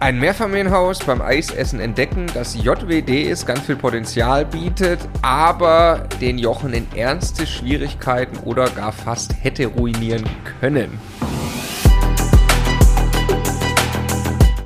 Ein 0.00 0.20
Mehrfamilienhaus 0.20 1.00
beim 1.00 1.20
Eisessen 1.20 1.80
entdecken, 1.80 2.26
das 2.32 2.54
JWD 2.54 3.28
ist, 3.28 3.46
ganz 3.46 3.62
viel 3.62 3.74
Potenzial 3.74 4.44
bietet, 4.46 5.00
aber 5.22 6.06
den 6.20 6.38
Jochen 6.38 6.72
in 6.72 6.86
ernste 6.94 7.48
Schwierigkeiten 7.48 8.38
oder 8.44 8.70
gar 8.70 8.92
fast 8.92 9.34
hätte 9.42 9.66
ruinieren 9.66 10.22
können. 10.60 11.00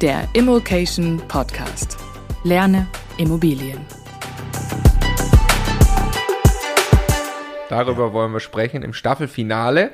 Der 0.02 0.28
Immokation 0.34 1.22
Podcast. 1.28 1.96
Lerne 2.44 2.86
Immobilien. 3.16 3.78
Darüber 7.72 8.12
wollen 8.12 8.34
wir 8.34 8.40
sprechen 8.40 8.82
im 8.82 8.92
Staffelfinale, 8.92 9.92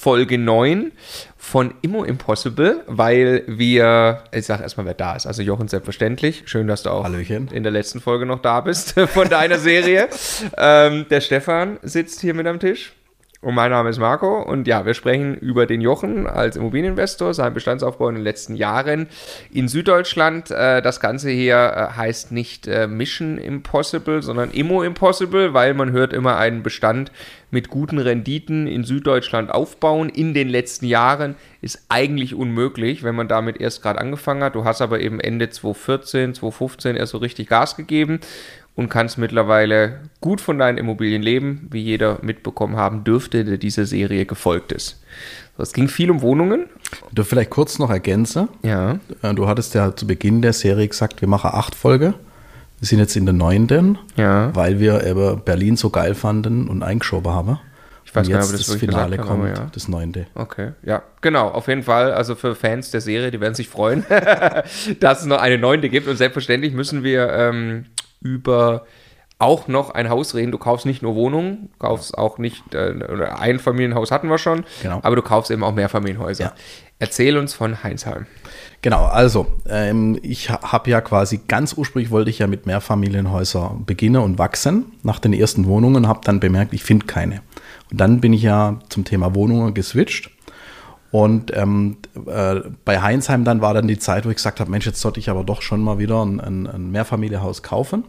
Folge 0.00 0.38
9 0.38 0.92
von 1.36 1.74
Immo 1.82 2.04
Impossible, 2.04 2.84
weil 2.86 3.44
wir, 3.46 4.24
ich 4.32 4.46
sag 4.46 4.62
erstmal, 4.62 4.86
wer 4.86 4.94
da 4.94 5.14
ist. 5.14 5.26
Also 5.26 5.42
Jochen, 5.42 5.68
selbstverständlich. 5.68 6.44
Schön, 6.46 6.68
dass 6.68 6.84
du 6.84 6.90
auch 6.90 7.04
Hallöchen. 7.04 7.48
in 7.48 7.64
der 7.64 7.70
letzten 7.70 8.00
Folge 8.00 8.24
noch 8.24 8.40
da 8.40 8.62
bist 8.62 8.98
von 9.08 9.28
deiner 9.28 9.58
Serie. 9.58 10.08
ähm, 10.56 11.04
der 11.10 11.20
Stefan 11.20 11.78
sitzt 11.82 12.22
hier 12.22 12.32
mit 12.32 12.46
am 12.46 12.58
Tisch. 12.58 12.94
Und 13.42 13.54
mein 13.54 13.70
Name 13.70 13.88
ist 13.88 13.98
Marco 13.98 14.42
und 14.42 14.66
ja, 14.66 14.84
wir 14.84 14.92
sprechen 14.92 15.34
über 15.34 15.64
den 15.64 15.80
Jochen 15.80 16.26
als 16.26 16.56
Immobilieninvestor, 16.56 17.32
seinen 17.32 17.54
Bestandsaufbau 17.54 18.10
in 18.10 18.16
den 18.16 18.24
letzten 18.24 18.54
Jahren 18.54 19.08
in 19.50 19.66
Süddeutschland. 19.66 20.50
Äh, 20.50 20.82
das 20.82 21.00
Ganze 21.00 21.30
hier 21.30 21.56
äh, 21.56 21.96
heißt 21.96 22.32
nicht 22.32 22.66
äh, 22.66 22.86
Mission 22.86 23.38
Impossible, 23.38 24.20
sondern 24.20 24.50
Immo 24.50 24.82
Impossible, 24.82 25.54
weil 25.54 25.72
man 25.72 25.90
hört 25.90 26.12
immer 26.12 26.36
einen 26.36 26.62
Bestand 26.62 27.12
mit 27.50 27.70
guten 27.70 27.98
Renditen 27.98 28.66
in 28.66 28.84
Süddeutschland 28.84 29.50
aufbauen. 29.50 30.10
In 30.10 30.34
den 30.34 30.50
letzten 30.50 30.84
Jahren 30.84 31.34
ist 31.62 31.86
eigentlich 31.88 32.34
unmöglich, 32.34 33.04
wenn 33.04 33.14
man 33.14 33.26
damit 33.26 33.58
erst 33.58 33.82
gerade 33.82 34.00
angefangen 34.00 34.44
hat. 34.44 34.54
Du 34.54 34.64
hast 34.64 34.82
aber 34.82 35.00
eben 35.00 35.18
Ende 35.18 35.48
2014, 35.48 36.34
2015 36.34 36.94
erst 36.94 37.12
so 37.12 37.18
richtig 37.18 37.48
Gas 37.48 37.74
gegeben 37.74 38.20
und 38.80 38.88
kannst 38.88 39.18
mittlerweile 39.18 40.00
gut 40.22 40.40
von 40.40 40.58
deinen 40.58 40.78
Immobilien 40.78 41.20
leben, 41.22 41.68
wie 41.70 41.82
jeder 41.82 42.18
mitbekommen 42.22 42.76
haben 42.76 43.04
dürfte, 43.04 43.44
der 43.44 43.58
dieser 43.58 43.84
Serie 43.84 44.24
gefolgt 44.24 44.72
ist. 44.72 45.02
Es 45.58 45.74
ging 45.74 45.88
viel 45.88 46.10
um 46.10 46.22
Wohnungen. 46.22 46.64
Du 47.12 47.22
vielleicht 47.22 47.50
kurz 47.50 47.78
noch 47.78 47.90
ergänzen. 47.90 48.48
Ja. 48.62 48.98
Äh, 49.22 49.34
Du 49.34 49.46
hattest 49.46 49.74
ja 49.74 49.94
zu 49.94 50.06
Beginn 50.06 50.40
der 50.40 50.54
Serie 50.54 50.88
gesagt, 50.88 51.20
wir 51.20 51.28
machen 51.28 51.50
acht 51.52 51.74
Folge. 51.74 52.14
Wir 52.78 52.86
sind 52.88 52.98
jetzt 53.00 53.14
in 53.16 53.26
der 53.26 53.34
neunten, 53.34 53.98
Ja. 54.16 54.50
weil 54.56 54.80
wir 54.80 55.04
eben 55.06 55.42
Berlin 55.44 55.76
so 55.76 55.90
geil 55.90 56.14
fanden 56.14 56.66
und 56.66 56.82
eingeschoben 56.82 57.30
haben. 57.30 57.58
Ich 58.06 58.14
weiß 58.16 58.26
und 58.28 58.32
gar 58.32 58.38
nicht, 58.40 58.50
jetzt 58.50 58.54
ob 58.54 58.58
das 58.58 58.66
das 58.68 58.76
Finale 58.76 59.16
gesagt 59.18 59.28
kommt, 59.28 59.58
ja. 59.58 59.66
das 59.72 59.88
neunte. 59.88 60.26
Okay, 60.34 60.70
ja, 60.82 61.02
genau, 61.20 61.48
auf 61.48 61.68
jeden 61.68 61.82
Fall. 61.82 62.12
Also 62.14 62.34
für 62.34 62.54
Fans 62.54 62.90
der 62.90 63.02
Serie, 63.02 63.30
die 63.30 63.40
werden 63.42 63.54
sich 63.54 63.68
freuen, 63.68 64.04
dass 65.00 65.20
es 65.20 65.26
noch 65.26 65.38
eine 65.38 65.58
neunte 65.58 65.90
gibt. 65.90 66.08
Und 66.08 66.16
selbstverständlich 66.16 66.72
müssen 66.72 67.04
wir 67.04 67.28
ähm, 67.30 67.84
über 68.20 68.84
auch 69.38 69.68
noch 69.68 69.90
ein 69.90 70.10
Haus 70.10 70.34
reden. 70.34 70.52
Du 70.52 70.58
kaufst 70.58 70.84
nicht 70.84 71.00
nur 71.02 71.14
Wohnungen, 71.14 71.70
du 71.72 71.78
kaufst 71.78 72.16
auch 72.16 72.36
nicht, 72.38 72.74
äh, 72.74 72.92
ein 73.38 73.58
Familienhaus 73.58 74.10
hatten 74.10 74.28
wir 74.28 74.36
schon, 74.38 74.64
Genau. 74.82 75.00
aber 75.02 75.16
du 75.16 75.22
kaufst 75.22 75.50
eben 75.50 75.64
auch 75.64 75.74
Mehrfamilienhäuser. 75.74 76.44
Ja. 76.44 76.52
Erzähl 76.98 77.38
uns 77.38 77.54
von 77.54 77.82
Heinsheim. 77.82 78.26
Genau, 78.82 79.06
also 79.06 79.46
ähm, 79.68 80.18
ich 80.22 80.50
habe 80.50 80.90
ja 80.90 81.00
quasi 81.00 81.40
ganz 81.48 81.72
ursprünglich 81.72 82.10
wollte 82.10 82.28
ich 82.28 82.38
ja 82.40 82.46
mit 82.46 82.66
Mehrfamilienhäusern 82.66 83.84
beginnen 83.86 84.22
und 84.22 84.38
wachsen 84.38 84.92
nach 85.02 85.18
den 85.18 85.32
ersten 85.32 85.66
Wohnungen, 85.66 86.06
habe 86.06 86.20
dann 86.24 86.40
bemerkt, 86.40 86.74
ich 86.74 86.84
finde 86.84 87.06
keine. 87.06 87.40
Und 87.90 88.00
dann 88.00 88.20
bin 88.20 88.34
ich 88.34 88.42
ja 88.42 88.78
zum 88.90 89.04
Thema 89.06 89.34
Wohnungen 89.34 89.72
geswitcht. 89.72 90.30
Und 91.10 91.56
ähm, 91.56 91.96
äh, 92.26 92.60
bei 92.84 93.00
Heinsheim 93.00 93.44
dann 93.44 93.60
war 93.60 93.74
dann 93.74 93.88
die 93.88 93.98
Zeit, 93.98 94.26
wo 94.26 94.30
ich 94.30 94.36
gesagt 94.36 94.60
habe, 94.60 94.70
Mensch, 94.70 94.86
jetzt 94.86 95.00
sollte 95.00 95.18
ich 95.18 95.28
aber 95.28 95.42
doch 95.42 95.62
schon 95.62 95.82
mal 95.82 95.98
wieder 95.98 96.24
ein, 96.24 96.40
ein, 96.40 96.66
ein 96.66 96.90
Mehrfamilienhaus 96.90 97.62
kaufen. 97.62 98.04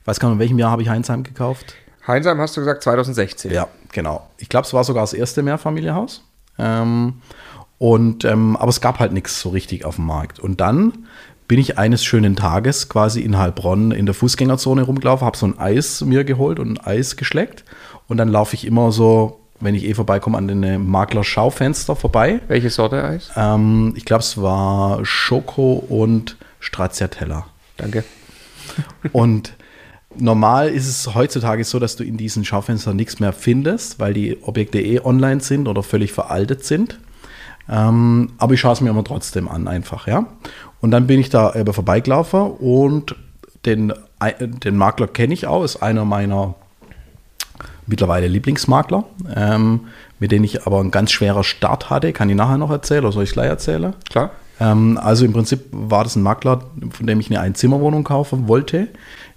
Ich 0.00 0.06
weiß 0.06 0.20
gar 0.20 0.28
nicht, 0.28 0.34
in 0.34 0.40
welchem 0.40 0.58
Jahr 0.58 0.70
habe 0.70 0.82
ich 0.82 0.88
Heinsheim 0.88 1.22
gekauft? 1.22 1.74
Heinsheim 2.06 2.38
hast 2.40 2.56
du 2.56 2.60
gesagt 2.60 2.82
2016. 2.82 3.50
Ja, 3.50 3.68
genau. 3.92 4.28
Ich 4.36 4.48
glaube, 4.48 4.66
es 4.66 4.74
war 4.74 4.84
sogar 4.84 5.02
das 5.02 5.14
erste 5.14 5.42
Mehrfamilienhaus. 5.42 6.22
Ähm, 6.58 7.22
und, 7.78 8.24
ähm, 8.24 8.56
aber 8.56 8.68
es 8.68 8.82
gab 8.82 8.98
halt 8.98 9.12
nichts 9.12 9.40
so 9.40 9.48
richtig 9.48 9.86
auf 9.86 9.96
dem 9.96 10.06
Markt. 10.06 10.38
Und 10.38 10.60
dann 10.60 11.06
bin 11.48 11.58
ich 11.58 11.78
eines 11.78 12.04
schönen 12.04 12.36
Tages 12.36 12.88
quasi 12.88 13.22
in 13.22 13.38
Heilbronn 13.38 13.90
in 13.90 14.06
der 14.06 14.14
Fußgängerzone 14.14 14.82
rumgelaufen, 14.82 15.26
habe 15.26 15.36
so 15.36 15.46
ein 15.46 15.58
Eis 15.58 16.02
mir 16.02 16.24
geholt 16.24 16.58
und 16.58 16.72
ein 16.72 16.78
Eis 16.78 17.16
geschleckt. 17.16 17.64
Und 18.06 18.18
dann 18.18 18.28
laufe 18.28 18.54
ich 18.54 18.66
immer 18.66 18.92
so, 18.92 19.39
wenn 19.60 19.74
ich 19.74 19.84
eh 19.84 19.94
vorbeikomme, 19.94 20.36
an 20.36 20.48
den 20.48 20.86
Makler-Schaufenster 20.88 21.94
vorbei. 21.96 22.40
Welche 22.48 22.70
Sorte 22.70 23.04
Eis? 23.04 23.30
Ähm, 23.36 23.92
ich 23.96 24.04
glaube, 24.04 24.22
es 24.22 24.40
war 24.40 25.04
Schoko 25.04 25.84
und 25.88 26.36
Stracciatella. 26.60 27.46
Danke. 27.76 28.04
Und 29.12 29.54
normal 30.16 30.68
ist 30.68 30.88
es 30.88 31.14
heutzutage 31.14 31.64
so, 31.64 31.78
dass 31.78 31.96
du 31.96 32.04
in 32.04 32.16
diesen 32.16 32.44
Schaufenstern 32.44 32.96
nichts 32.96 33.20
mehr 33.20 33.32
findest, 33.32 33.98
weil 34.00 34.14
die 34.14 34.42
Objekte 34.42 34.80
eh 34.80 35.00
online 35.00 35.40
sind 35.40 35.68
oder 35.68 35.82
völlig 35.82 36.12
veraltet 36.12 36.64
sind. 36.64 36.98
Ähm, 37.68 38.32
aber 38.38 38.54
ich 38.54 38.60
schaue 38.60 38.72
es 38.72 38.80
mir 38.80 38.90
immer 38.90 39.04
trotzdem 39.04 39.48
an, 39.48 39.68
einfach, 39.68 40.06
ja. 40.06 40.26
Und 40.80 40.90
dann 40.90 41.06
bin 41.06 41.20
ich 41.20 41.28
da 41.28 41.54
eben 41.54 41.72
vorbeigelaufen 41.72 42.40
und 42.40 43.14
den, 43.66 43.92
den 44.38 44.76
Makler 44.76 45.06
kenne 45.06 45.34
ich 45.34 45.46
auch, 45.46 45.62
ist 45.62 45.82
einer 45.82 46.04
meiner 46.04 46.54
mittlerweile 47.90 48.28
Lieblingsmakler, 48.28 49.04
ähm, 49.34 49.88
mit 50.18 50.32
denen 50.32 50.44
ich 50.44 50.66
aber 50.66 50.80
einen 50.80 50.90
ganz 50.90 51.10
schwerer 51.10 51.44
Start 51.44 51.90
hatte. 51.90 52.12
Kann 52.12 52.30
ich 52.30 52.36
nachher 52.36 52.56
noch 52.56 52.70
erzählen 52.70 53.04
oder 53.04 53.12
soll 53.12 53.24
ich 53.24 53.30
es 53.30 53.34
gleich 53.34 53.48
erzählen? 53.48 53.94
Klar. 54.08 54.30
Ähm, 54.58 54.98
also 55.02 55.24
im 55.24 55.32
Prinzip 55.32 55.66
war 55.70 56.04
das 56.04 56.16
ein 56.16 56.22
Makler, 56.22 56.60
von 56.90 57.06
dem 57.06 57.20
ich 57.20 57.30
eine 57.30 57.40
Einzimmerwohnung 57.40 58.04
kaufen 58.04 58.48
wollte, 58.48 58.88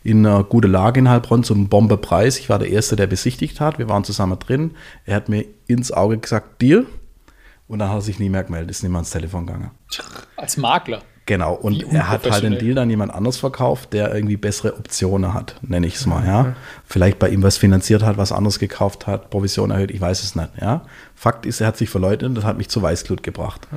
in 0.04 0.26
einer 0.26 0.44
guten 0.44 0.72
Lage 0.72 1.00
in 1.00 1.10
Heilbronn 1.10 1.44
zum 1.44 1.68
Bombepreis. 1.68 2.40
Ich 2.40 2.50
war 2.50 2.60
der 2.60 2.70
Erste, 2.70 2.96
der 2.96 3.08
besichtigt 3.08 3.60
hat. 3.60 3.80
Wir 3.80 3.90
waren 3.90 4.04
zusammen 4.04 4.38
drin. 4.40 4.72
Er 5.06 5.16
hat 5.16 5.30
mir 5.30 5.46
ins 5.68 5.92
Auge 5.92 6.18
gesagt, 6.18 6.62
Deal. 6.62 6.86
Und 7.68 7.80
dann 7.80 7.90
hat 7.90 7.98
er 7.98 8.02
sich 8.02 8.20
nie 8.20 8.30
mehr 8.30 8.44
gemeldet, 8.44 8.72
ist 8.72 8.84
nicht 8.84 8.92
mehr 8.92 9.00
ans 9.00 9.10
Telefon 9.10 9.48
gegangen. 9.48 9.72
Als 10.36 10.58
Makler. 10.58 11.02
Genau, 11.26 11.54
und 11.54 11.84
er 11.94 12.10
hat 12.10 12.30
halt 12.30 12.44
den. 12.44 12.58
Deal 12.58 12.76
dann 12.76 12.90
jemand 12.90 13.14
anders 13.14 13.38
verkauft, 13.38 13.94
der 13.94 14.14
irgendwie 14.14 14.36
bessere 14.36 14.76
Optionen 14.76 15.34
hat, 15.34 15.56
nenne 15.62 15.88
ich 15.88 15.96
es 15.96 16.06
mal, 16.06 16.26
ja. 16.28 16.56
Vielleicht 16.86 17.18
bei 17.18 17.30
ihm 17.30 17.42
was 17.44 17.58
finanziert 17.58 18.04
hat, 18.04 18.18
was 18.18 18.34
anderes 18.34 18.60
gekauft 18.60 19.08
hat, 19.08 19.30
Provision 19.30 19.72
erhöht, 19.72 19.92
ich 19.92 20.02
weiß 20.02 20.22
es 20.22 20.36
nicht, 20.36 20.50
ja. 20.60 20.82
Fakt 21.16 21.46
ist, 21.46 21.62
er 21.62 21.68
hat 21.68 21.78
sich 21.78 21.90
verleugnet, 21.90 22.36
das 22.36 22.44
hat 22.44 22.58
mich 22.58 22.68
zu 22.68 22.82
Weißglut 22.82 23.24
gebracht. 23.24 23.68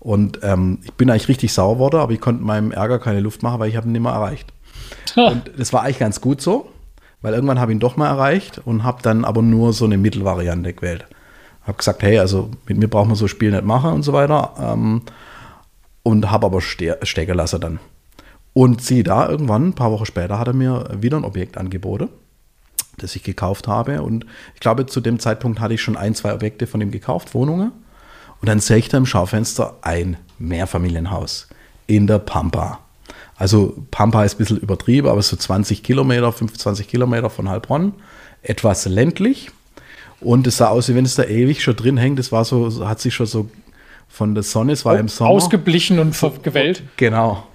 Und 0.00 0.38
ähm, 0.42 0.78
ich 0.82 0.94
bin 0.94 1.10
eigentlich 1.10 1.28
richtig 1.28 1.52
sauer 1.52 1.74
geworden, 1.74 1.96
aber 1.96 2.12
ich 2.12 2.20
konnte 2.20 2.42
meinem 2.42 2.72
Ärger 2.72 2.98
keine 2.98 3.20
Luft 3.20 3.42
machen, 3.42 3.60
weil 3.60 3.68
ich 3.68 3.76
habe 3.76 3.86
ihn 3.86 3.92
nicht 3.92 4.02
mehr 4.02 4.12
erreicht. 4.12 4.52
Und 5.16 5.50
das 5.58 5.74
war 5.74 5.82
eigentlich 5.82 5.98
ganz 5.98 6.22
gut 6.22 6.40
so, 6.40 6.70
weil 7.20 7.34
irgendwann 7.34 7.60
habe 7.60 7.72
ich 7.72 7.76
ihn 7.76 7.80
doch 7.80 7.96
mal 7.96 8.08
erreicht 8.08 8.60
und 8.64 8.84
habe 8.84 9.02
dann 9.02 9.24
aber 9.24 9.42
nur 9.42 9.72
so 9.72 9.84
eine 9.84 9.96
Mittelvariante 9.96 10.72
gewählt. 10.72 11.06
Habe 11.62 11.78
gesagt, 11.78 12.02
hey, 12.02 12.18
also 12.18 12.50
mit 12.66 12.78
mir 12.78 12.88
braucht 12.88 13.06
man 13.06 13.16
so 13.16 13.26
ein 13.26 13.28
Spiel 13.28 13.50
nicht 13.50 13.64
machen 13.64 13.92
und 13.92 14.02
so 14.02 14.12
weiter. 14.12 14.52
Ähm, 14.60 15.02
und 16.04 16.30
habe 16.30 16.46
aber 16.46 16.60
ste 16.60 16.98
stecken 17.02 17.36
lassen 17.36 17.60
dann. 17.60 17.80
Und 18.52 18.82
sieh 18.82 19.02
da, 19.02 19.28
irgendwann, 19.28 19.68
ein 19.68 19.74
paar 19.74 19.90
Wochen 19.90 20.06
später, 20.06 20.38
hat 20.38 20.46
er 20.46 20.54
mir 20.54 20.88
wieder 21.00 21.16
ein 21.16 21.24
Objekt 21.24 21.58
angeboten, 21.58 22.08
das 22.98 23.16
ich 23.16 23.24
gekauft 23.24 23.66
habe. 23.66 24.00
Und 24.02 24.24
ich 24.54 24.60
glaube, 24.60 24.86
zu 24.86 25.00
dem 25.00 25.18
Zeitpunkt 25.18 25.58
hatte 25.58 25.74
ich 25.74 25.82
schon 25.82 25.96
ein, 25.96 26.14
zwei 26.14 26.32
Objekte 26.32 26.68
von 26.68 26.80
ihm 26.80 26.92
gekauft, 26.92 27.34
Wohnungen. 27.34 27.72
Und 28.40 28.48
dann 28.48 28.60
sehe 28.60 28.76
ich 28.76 28.88
da 28.88 28.98
im 28.98 29.06
Schaufenster 29.06 29.78
ein 29.82 30.16
Mehrfamilienhaus 30.38 31.48
in 31.88 32.06
der 32.06 32.20
Pampa. 32.20 32.78
Also 33.36 33.74
Pampa 33.90 34.24
ist 34.24 34.34
ein 34.34 34.38
bisschen 34.38 34.58
übertrieben, 34.58 35.08
aber 35.08 35.22
so 35.22 35.36
20 35.36 35.82
Kilometer, 35.82 36.30
25 36.30 36.86
Kilometer 36.86 37.30
von 37.30 37.48
Heilbronn. 37.48 37.94
Etwas 38.42 38.84
ländlich. 38.84 39.50
Und 40.20 40.46
es 40.46 40.58
sah 40.58 40.68
aus, 40.68 40.88
wie 40.88 40.94
wenn 40.94 41.04
es 41.04 41.16
da 41.16 41.24
ewig 41.24 41.62
schon 41.62 41.74
drin 41.74 41.96
hängt. 41.96 42.18
Es 42.18 42.30
war 42.30 42.44
so, 42.44 42.86
hat 42.86 43.00
sich 43.00 43.14
schon 43.14 43.26
so 43.26 43.50
von 44.14 44.34
der 44.34 44.44
Sonne, 44.44 44.72
es 44.72 44.84
war 44.84 44.96
im 44.96 45.08
Sommer. 45.08 45.30
Ausgeblichen 45.30 45.98
und 45.98 46.16
gewellt. 46.42 46.84
Genau. 46.96 47.46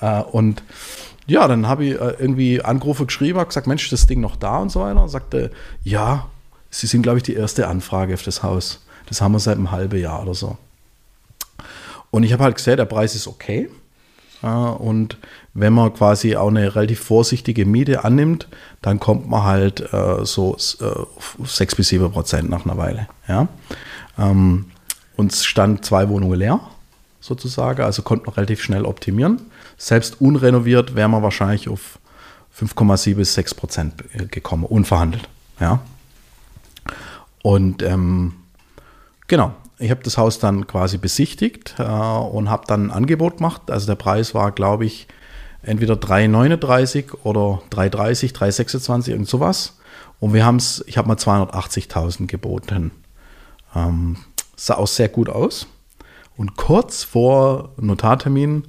Äh, 0.00 0.22
und 0.22 0.64
ja, 1.26 1.46
dann 1.46 1.68
habe 1.68 1.84
ich 1.84 1.92
äh, 1.92 2.14
irgendwie 2.18 2.60
Anrufe 2.60 3.06
geschrieben, 3.06 3.38
habe 3.38 3.48
gesagt, 3.48 3.68
Mensch, 3.68 3.84
ist 3.84 3.92
das 3.92 4.06
Ding 4.06 4.20
noch 4.20 4.34
da 4.34 4.58
und 4.58 4.70
so 4.70 4.80
weiter. 4.80 5.00
Und 5.00 5.08
sagte, 5.10 5.52
ja, 5.84 6.26
Sie 6.70 6.86
sind, 6.86 7.02
glaube 7.02 7.18
ich, 7.18 7.22
die 7.22 7.34
erste 7.34 7.68
Anfrage 7.68 8.14
auf 8.14 8.22
das 8.22 8.42
Haus. 8.42 8.84
Das 9.06 9.20
haben 9.20 9.32
wir 9.32 9.38
seit 9.38 9.56
einem 9.56 9.70
halben 9.70 10.00
Jahr 10.00 10.22
oder 10.22 10.34
so. 10.34 10.58
Und 12.10 12.24
ich 12.24 12.32
habe 12.32 12.44
halt 12.44 12.56
gesehen, 12.56 12.76
der 12.76 12.84
Preis 12.84 13.14
ist 13.14 13.26
okay. 13.26 13.70
Äh, 14.42 14.46
und 14.46 15.18
wenn 15.54 15.72
man 15.72 15.94
quasi 15.94 16.36
auch 16.36 16.48
eine 16.48 16.74
relativ 16.74 17.00
vorsichtige 17.00 17.64
Miete 17.64 18.04
annimmt, 18.04 18.48
dann 18.82 18.98
kommt 19.00 19.28
man 19.28 19.44
halt 19.44 19.92
äh, 19.92 20.24
so 20.24 20.56
äh, 20.80 21.44
6 21.44 21.76
bis 21.76 21.88
7 21.88 22.10
Prozent 22.10 22.50
nach 22.50 22.64
einer 22.64 22.76
Weile. 22.76 23.08
Ja? 23.28 23.48
Ähm, 24.18 24.66
uns 25.18 25.44
stand 25.44 25.84
zwei 25.84 26.08
Wohnungen 26.08 26.38
leer, 26.38 26.60
sozusagen, 27.20 27.82
also 27.82 28.02
konnte 28.02 28.26
man 28.26 28.34
relativ 28.36 28.62
schnell 28.62 28.84
optimieren. 28.84 29.40
Selbst 29.76 30.20
unrenoviert 30.20 30.94
wäre 30.94 31.08
man 31.08 31.24
wahrscheinlich 31.24 31.68
auf 31.68 31.98
5,7 32.56 33.16
bis 33.16 33.34
6 33.34 33.54
Prozent 33.54 33.94
gekommen, 34.30 34.64
unverhandelt. 34.64 35.28
Ja? 35.58 35.80
Und 37.42 37.82
ähm, 37.82 38.34
genau, 39.26 39.54
ich 39.78 39.90
habe 39.90 40.02
das 40.04 40.18
Haus 40.18 40.38
dann 40.38 40.68
quasi 40.68 40.98
besichtigt 40.98 41.74
äh, 41.78 41.82
und 41.82 42.48
habe 42.48 42.66
dann 42.68 42.86
ein 42.86 42.90
Angebot 42.92 43.38
gemacht. 43.38 43.72
Also 43.72 43.86
der 43.86 43.96
Preis 43.96 44.34
war, 44.34 44.52
glaube 44.52 44.86
ich, 44.86 45.08
entweder 45.62 45.94
3,39 45.94 47.24
oder 47.24 47.60
3,30, 47.72 48.34
3,26, 48.34 49.10
irgend 49.10 49.28
sowas. 49.28 49.78
Und 50.20 50.32
wir 50.32 50.46
haben 50.46 50.56
es, 50.56 50.84
ich 50.86 50.96
habe 50.96 51.08
mal 51.08 51.16
280.000 51.16 52.26
geboten. 52.26 52.92
Ähm, 53.74 54.18
sah 54.58 54.74
auch 54.74 54.86
sehr 54.86 55.08
gut 55.08 55.28
aus. 55.28 55.66
Und 56.36 56.56
kurz 56.56 57.04
vor 57.04 57.70
Notartermin 57.78 58.64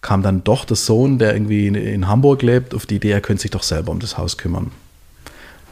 kam 0.00 0.22
dann 0.22 0.44
doch 0.44 0.64
der 0.64 0.76
Sohn, 0.76 1.18
der 1.18 1.34
irgendwie 1.34 1.66
in, 1.66 2.08
Hamburg 2.08 2.42
lebt, 2.42 2.74
auf 2.74 2.86
die 2.86 2.96
Idee, 2.96 3.10
er 3.10 3.20
könnte 3.20 3.42
sich 3.42 3.50
doch 3.50 3.62
selber 3.62 3.92
um 3.92 4.00
das 4.00 4.16
Haus 4.16 4.38
kümmern. 4.38 4.70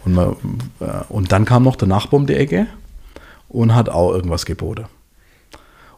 Und, 0.05 0.15
man, 0.15 0.37
äh, 0.81 1.03
und 1.09 1.33
dann 1.33 1.45
kam 1.45 1.63
noch 1.63 1.77
der 1.77 1.89
Nachbar 1.89 2.21
um 2.21 2.27
die 2.27 2.35
Ecke 2.35 2.67
und 3.49 3.75
hat 3.75 3.89
auch 3.89 4.13
irgendwas 4.13 4.47
geboten. 4.47 4.87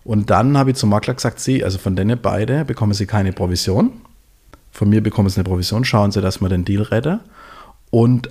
Und 0.05 0.31
dann 0.31 0.57
habe 0.57 0.71
ich 0.71 0.77
zum 0.77 0.91
Makler 0.91 1.15
gesagt, 1.15 1.41
Sie, 1.41 1.65
also 1.65 1.79
von 1.79 1.97
denen 1.97 2.19
beide 2.21 2.65
bekommen 2.65 2.95
Sie 2.95 3.07
keine 3.07 3.33
Provision. 3.33 3.93
Von 4.73 4.89
mir 4.89 5.03
bekommen 5.03 5.29
Sie 5.29 5.37
eine 5.37 5.49
Provision. 5.49 5.85
Schauen 5.85 6.13
Sie, 6.13 6.21
dass 6.21 6.41
wir 6.41 6.49
den 6.49 6.65
Deal 6.65 6.83
retten. 6.83 7.21
Und 7.91 8.31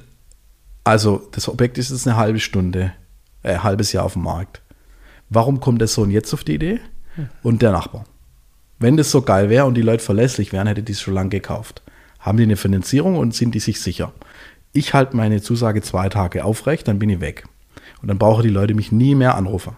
also 0.84 1.28
das 1.32 1.50
Objekt 1.50 1.78
ist 1.78 1.92
jetzt 1.92 2.08
eine 2.08 2.18
halbe 2.18 2.40
Stunde, 2.40 2.94
äh, 3.44 3.54
ein 3.54 3.64
halbes 3.64 3.92
Jahr 3.92 4.06
auf 4.06 4.14
dem 4.14 4.24
Markt. 4.24 4.62
Warum 5.30 5.60
kommt 5.60 5.82
der 5.82 5.88
Sohn 5.88 6.12
jetzt 6.12 6.34
auf 6.34 6.44
die 6.44 6.56
Idee? 6.56 6.80
Und 7.44 7.62
der 7.62 7.72
Nachbar. 7.72 8.06
Wenn 8.80 8.96
das 8.96 9.12
so 9.12 9.22
geil 9.22 9.50
wäre 9.50 9.66
und 9.66 9.74
die 9.74 9.82
Leute 9.82 10.04
verlässlich 10.04 10.54
wären, 10.54 10.68
hätte 10.68 10.84
die 10.84 10.92
es 10.92 11.02
schon 11.02 11.16
lange 11.16 11.30
gekauft. 11.30 11.82
Haben 12.20 12.38
die 12.38 12.44
eine 12.44 12.58
Finanzierung 12.58 13.18
und 13.18 13.34
sind 13.34 13.56
die 13.56 13.60
sich 13.60 13.82
sicher? 13.82 14.14
Ich 14.74 14.94
halte 14.94 15.16
meine 15.16 15.42
Zusage 15.42 15.82
zwei 15.82 16.10
Tage 16.10 16.46
aufrecht, 16.46 16.88
dann 16.88 17.00
bin 17.00 17.10
ich 17.10 17.20
weg. 17.20 17.46
Und 18.02 18.10
dann 18.10 18.20
brauchen 18.20 18.44
die 18.44 18.50
Leute 18.50 18.76
mich 18.76 18.92
nie 18.92 19.16
mehr 19.16 19.36
anrufen. 19.36 19.76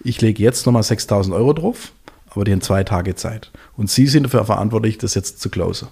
Ich 0.00 0.20
lege 0.20 0.42
jetzt 0.42 0.66
nochmal 0.66 0.82
6000 0.82 1.34
Euro 1.34 1.54
drauf, 1.54 1.92
aber 2.28 2.44
die 2.44 2.52
haben 2.52 2.60
zwei 2.60 2.84
Tage 2.84 3.14
Zeit. 3.14 3.50
Und 3.76 3.90
sie 3.90 4.06
sind 4.06 4.24
dafür 4.24 4.44
verantwortlich, 4.44 4.98
das 4.98 5.14
jetzt 5.14 5.40
zu 5.40 5.48
closen. 5.48 5.88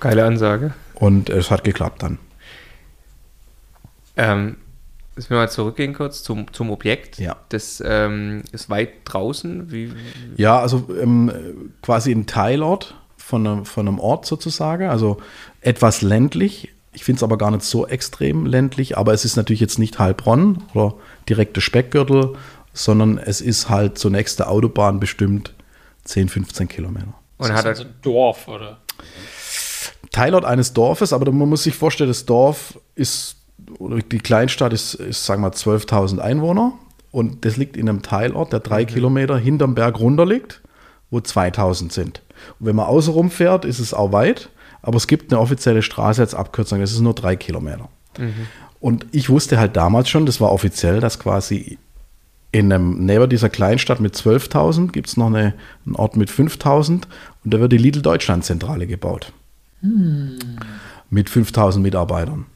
Geile 0.00 0.24
Ansage. 0.24 0.74
Und 0.94 1.30
es 1.30 1.50
hat 1.50 1.62
geklappt 1.62 2.02
dann. 2.02 2.18
Ähm, 4.16 4.56
Müssen 5.16 5.30
wir 5.30 5.36
mal 5.36 5.50
zurückgehen 5.50 5.94
kurz 5.94 6.22
zum, 6.22 6.52
zum 6.52 6.70
Objekt. 6.70 7.18
Ja. 7.18 7.36
Das 7.48 7.82
ähm, 7.84 8.42
ist 8.52 8.68
weit 8.68 8.90
draußen. 9.04 9.70
Wie, 9.70 9.92
Ja, 10.36 10.58
also 10.58 10.88
ähm, 11.00 11.70
quasi 11.82 12.10
ein 12.12 12.26
Teilort 12.26 12.96
von 13.16 13.46
einem, 13.46 13.64
von 13.64 13.88
einem 13.88 13.98
Ort 14.00 14.26
sozusagen, 14.26 14.88
also 14.88 15.18
etwas 15.60 16.02
ländlich. 16.02 16.72
Ich 16.92 17.04
finde 17.04 17.18
es 17.18 17.22
aber 17.22 17.38
gar 17.38 17.50
nicht 17.50 17.62
so 17.62 17.86
extrem 17.86 18.46
ländlich, 18.46 18.98
aber 18.98 19.12
es 19.12 19.24
ist 19.24 19.36
natürlich 19.36 19.60
jetzt 19.60 19.78
nicht 19.78 19.98
Heilbronn 19.98 20.62
oder 20.74 20.94
direkte 21.28 21.60
Speckgürtel, 21.60 22.36
sondern 22.72 23.18
es 23.18 23.40
ist 23.40 23.68
halt 23.68 23.98
zur 23.98 24.10
nächsten 24.10 24.42
Autobahn 24.42 25.00
bestimmt 25.00 25.54
10, 26.04 26.28
15 26.28 26.68
Kilometer. 26.68 27.14
und 27.38 27.48
das 27.48 27.56
hat 27.56 27.66
also 27.66 27.84
ein 27.84 27.94
Dorf, 28.02 28.46
oder? 28.48 28.78
Teilort 30.10 30.44
eines 30.44 30.72
Dorfes, 30.72 31.12
aber 31.12 31.30
man 31.32 31.48
muss 31.48 31.64
sich 31.64 31.74
vorstellen, 31.74 32.10
das 32.10 32.26
Dorf 32.26 32.78
ist, 32.94 33.36
die 34.12 34.18
Kleinstadt 34.18 34.72
ist, 34.72 34.94
ist 34.94 35.24
sagen 35.24 35.42
wir 35.42 35.48
mal, 35.48 35.54
12.000 35.54 36.18
Einwohner 36.18 36.72
und 37.10 37.44
das 37.44 37.56
liegt 37.56 37.76
in 37.76 37.88
einem 37.88 38.02
Teilort, 38.02 38.52
der 38.52 38.60
drei 38.60 38.84
Kilometer 38.84 39.38
hinterm 39.38 39.74
Berg 39.74 39.98
runter 39.98 40.26
liegt, 40.26 40.62
wo 41.10 41.18
2.000 41.18 41.92
sind. 41.92 42.22
Und 42.58 42.66
wenn 42.66 42.76
man 42.76 42.86
außenrum 42.86 43.30
fährt, 43.30 43.64
ist 43.64 43.78
es 43.78 43.94
auch 43.94 44.12
weit, 44.12 44.50
aber 44.82 44.96
es 44.96 45.06
gibt 45.06 45.32
eine 45.32 45.40
offizielle 45.40 45.82
Straße 45.82 46.20
als 46.20 46.34
Abkürzung, 46.34 46.80
das 46.80 46.92
ist 46.92 47.00
nur 47.00 47.14
drei 47.14 47.36
Kilometer. 47.36 47.88
Und 48.80 49.06
ich 49.12 49.30
wusste 49.30 49.58
halt 49.58 49.76
damals 49.76 50.08
schon, 50.08 50.26
das 50.26 50.40
war 50.40 50.52
offiziell, 50.52 51.00
dass 51.00 51.18
quasi 51.18 51.78
in 52.52 52.72
einem, 52.72 53.04
neben 53.04 53.28
dieser 53.28 53.48
Kleinstadt 53.48 53.98
mit 53.98 54.14
12.000 54.14 54.92
gibt 54.92 55.08
es 55.08 55.16
noch 55.16 55.26
eine, 55.26 55.54
einen 55.86 55.96
Ort 55.96 56.16
mit 56.16 56.30
5.000 56.30 56.90
und 56.90 57.04
da 57.44 57.58
wird 57.58 57.72
die 57.72 57.78
Lidl 57.78 58.02
Deutschland 58.02 58.44
Zentrale 58.44 58.86
gebaut. 58.86 59.32
Mit 61.10 61.28
5.000 61.28 61.80
Mitarbeitern. 61.80 62.46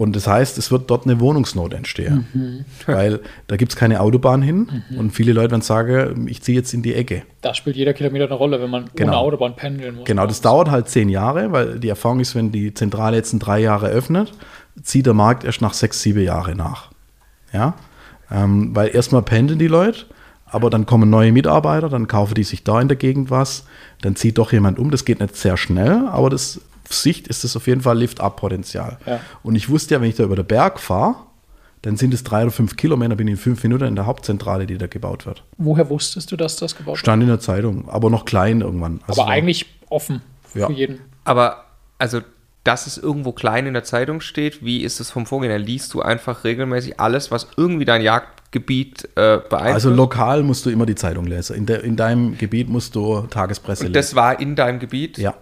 Und 0.00 0.16
das 0.16 0.26
heißt, 0.26 0.56
es 0.56 0.70
wird 0.70 0.88
dort 0.88 1.04
eine 1.04 1.20
Wohnungsnot 1.20 1.74
entstehen. 1.74 2.64
Weil 2.86 3.20
da 3.48 3.56
gibt 3.56 3.72
es 3.72 3.76
keine 3.76 4.00
Autobahn 4.00 4.40
hin 4.40 4.82
und 4.96 5.10
viele 5.10 5.34
Leute 5.34 5.50
werden 5.50 5.60
sagen, 5.60 6.26
ich 6.26 6.40
ziehe 6.40 6.56
jetzt 6.56 6.72
in 6.72 6.80
die 6.80 6.94
Ecke. 6.94 7.24
Da 7.42 7.52
spielt 7.52 7.76
jeder 7.76 7.92
Kilometer 7.92 8.24
eine 8.24 8.32
Rolle, 8.32 8.62
wenn 8.62 8.70
man 8.70 8.86
Genau. 8.96 9.12
ohne 9.12 9.18
Autobahn 9.18 9.56
pendeln 9.56 9.96
muss. 9.96 10.06
Genau, 10.06 10.26
das 10.26 10.40
dauert 10.40 10.70
halt 10.70 10.88
zehn 10.88 11.10
Jahre, 11.10 11.52
weil 11.52 11.78
die 11.78 11.90
Erfahrung 11.90 12.20
ist, 12.20 12.34
wenn 12.34 12.50
die 12.50 12.72
Zentrale 12.72 13.18
jetzt 13.18 13.34
in 13.34 13.40
drei 13.40 13.60
Jahre 13.60 13.88
öffnet, 13.88 14.32
zieht 14.82 15.04
der 15.04 15.12
Markt 15.12 15.44
erst 15.44 15.60
nach 15.60 15.74
sechs, 15.74 16.00
sieben 16.00 16.24
Jahre 16.24 16.54
nach. 16.56 16.90
Ja, 17.52 17.74
ähm, 18.30 18.74
weil 18.74 18.94
erstmal 18.94 19.20
pendeln 19.20 19.58
die 19.58 19.66
Leute, 19.66 20.06
aber 20.46 20.70
dann 20.70 20.86
kommen 20.86 21.10
neue 21.10 21.30
Mitarbeiter, 21.30 21.90
dann 21.90 22.08
kaufen 22.08 22.36
die 22.36 22.44
sich 22.44 22.64
da 22.64 22.80
in 22.80 22.88
der 22.88 22.96
Gegend 22.96 23.30
was, 23.30 23.66
dann 24.00 24.16
zieht 24.16 24.38
doch 24.38 24.50
jemand 24.50 24.78
um. 24.78 24.90
Das 24.90 25.04
geht 25.04 25.20
nicht 25.20 25.36
sehr 25.36 25.58
schnell, 25.58 26.06
aber 26.08 26.30
das 26.30 26.62
Sicht 26.92 27.28
ist 27.28 27.44
das 27.44 27.56
auf 27.56 27.66
jeden 27.66 27.80
Fall 27.82 27.98
Lift-Up-Potenzial. 27.98 28.98
Ja. 29.06 29.20
Und 29.42 29.54
ich 29.54 29.68
wusste 29.68 29.94
ja, 29.94 30.00
wenn 30.00 30.08
ich 30.08 30.16
da 30.16 30.24
über 30.24 30.36
den 30.36 30.46
Berg 30.46 30.78
fahre, 30.80 31.16
dann 31.82 31.96
sind 31.96 32.12
es 32.12 32.22
drei 32.24 32.42
oder 32.42 32.50
fünf 32.50 32.76
Kilometer, 32.76 33.16
bin 33.16 33.26
ich 33.28 33.32
in 33.32 33.38
fünf 33.38 33.62
Minuten 33.62 33.84
in 33.84 33.94
der 33.96 34.04
Hauptzentrale, 34.06 34.66
die 34.66 34.76
da 34.76 34.86
gebaut 34.86 35.24
wird. 35.24 35.44
Woher 35.56 35.88
wusstest 35.88 36.30
du, 36.30 36.36
dass 36.36 36.56
das 36.56 36.74
gebaut 36.76 36.92
wird? 36.94 36.98
Stand 36.98 37.22
in 37.22 37.28
der 37.28 37.40
Zeitung, 37.40 37.88
aber 37.88 38.10
noch 38.10 38.24
klein 38.26 38.60
irgendwann. 38.60 39.00
Also 39.06 39.22
Aber 39.22 39.30
eigentlich 39.30 39.66
offen 39.88 40.20
für 40.44 40.58
Ja. 40.60 40.70
jeden. 40.70 41.00
aber 41.24 41.64
also, 41.98 42.20
dass 42.64 42.86
es 42.86 42.98
irgendwo 42.98 43.32
klein 43.32 43.66
in 43.66 43.72
der 43.72 43.84
Zeitung 43.84 44.20
steht, 44.20 44.62
wie 44.62 44.82
ist 44.82 45.00
es 45.00 45.10
vom 45.10 45.24
Vorgänger? 45.24 45.56
Liest 45.58 45.94
du 45.94 46.02
einfach 46.02 46.44
regelmäßig 46.44 47.00
alles, 47.00 47.30
was 47.30 47.48
irgendwie 47.56 47.86
dein 47.86 48.02
Jagdgebiet 48.02 49.04
äh, 49.16 49.38
beeinflusst? 49.38 49.74
Also 49.86 49.90
lokal 49.90 50.42
musst 50.42 50.66
du 50.66 50.70
immer 50.70 50.84
die 50.84 50.94
Zeitung 50.94 51.26
lesen. 51.26 51.56
In, 51.56 51.64
der, 51.64 51.82
in 51.84 51.96
deinem 51.96 52.36
Gebiet 52.36 52.68
musst 52.68 52.94
du 52.94 53.22
Tagespresse 53.22 53.84
Und 53.86 53.92
lesen. 53.92 53.94
das 53.94 54.14
war 54.14 54.38
in 54.38 54.56
deinem 54.56 54.78
Gebiet? 54.78 55.16
Ja, 55.16 55.34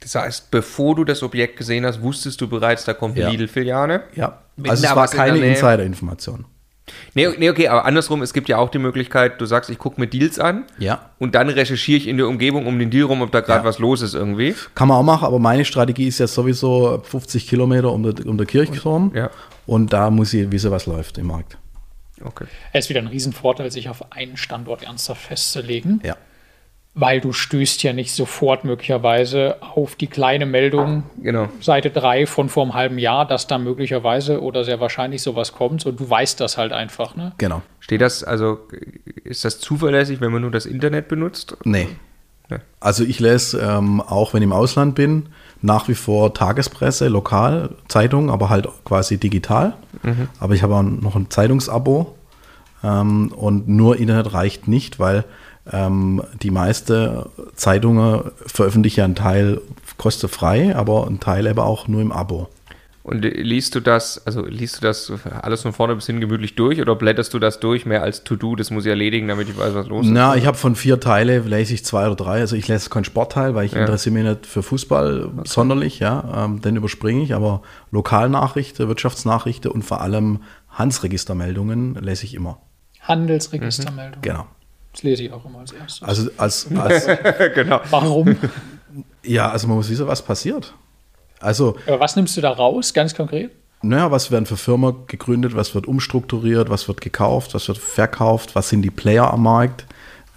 Das 0.00 0.14
heißt, 0.14 0.50
bevor 0.50 0.94
du 0.94 1.04
das 1.04 1.22
Objekt 1.22 1.56
gesehen 1.56 1.84
hast, 1.86 2.02
wusstest 2.02 2.40
du 2.40 2.48
bereits, 2.48 2.84
da 2.84 2.92
kommt 2.94 3.14
eine 3.16 3.22
Ja. 3.24 3.30
Lidl-Filiale? 3.30 4.04
ja. 4.14 4.40
Also 4.66 4.86
es 4.86 4.96
war 4.96 5.04
in 5.12 5.16
keine 5.18 5.38
Nähe- 5.38 5.50
Insider-Information. 5.50 6.46
Nee, 7.14 7.28
nee, 7.36 7.50
okay, 7.50 7.66
aber 7.68 7.84
andersrum, 7.84 8.22
es 8.22 8.32
gibt 8.32 8.48
ja 8.48 8.58
auch 8.58 8.70
die 8.70 8.78
Möglichkeit, 8.78 9.40
du 9.40 9.44
sagst, 9.44 9.68
ich 9.70 9.78
gucke 9.78 10.00
mir 10.00 10.06
Deals 10.06 10.38
an 10.38 10.64
Ja. 10.78 11.10
und 11.18 11.34
dann 11.34 11.48
recherchiere 11.48 11.98
ich 11.98 12.06
in 12.06 12.16
der 12.16 12.28
Umgebung 12.28 12.66
um 12.66 12.78
den 12.78 12.90
Deal 12.90 13.04
rum, 13.06 13.22
ob 13.22 13.32
da 13.32 13.40
gerade 13.40 13.60
Ja. 13.60 13.64
was 13.64 13.78
los 13.80 14.02
ist 14.02 14.14
irgendwie. 14.14 14.54
Kann 14.76 14.86
man 14.88 14.96
auch 14.98 15.02
machen, 15.02 15.24
aber 15.26 15.38
meine 15.40 15.64
Strategie 15.64 16.06
ist 16.06 16.20
ja 16.20 16.26
sowieso 16.28 17.02
50 17.04 17.48
Kilometer 17.48 17.90
um 17.92 18.02
der, 18.04 18.24
um 18.26 18.38
der 18.38 18.46
Kirchturm. 18.46 19.10
Ja. 19.14 19.30
Und 19.66 19.92
da 19.92 20.10
muss 20.10 20.32
ich 20.32 20.50
wissen, 20.52 20.70
was 20.70 20.86
läuft 20.86 21.18
im 21.18 21.26
Markt. 21.26 21.58
Okay. 22.24 22.44
Es 22.72 22.84
ist 22.86 22.88
wieder 22.88 23.00
ein 23.00 23.08
Riesenvorteil, 23.08 23.70
sich 23.72 23.88
auf 23.88 24.12
einen 24.12 24.36
Standort 24.36 24.84
ernsthaft 24.84 25.22
festzulegen, 25.22 26.00
Ja. 26.04 26.16
Weil 26.98 27.20
du 27.20 27.32
stößt 27.32 27.82
ja 27.82 27.92
nicht 27.92 28.12
sofort 28.12 28.64
möglicherweise 28.64 29.56
auf 29.60 29.96
die 29.96 30.06
kleine 30.06 30.46
Meldung 30.46 31.02
Genau. 31.22 31.48
Seite 31.60 31.90
3 31.90 32.26
von 32.26 32.48
vor 32.48 32.62
einem 32.64 32.72
halben 32.72 32.98
Jahr, 32.98 33.26
dass 33.26 33.46
da 33.46 33.58
möglicherweise 33.58 34.42
oder 34.42 34.64
sehr 34.64 34.80
wahrscheinlich 34.80 35.20
sowas 35.20 35.52
kommt 35.52 35.84
und 35.84 36.00
du 36.00 36.08
weißt 36.08 36.40
das 36.40 36.56
halt 36.56 36.72
einfach. 36.72 37.14
Ne? 37.14 37.32
Genau. 37.36 37.60
Steht 37.80 38.00
das, 38.00 38.24
also 38.24 38.60
ist 39.24 39.44
das 39.44 39.60
zuverlässig, 39.60 40.22
wenn 40.22 40.32
man 40.32 40.40
nur 40.40 40.50
das 40.50 40.64
Internet 40.64 41.08
benutzt? 41.08 41.56
Nee. 41.64 41.88
Nee. 42.48 42.58
Also 42.80 43.04
ich 43.04 43.20
lese, 43.20 43.60
ähm, 43.60 44.00
auch 44.00 44.32
wenn 44.32 44.40
ich 44.40 44.46
im 44.46 44.52
Ausland 44.52 44.94
bin, 44.94 45.28
nach 45.60 45.88
wie 45.88 45.94
vor 45.94 46.32
Tagespresse, 46.32 47.08
lokal, 47.08 47.74
Zeitung, 47.88 48.30
aber 48.30 48.48
halt 48.48 48.68
quasi 48.84 49.18
digital. 49.18 49.74
Aber 50.38 50.54
ich 50.54 50.62
habe 50.62 50.74
auch 50.76 50.82
noch 50.82 51.16
ein 51.16 51.28
Zeitungsabo. 51.28 52.14
Ähm, 52.84 53.32
und 53.34 53.68
nur 53.68 53.98
Internet 53.98 54.32
reicht 54.32 54.68
nicht, 54.68 55.00
weil 55.00 55.24
ähm, 55.72 56.22
die 56.42 56.50
meisten 56.50 57.24
Zeitungen 57.54 58.30
veröffentlichen 58.46 58.98
ja 59.00 59.04
einen 59.04 59.14
Teil 59.14 59.60
kostenfrei, 59.96 60.74
aber 60.76 61.06
einen 61.06 61.20
Teil 61.20 61.46
aber 61.48 61.64
auch 61.64 61.88
nur 61.88 62.00
im 62.00 62.12
Abo. 62.12 62.48
Und 63.02 63.20
liest 63.22 63.72
du 63.76 63.78
das, 63.80 64.26
also 64.26 64.44
liest 64.44 64.78
du 64.78 64.80
das 64.80 65.12
alles 65.40 65.62
von 65.62 65.72
vorne 65.72 65.94
bis 65.94 66.06
hin 66.06 66.18
gemütlich 66.18 66.56
durch 66.56 66.80
oder 66.80 66.96
blätterst 66.96 67.32
du 67.32 67.38
das 67.38 67.60
durch 67.60 67.86
mehr 67.86 68.02
als 68.02 68.24
To-Do, 68.24 68.56
das 68.56 68.72
muss 68.72 68.84
ich 68.84 68.90
erledigen, 68.90 69.28
damit 69.28 69.48
ich 69.48 69.56
weiß, 69.56 69.74
was 69.74 69.86
los 69.86 70.06
ist? 70.06 70.12
Na, 70.12 70.34
ich 70.34 70.44
habe 70.44 70.56
von 70.56 70.74
vier 70.74 70.98
Teile, 70.98 71.38
lese 71.38 71.72
ich 71.72 71.84
zwei 71.84 72.06
oder 72.06 72.16
drei. 72.16 72.40
Also 72.40 72.56
ich 72.56 72.66
lese 72.66 72.90
keinen 72.90 73.04
Sportteil, 73.04 73.54
weil 73.54 73.64
ich 73.64 73.72
Ja. 73.74 73.82
interessiere 73.82 74.12
mich 74.12 74.24
nicht 74.24 74.46
für 74.46 74.64
Fußball 74.64 75.30
sonderlich, 75.44 76.00
ja. 76.00 76.46
Ähm, 76.46 76.60
den 76.62 76.74
überspringe 76.74 77.22
ich, 77.22 77.32
aber 77.32 77.62
Lokalnachrichten, 77.92 78.88
Wirtschaftsnachrichten 78.88 79.70
und 79.70 79.84
vor 79.84 80.00
allem 80.00 80.40
Hansregistermeldungen 80.70 81.94
lese 81.94 82.24
ich 82.24 82.34
immer. 82.34 82.58
Handelsregistermeldung. 83.02 84.20
Genau. 84.22 84.46
Das 84.96 85.02
lese 85.02 85.24
ich 85.24 85.32
auch 85.32 85.44
immer 85.44 85.58
als 85.58 85.72
erstes. 85.72 86.02
Also 86.02 86.30
als, 86.38 86.66
als 86.74 87.06
genau. 87.54 87.80
Warum? 87.90 88.34
ja, 89.22 89.50
also 89.50 89.68
man 89.68 89.76
muss 89.76 89.90
wissen, 89.90 90.06
was 90.06 90.22
passiert. 90.22 90.72
Also, 91.38 91.76
Aber 91.86 92.00
was 92.00 92.16
nimmst 92.16 92.34
du 92.38 92.40
da 92.40 92.50
raus, 92.50 92.94
ganz 92.94 93.14
konkret? 93.14 93.50
naja, 93.82 94.10
was 94.10 94.30
werden 94.30 94.46
für 94.46 94.56
Firmen 94.56 94.94
gegründet, 95.06 95.54
was 95.54 95.74
wird 95.74 95.86
umstrukturiert, 95.86 96.70
was 96.70 96.88
wird 96.88 97.02
gekauft, 97.02 97.54
was 97.54 97.68
wird 97.68 97.76
verkauft, 97.76 98.54
was 98.54 98.70
sind 98.70 98.80
die 98.80 98.90
Player 98.90 99.30
am 99.30 99.42
Markt. 99.42 99.84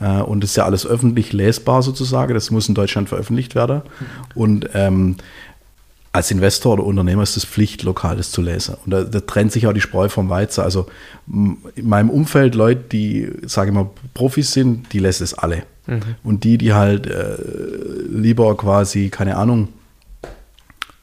Äh, 0.02 0.22
und 0.22 0.44
das 0.44 0.52
ist 0.52 0.56
ja 0.58 0.66
alles 0.66 0.86
öffentlich 0.86 1.32
lesbar 1.32 1.82
sozusagen. 1.82 2.34
Das 2.34 2.52
muss 2.52 2.68
in 2.68 2.76
Deutschland 2.76 3.08
veröffentlicht 3.08 3.56
werden. 3.56 3.82
Und 4.36 4.70
ähm, 4.74 5.16
als 6.12 6.32
Investor 6.32 6.74
oder 6.74 6.86
Unternehmer 6.86 7.24
ist 7.24 7.38
es 7.38 7.46
Pflicht, 7.46 7.84
Lokales 7.84 8.32
zu 8.32 8.42
lesen. 8.42 8.76
Und 8.84 8.92
da, 8.92 9.04
da, 9.04 9.20
trennt 9.20 9.52
sich 9.52 9.68
auch 9.68 9.74
die 9.74 9.82
Spreu 9.82 10.10
vom 10.10 10.30
Weizen. 10.30 10.62
Also 10.62 10.88
in 11.28 11.58
meinem 11.84 12.10
Umfeld 12.10 12.56
Leute, 12.56 12.84
die, 12.92 13.32
sage 13.46 13.70
ich 13.70 13.76
mal, 13.76 13.90
Profis 14.14 14.52
sind, 14.52 14.92
die 14.92 15.00
lesen 15.00 15.24
es 15.24 15.36
alle. 15.36 15.64
Mhm. 15.86 16.02
Und 16.24 16.44
die, 16.44 16.58
die 16.58 16.74
halt 16.74 17.06
äh, 17.06 17.36
lieber 18.10 18.58
quasi, 18.58 19.10
keine 19.10 19.38
Ahnung, 19.38 19.70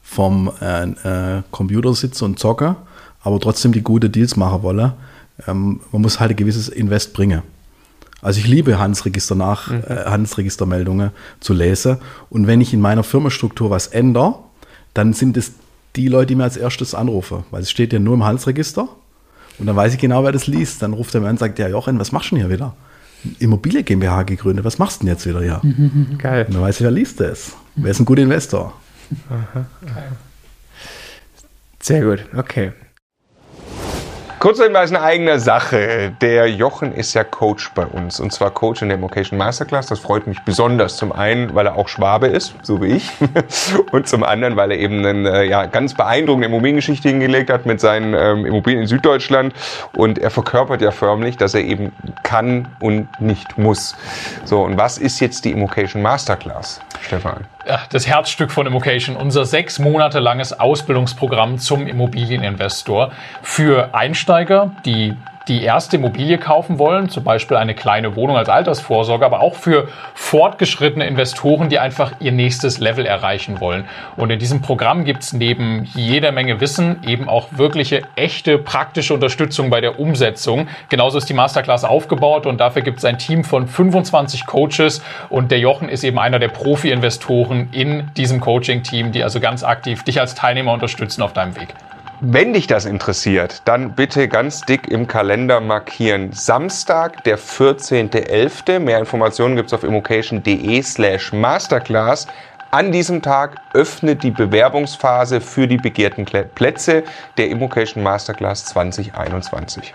vom 0.03 0.51
äh, 0.61 0.85
äh, 0.85 1.43
Computer 1.51 1.95
sitzen 1.95 2.25
und 2.25 2.39
zocken, 2.39 2.77
aber 3.21 3.39
trotzdem 3.39 3.73
die 3.73 3.83
gute 3.83 4.09
Deals 4.09 4.37
machen 4.37 4.63
wollen, 4.63 4.93
ähm, 5.47 5.81
man 5.93 6.03
muss 6.03 6.21
halt 6.21 6.31
ein 6.31 6.37
gewisses 6.37 6.69
Invest 6.69 7.13
bringen. 7.13 7.43
Also 8.23 8.41
ich 8.41 8.47
liebe 8.47 8.79
Handelsregister 8.79 9.35
nach, 9.35 9.71
mhm. 9.71 9.83
äh, 9.87 10.05
Handelsregistermeldungen 10.07 11.11
zu 11.39 11.53
lesen. 11.53 11.99
Und 12.31 12.47
wenn 12.47 12.61
ich 12.61 12.73
in 12.73 12.81
meiner 12.81 13.05
Firmenstruktur 13.05 13.71
was 13.71 13.89
ändere, 13.89 14.46
dann 14.97 15.12
sind 15.12 15.37
es 15.37 15.53
die 15.95 16.09
Leute, 16.09 16.29
die 16.29 16.35
mir 16.35 16.45
als 16.45 16.57
erstes 16.57 16.95
anrufen, 16.95 17.45
weil 17.50 17.62
es 17.62 17.71
steht 17.71 17.93
ja 17.93 17.99
nur 17.99 18.15
im 18.15 18.25
Handelsregister. 18.25 18.88
Und 19.59 19.67
dann 19.67 19.76
weiß 19.76 19.95
ich 19.95 19.99
genau, 19.99 20.25
wer 20.25 20.33
das 20.33 20.47
liest. 20.47 20.83
Dann 20.83 20.93
ruft 20.93 21.15
er 21.15 21.21
mir 21.21 21.29
an 21.29 21.33
und 21.33 21.38
sagt, 21.38 21.59
ja 21.59 21.69
Jochen, 21.69 21.99
was 21.99 22.12
machst 22.12 22.31
du 22.31 22.37
denn 22.37 22.47
hier 22.47 22.55
wieder? 22.55 22.75
Immobilie 23.38 23.83
GmbH 23.83 24.23
gegründet, 24.25 24.65
was 24.65 24.79
machst 24.79 25.00
du 25.00 25.07
denn 25.07 25.15
jetzt 25.15 25.26
wieder 25.26 25.43
hier? 25.43 25.61
Geil. 26.19 26.47
Und 26.47 26.55
dann 26.55 26.62
weiß 26.62 26.76
ich, 26.76 26.85
wer 26.85 26.91
liest 26.91 27.21
das? 27.21 27.53
Wer 27.75 27.91
ist 27.91 28.00
ein 28.00 28.05
guter 28.05 28.23
Investor? 28.23 28.73
Aha. 29.29 29.67
Sehr 31.81 32.03
gut, 32.03 32.25
okay. 32.37 32.73
Kurz 34.47 34.62
Hinweis 34.62 34.93
in 34.93 34.97
eigener 34.97 35.41
Sache. 35.41 36.12
Der 36.21 36.49
Jochen 36.49 36.93
ist 36.93 37.15
ja 37.15 37.25
Coach 37.25 37.73
bei 37.75 37.85
uns 37.85 38.21
und 38.21 38.33
zwar 38.33 38.53
Coach 38.53 38.81
in 38.81 38.91
der 38.91 39.03
Vocation 39.03 39.37
Masterclass. 39.37 39.88
Das 39.88 39.99
freut 39.99 40.29
mich 40.29 40.38
besonders. 40.45 40.97
Zum 40.97 41.11
einen, 41.11 41.57
weil 41.57 41.67
er 41.67 41.75
auch 41.75 41.88
Schwabe 41.88 42.29
ist, 42.29 42.55
so 42.62 42.81
wie 42.81 42.93
ich, 42.93 43.11
und 43.91 44.07
zum 44.07 44.23
anderen, 44.23 44.55
weil 44.55 44.71
er 44.71 44.79
eben 44.79 45.05
eine 45.05 45.41
äh, 45.41 45.49
ja, 45.49 45.67
ganz 45.67 45.95
beeindruckende 45.95 46.47
Immobiliengeschichte 46.47 47.09
hingelegt 47.09 47.50
hat 47.50 47.67
mit 47.67 47.81
seinen 47.81 48.15
ähm, 48.15 48.47
Immobilien 48.47 48.83
in 48.83 48.87
Süddeutschland 48.87 49.53
und 49.97 50.17
er 50.21 50.31
verkörpert 50.31 50.81
ja 50.81 50.93
förmlich, 50.93 51.37
dass 51.37 51.53
er 51.55 51.62
eben 51.62 51.91
kann 52.23 52.69
und 52.79 53.21
nicht 53.21 53.59
muss. 53.59 53.97
So, 54.45 54.62
und 54.62 54.79
was 54.79 54.97
ist 54.97 55.19
jetzt 55.19 55.45
die 55.45 55.50
Immocation 55.50 56.03
Masterclass, 56.03 56.81
Stefan? 57.00 57.49
Das 57.90 58.06
Herzstück 58.06 58.50
von 58.50 58.66
Immocation, 58.66 59.16
unser 59.16 59.44
sechs 59.44 59.78
Monate 59.78 60.20
langes 60.20 60.58
Ausbildungsprogramm 60.58 61.58
zum 61.58 61.87
Immobilieninvestor 61.87 63.12
für 63.42 63.94
Einsteiger, 63.94 64.73
die 64.85 65.14
die 65.49 65.62
erste 65.62 65.97
Immobilie 65.97 66.38
kaufen 66.38 66.79
wollen, 66.79 67.09
zum 67.09 67.23
Beispiel 67.23 67.57
eine 67.57 67.75
kleine 67.75 68.17
Wohnung 68.17 68.37
als 68.37 68.49
Altersvorsorge, 68.49 69.25
aber 69.25 69.41
auch 69.41 69.55
für 69.55 69.88
fortgeschrittene 70.15 71.07
Investoren, 71.07 71.69
die 71.69 71.79
einfach 71.79 72.12
ihr 72.21 72.33
nächstes 72.33 72.79
Level 72.79 73.07
erreichen 73.07 73.61
wollen. 73.61 73.85
Und 74.17 74.31
in 74.31 74.38
diesem 74.38 74.61
Programm 74.61 75.05
gibt's 75.05 75.33
neben 75.33 75.85
jeder 75.95 76.33
Menge 76.33 76.61
Wissen 76.61 77.03
eben 77.07 77.29
auch 77.29 77.49
wirkliche, 77.53 78.03
echte, 78.17 78.59
praktische 78.59 79.15
Unterstützung 79.15 79.71
bei 79.71 79.81
der 79.81 80.00
Umsetzung. 80.00 80.69
Genauso 80.88 81.19
ist 81.19 81.29
die 81.29 81.35
Masterclass 81.35 81.85
aufgebaut 81.85 82.47
und 82.47 82.59
dafür 82.59 82.83
gibt's 82.83 83.05
ein 83.05 83.19
Team 83.19 83.45
von 83.45 83.69
25 83.69 84.47
Coaches 84.47 85.03
und 85.29 85.50
der 85.50 85.61
Jochen 85.61 85.88
ist 85.88 86.03
eben 86.05 86.19
einer 86.19 86.38
der 86.38 86.49
Profi-Investoren 86.49 87.69
in 87.73 88.11
diesem 88.17 88.41
Coaching-Team, 88.41 89.12
die 89.12 89.23
also 89.23 89.41
ganz 89.41 89.62
aktiv 89.62 90.03
dich 90.03 90.21
als 90.21 90.35
Teilnehmer 90.35 90.73
unterstützen 90.73 91.23
auf 91.23 91.33
deinem 91.33 91.57
Weg. 91.57 91.75
Wenn 92.20 92.54
dich 92.54 92.66
das 92.66 92.87
interessiert, 92.87 93.61
dann 93.66 93.94
bitte 93.94 94.26
ganz 94.26 94.62
dick 94.62 94.88
im 94.88 95.06
Kalender 95.06 95.61
markieren. 95.61 96.32
Samstag, 96.32 97.23
der 97.25 97.38
14.11. 97.38 98.78
Mehr 98.78 98.99
Informationen 98.99 99.54
gibt 99.54 99.66
es 99.66 99.75
auf 99.75 99.85
immocation.de 99.85 100.82
slash 100.82 101.35
masterclass. 101.35 102.26
An 102.70 102.90
diesem 102.90 103.20
Tag 103.20 103.56
öffnet 103.75 104.23
die 104.23 104.30
Bewerbungsphase 104.30 105.42
für 105.42 105.68
die 105.68 105.76
begehrten 105.76 106.25
Plätze 106.25 107.04
der 107.37 107.50
Immocation 107.50 108.02
Masterclass 108.02 108.64
2021. 108.64 109.92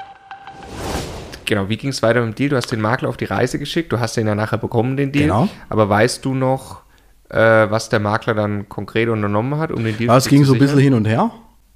Genau, 1.45 1.69
wie 1.69 1.77
ging 1.77 1.89
es 1.89 2.03
weiter 2.03 2.21
mit 2.21 2.33
dem 2.33 2.35
Deal? 2.35 2.49
Du 2.49 2.55
hast 2.55 2.71
den 2.71 2.81
Makler 2.81 3.09
auf 3.09 3.17
die 3.17 3.25
Reise 3.25 3.57
geschickt, 3.57 3.91
du 3.91 3.99
hast 3.99 4.15
den 4.15 4.27
ja 4.27 4.35
nachher 4.35 4.59
bekommen, 4.59 4.95
den 4.95 5.11
Deal. 5.11 5.25
Genau. 5.25 5.49
Aber 5.69 5.89
weißt 5.89 6.23
du 6.23 6.35
noch, 6.35 6.83
äh, 7.29 7.39
was 7.39 7.89
der 7.89 7.99
Makler 7.99 8.35
dann 8.35 8.69
konkret 8.69 9.09
unternommen 9.09 9.59
hat, 9.59 9.71
um 9.71 9.83
den 9.83 9.97
Deal 9.97 10.09
ja, 10.09 10.17
Es 10.17 10.27
ging 10.27 10.45
so 10.45 10.53
ein 10.53 10.59
bisschen 10.59 10.79
hin 10.79 10.93
und 10.93 11.05
her. 11.05 11.31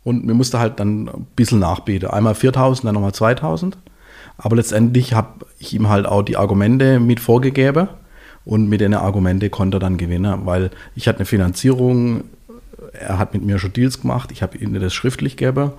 Und 0.06 0.24
mir 0.24 0.36
musste 0.36 0.60
halt 0.60 0.80
dann 0.80 1.10
ein 1.10 1.28
bisschen 1.36 1.60
nachbieten. 1.60 2.12
Einmal 2.12 2.36
4000, 2.36 2.86
dann 2.88 2.94
nochmal 2.94 3.14
2000. 3.14 3.76
Aber 4.38 4.56
letztendlich 4.56 5.14
habe 5.14 5.46
ich 5.60 5.74
ihm 5.74 5.90
halt 5.90 6.06
auch 6.06 6.22
die 6.22 6.38
Argumente 6.38 7.00
mit 7.00 7.20
vorgegeben. 7.20 7.90
Und 8.46 8.70
mit 8.70 8.82
den 8.82 8.94
Argumente 8.94 9.50
konnte 9.50 9.78
er 9.78 9.80
dann 9.80 9.98
gewinnen, 9.98 10.46
weil 10.46 10.70
ich 10.96 11.08
hatte 11.08 11.20
eine 11.20 11.26
Finanzierung, 11.26 12.26
er 12.94 13.18
hat 13.18 13.34
mit 13.34 13.44
mir 13.44 13.58
schon 13.58 13.74
Deals 13.74 14.00
gemacht, 14.00 14.32
ich 14.32 14.44
habe 14.44 14.58
ihm 14.60 14.80
das 14.80 14.94
schriftlich 14.94 15.36
gegeben. 15.36 15.72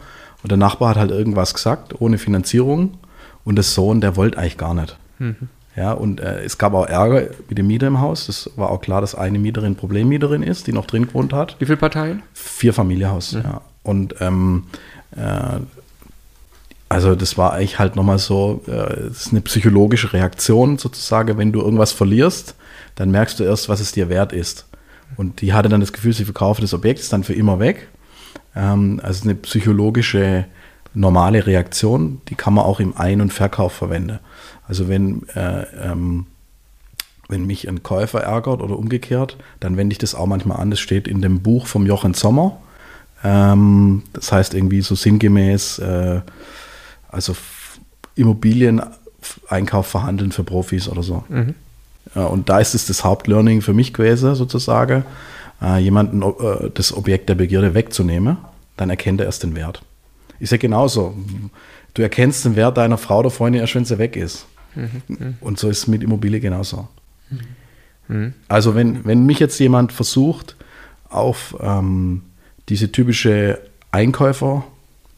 Und 0.42 0.50
der 0.50 0.58
Nachbar 0.58 0.90
hat 0.90 0.96
halt 0.96 1.12
irgendwas 1.12 1.54
gesagt, 1.54 2.00
ohne 2.00 2.18
Finanzierung. 2.18 2.98
Und 3.44 3.54
der 3.54 3.62
Sohn, 3.62 4.00
der 4.00 4.16
wollte 4.16 4.38
eigentlich 4.38 4.58
gar 4.58 4.74
nicht. 4.74 4.98
Mhm. 5.20 5.48
Ja, 5.76 5.92
und 5.92 6.20
äh, 6.20 6.42
es 6.42 6.58
gab 6.58 6.74
auch 6.74 6.86
Ärger 6.86 7.28
mit 7.48 7.58
dem 7.58 7.68
Mieter 7.68 7.86
im 7.86 8.00
Haus. 8.00 8.26
Das 8.26 8.50
war 8.56 8.70
auch 8.70 8.80
klar, 8.80 9.00
dass 9.00 9.14
eine 9.14 9.38
Mieterin 9.38 9.76
Problemmieterin 9.76 10.42
ist, 10.42 10.66
die 10.66 10.72
noch 10.72 10.86
drin 10.86 11.06
gewohnt 11.06 11.32
hat. 11.32 11.54
Wie 11.60 11.66
viele 11.66 11.76
Parteien? 11.76 12.22
Vier 12.32 12.72
Familienhaus, 12.72 13.34
mhm. 13.34 13.42
ja. 13.42 13.60
Und 13.86 14.16
ähm, 14.20 14.64
äh, 15.16 15.60
also 16.88 17.14
das 17.14 17.36
war 17.36 17.52
eigentlich 17.52 17.78
halt 17.78 17.96
nochmal 17.96 18.18
so, 18.18 18.62
äh, 18.68 19.08
ist 19.08 19.30
eine 19.30 19.40
psychologische 19.40 20.12
Reaktion 20.12 20.78
sozusagen, 20.78 21.38
wenn 21.38 21.52
du 21.52 21.60
irgendwas 21.60 21.92
verlierst, 21.92 22.54
dann 22.94 23.10
merkst 23.10 23.38
du 23.40 23.44
erst, 23.44 23.68
was 23.68 23.80
es 23.80 23.92
dir 23.92 24.08
wert 24.08 24.32
ist. 24.32 24.66
Und 25.16 25.40
die 25.40 25.52
hatte 25.52 25.68
dann 25.68 25.80
das 25.80 25.92
Gefühl, 25.92 26.12
sie 26.12 26.24
verkaufe 26.24 26.60
das 26.60 26.74
Objekt, 26.74 27.00
ist 27.00 27.12
dann 27.12 27.24
für 27.24 27.34
immer 27.34 27.58
weg. 27.58 27.88
Ähm, 28.54 29.00
also 29.02 29.24
eine 29.24 29.34
psychologische 29.36 30.46
normale 30.94 31.46
Reaktion, 31.46 32.22
die 32.28 32.34
kann 32.34 32.54
man 32.54 32.64
auch 32.64 32.80
im 32.80 32.96
Ein- 32.96 33.20
und 33.20 33.32
Verkauf 33.32 33.72
verwenden. 33.72 34.18
Also 34.66 34.88
wenn, 34.88 35.28
äh, 35.34 35.64
ähm, 35.82 36.26
wenn 37.28 37.46
mich 37.46 37.68
ein 37.68 37.82
Käufer 37.82 38.22
ärgert 38.22 38.62
oder 38.62 38.78
umgekehrt, 38.78 39.36
dann 39.60 39.76
wende 39.76 39.92
ich 39.92 39.98
das 39.98 40.14
auch 40.14 40.26
manchmal 40.26 40.58
an. 40.58 40.70
Das 40.70 40.80
steht 40.80 41.06
in 41.06 41.20
dem 41.20 41.40
Buch 41.42 41.66
vom 41.66 41.86
Jochen 41.86 42.14
Sommer. 42.14 42.58
Ähm, 43.26 44.04
das 44.12 44.30
heißt 44.30 44.54
irgendwie 44.54 44.82
so 44.82 44.94
sinngemäß, 44.94 45.80
äh, 45.80 46.20
also 47.08 47.34
Immobilieneinkauf 48.14 49.86
verhandeln 49.86 50.30
für 50.30 50.44
Profis 50.44 50.88
oder 50.88 51.02
so. 51.02 51.24
Mhm. 51.28 51.54
Ja, 52.14 52.26
und 52.26 52.48
da 52.48 52.60
ist 52.60 52.76
es 52.76 52.86
das 52.86 53.02
Hauptlearning 53.02 53.62
für 53.62 53.74
mich 53.74 53.92
gewesen, 53.92 54.36
sozusagen, 54.36 55.04
äh, 55.60 55.78
jemanden 55.78 56.22
äh, 56.22 56.70
das 56.72 56.96
Objekt 56.96 57.28
der 57.28 57.34
Begierde 57.34 57.74
wegzunehmen, 57.74 58.36
dann 58.76 58.90
erkennt 58.90 59.20
er 59.20 59.26
erst 59.26 59.42
den 59.42 59.56
Wert. 59.56 59.82
Ist 60.38 60.52
ja 60.52 60.58
genauso. 60.58 61.16
Du 61.94 62.02
erkennst 62.02 62.44
den 62.44 62.54
Wert 62.54 62.76
deiner 62.76 62.98
Frau 62.98 63.20
oder 63.20 63.30
Freundin 63.30 63.60
erst, 63.60 63.74
wenn 63.74 63.84
sie 63.84 63.98
weg 63.98 64.14
ist. 64.14 64.46
Mhm. 64.76 65.02
mhm. 65.08 65.34
Und 65.40 65.58
so 65.58 65.68
ist 65.68 65.78
es 65.78 65.86
mit 65.88 66.04
Immobilie 66.04 66.38
genauso. 66.38 66.86
Mhm. 67.30 67.38
mhm. 68.06 68.34
Also 68.46 68.76
wenn, 68.76 69.04
wenn 69.04 69.26
mich 69.26 69.40
jetzt 69.40 69.58
jemand 69.58 69.92
versucht, 69.92 70.54
auf 71.08 71.56
ähm, 71.60 72.22
diese 72.68 72.90
typische 72.90 73.60
Einkäufer 73.90 74.64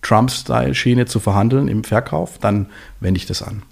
Trump-Style-Schiene 0.02 1.06
zu 1.06 1.20
verhandeln 1.20 1.68
im 1.68 1.84
Verkauf, 1.84 2.38
dann 2.38 2.66
wende 3.00 3.18
ich 3.18 3.26
das 3.26 3.42
an. 3.42 3.62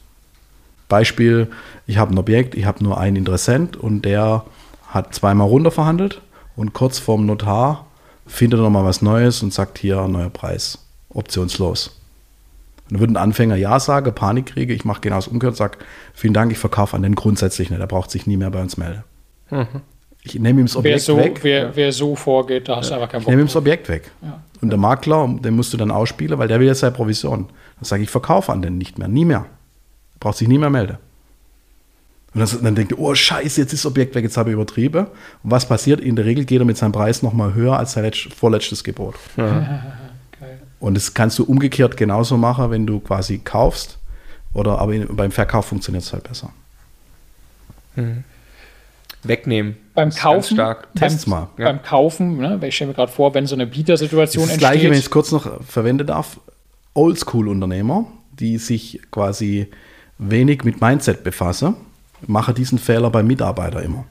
Beispiel, 0.88 1.48
ich 1.86 1.98
habe 1.98 2.14
ein 2.14 2.18
Objekt, 2.18 2.54
ich 2.54 2.64
habe 2.64 2.82
nur 2.82 2.98
einen 2.98 3.16
Interessent 3.16 3.76
und 3.76 4.02
der 4.02 4.44
hat 4.88 5.14
zweimal 5.14 5.48
runter 5.48 5.70
verhandelt 5.70 6.22
und 6.54 6.72
kurz 6.72 6.98
vorm 6.98 7.26
Notar 7.26 7.86
findet 8.26 8.60
er 8.60 8.64
nochmal 8.64 8.84
was 8.84 9.02
Neues 9.02 9.42
und 9.42 9.52
sagt 9.52 9.78
hier, 9.78 10.06
neuer 10.08 10.30
Preis, 10.30 10.78
optionslos. 11.10 11.88
Und 12.84 12.94
dann 12.94 13.00
würde 13.00 13.14
ein 13.14 13.16
Anfänger 13.16 13.56
Ja 13.56 13.80
sagen, 13.80 14.14
Panik 14.14 14.46
kriege, 14.46 14.72
ich 14.72 14.84
mache 14.84 15.00
genau 15.00 15.16
das 15.16 15.28
umgekehrt, 15.28 15.56
sage, 15.56 15.78
vielen 16.14 16.34
Dank, 16.34 16.52
ich 16.52 16.58
verkaufe 16.58 16.96
an 16.96 17.02
den 17.02 17.14
grundsätzlich 17.14 17.70
nicht, 17.70 17.80
er 17.80 17.86
braucht 17.86 18.10
sich 18.10 18.26
nie 18.26 18.36
mehr 18.36 18.50
bei 18.50 18.62
uns 18.62 18.76
melden. 18.76 19.02
Mhm. 19.50 19.82
Ich 20.34 20.40
nehme 20.40 20.60
ihm 20.60 20.66
das 20.66 20.76
Objekt 20.76 20.94
wer 20.94 21.00
so, 21.00 21.16
weg. 21.16 21.38
Wer, 21.42 21.76
wer, 21.76 21.92
so 21.92 22.16
vorgeht, 22.16 22.68
da 22.68 22.76
hast 22.76 22.90
du 22.90 22.94
ja. 22.94 23.00
einfach 23.00 23.12
keinen 23.12 23.20
Bock. 23.20 23.28
Ich 23.28 23.30
nehme 23.30 23.42
ihm 23.42 23.46
das 23.46 23.56
Objekt 23.56 23.88
weg. 23.88 24.10
Ja. 24.22 24.42
Und 24.60 24.70
der 24.70 24.78
Makler, 24.78 25.28
den 25.42 25.54
musst 25.54 25.72
du 25.72 25.76
dann 25.76 25.90
ausspielen, 25.90 26.38
weil 26.38 26.48
der 26.48 26.60
will 26.60 26.66
jetzt 26.66 26.80
seine 26.80 26.94
Provision. 26.94 27.46
Dann 27.76 27.84
sage 27.84 28.02
ich, 28.02 28.08
ich 28.08 28.10
verkaufe 28.10 28.52
an 28.52 28.62
den 28.62 28.78
nicht 28.78 28.98
mehr, 28.98 29.08
nie 29.08 29.24
mehr. 29.24 29.46
Braucht 30.20 30.38
sich 30.38 30.48
nie 30.48 30.58
mehr 30.58 30.70
melden. 30.70 30.98
Und 32.34 32.40
dann, 32.40 32.64
dann 32.64 32.74
denkt 32.74 32.92
er, 32.92 32.98
oh 32.98 33.14
Scheiße, 33.14 33.60
jetzt 33.60 33.72
ist 33.72 33.84
das 33.84 33.90
Objekt 33.90 34.14
weg, 34.14 34.24
jetzt 34.24 34.36
habe 34.36 34.50
ich 34.50 34.54
übertrieben. 34.54 35.06
Und 35.42 35.50
was 35.50 35.66
passiert? 35.66 36.00
In 36.00 36.16
der 36.16 36.24
Regel 36.24 36.44
geht 36.44 36.60
er 36.60 36.64
mit 36.64 36.76
seinem 36.76 36.92
Preis 36.92 37.22
nochmal 37.22 37.54
höher 37.54 37.78
als 37.78 37.92
sein 37.92 38.10
vorletztes 38.12 38.84
Gebot. 38.84 39.14
Ja. 39.36 39.84
Und 40.80 40.94
das 40.94 41.14
kannst 41.14 41.38
du 41.38 41.44
umgekehrt 41.44 41.96
genauso 41.96 42.36
machen, 42.36 42.70
wenn 42.70 42.86
du 42.86 43.00
quasi 43.00 43.38
kaufst. 43.38 43.98
Oder 44.52 44.78
aber 44.78 44.98
beim 44.98 45.30
Verkauf 45.30 45.66
funktioniert 45.66 46.04
es 46.04 46.12
halt 46.12 46.24
besser. 46.24 46.50
Mhm 47.94 48.24
wegnehmen. 49.28 49.76
Beim 49.94 50.10
Kaufen, 50.10 50.54
stark. 50.54 50.88
Test's 50.94 51.26
mal. 51.26 51.48
Ja. 51.58 51.66
Beim 51.66 51.82
Kaufen, 51.82 52.38
ne, 52.38 52.60
ich 52.62 52.74
stelle 52.74 52.88
mir 52.88 52.94
gerade 52.94 53.12
vor, 53.12 53.34
wenn 53.34 53.46
so 53.46 53.54
eine 53.54 53.66
Bietersituation 53.66 54.44
entsteht. 54.44 54.62
Das 54.62 54.70
gleiche, 54.70 54.90
wenn 54.90 54.98
ich 54.98 55.04
es 55.04 55.10
kurz 55.10 55.32
noch 55.32 55.62
verwenden 55.64 56.06
darf, 56.06 56.40
Oldschool-Unternehmer, 56.94 58.06
die 58.32 58.58
sich 58.58 59.00
quasi 59.10 59.68
wenig 60.18 60.64
mit 60.64 60.80
Mindset 60.80 61.24
befassen, 61.24 61.76
machen 62.26 62.54
diesen 62.54 62.78
Fehler 62.78 63.10
beim 63.10 63.26
Mitarbeiter 63.26 63.82
immer. 63.82 64.04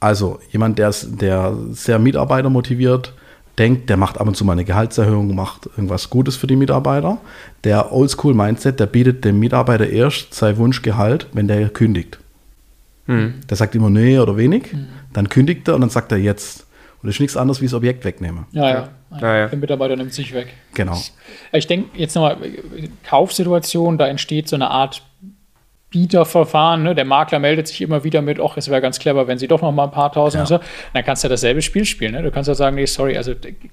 Also 0.00 0.38
jemand, 0.50 0.78
der, 0.78 0.94
der 1.06 1.56
sehr 1.70 1.98
Mitarbeiter 1.98 2.50
motiviert, 2.50 3.14
denkt, 3.58 3.90
der 3.90 3.96
macht 3.96 4.20
ab 4.20 4.28
und 4.28 4.36
zu 4.36 4.44
mal 4.44 4.52
eine 4.52 4.64
Gehaltserhöhung, 4.64 5.34
macht 5.34 5.66
irgendwas 5.66 6.10
Gutes 6.10 6.36
für 6.36 6.46
die 6.46 6.56
Mitarbeiter. 6.56 7.18
Der 7.64 7.92
Oldschool-Mindset, 7.92 8.78
der 8.78 8.86
bietet 8.86 9.24
dem 9.24 9.40
Mitarbeiter 9.40 9.88
erst 9.88 10.34
sein 10.34 10.56
Wunschgehalt, 10.56 11.26
wenn 11.32 11.48
der 11.48 11.68
kündigt. 11.68 12.18
Der 13.08 13.56
sagt 13.56 13.74
immer 13.74 13.88
nee 13.90 14.18
oder 14.18 14.36
wenig, 14.36 14.64
dann 15.14 15.28
kündigt 15.30 15.66
er 15.68 15.74
und 15.74 15.80
dann 15.80 15.90
sagt 15.90 16.12
er 16.12 16.18
jetzt. 16.18 16.66
Und 17.02 17.06
das 17.06 17.14
ist 17.16 17.20
nichts 17.20 17.36
anderes 17.36 17.60
wie 17.60 17.64
das 17.66 17.74
Objekt 17.74 18.04
wegnehmen. 18.04 18.44
Ja, 18.52 18.68
ja. 18.68 18.88
Ja, 19.20 19.36
ja. 19.38 19.46
Der 19.48 19.58
Mitarbeiter 19.58 19.96
nimmt 19.96 20.12
sich 20.12 20.34
weg. 20.34 20.48
Genau. 20.74 21.00
Ich 21.52 21.66
denke 21.66 21.96
jetzt 21.98 22.14
nochmal, 22.14 22.36
Kaufsituation, 23.04 23.96
da 23.98 24.06
entsteht 24.08 24.48
so 24.48 24.56
eine 24.56 24.68
Art 24.70 25.02
Bieterverfahren. 25.90 26.82
Ne? 26.82 26.94
Der 26.94 27.06
Makler 27.06 27.38
meldet 27.38 27.66
sich 27.68 27.80
immer 27.80 28.04
wieder 28.04 28.20
mit, 28.20 28.38
ach, 28.40 28.58
es 28.58 28.68
wäre 28.68 28.82
ganz 28.82 28.98
clever, 28.98 29.26
wenn 29.26 29.38
sie 29.38 29.48
doch 29.48 29.62
noch 29.62 29.72
mal 29.72 29.84
ein 29.84 29.90
paar 29.90 30.12
tausend 30.12 30.36
Ja. 30.50 30.56
und 30.56 30.62
so. 30.62 30.68
Dann 30.92 31.02
kannst 31.04 31.24
du 31.24 31.28
dasselbe 31.28 31.62
Spiel 31.62 31.86
spielen. 31.86 32.12
Ne? 32.12 32.22
Du 32.22 32.30
kannst 32.30 32.48
ja 32.48 32.54
sagen, 32.54 32.76
nee, 32.76 32.84
sorry, 32.84 33.16
also 33.16 33.32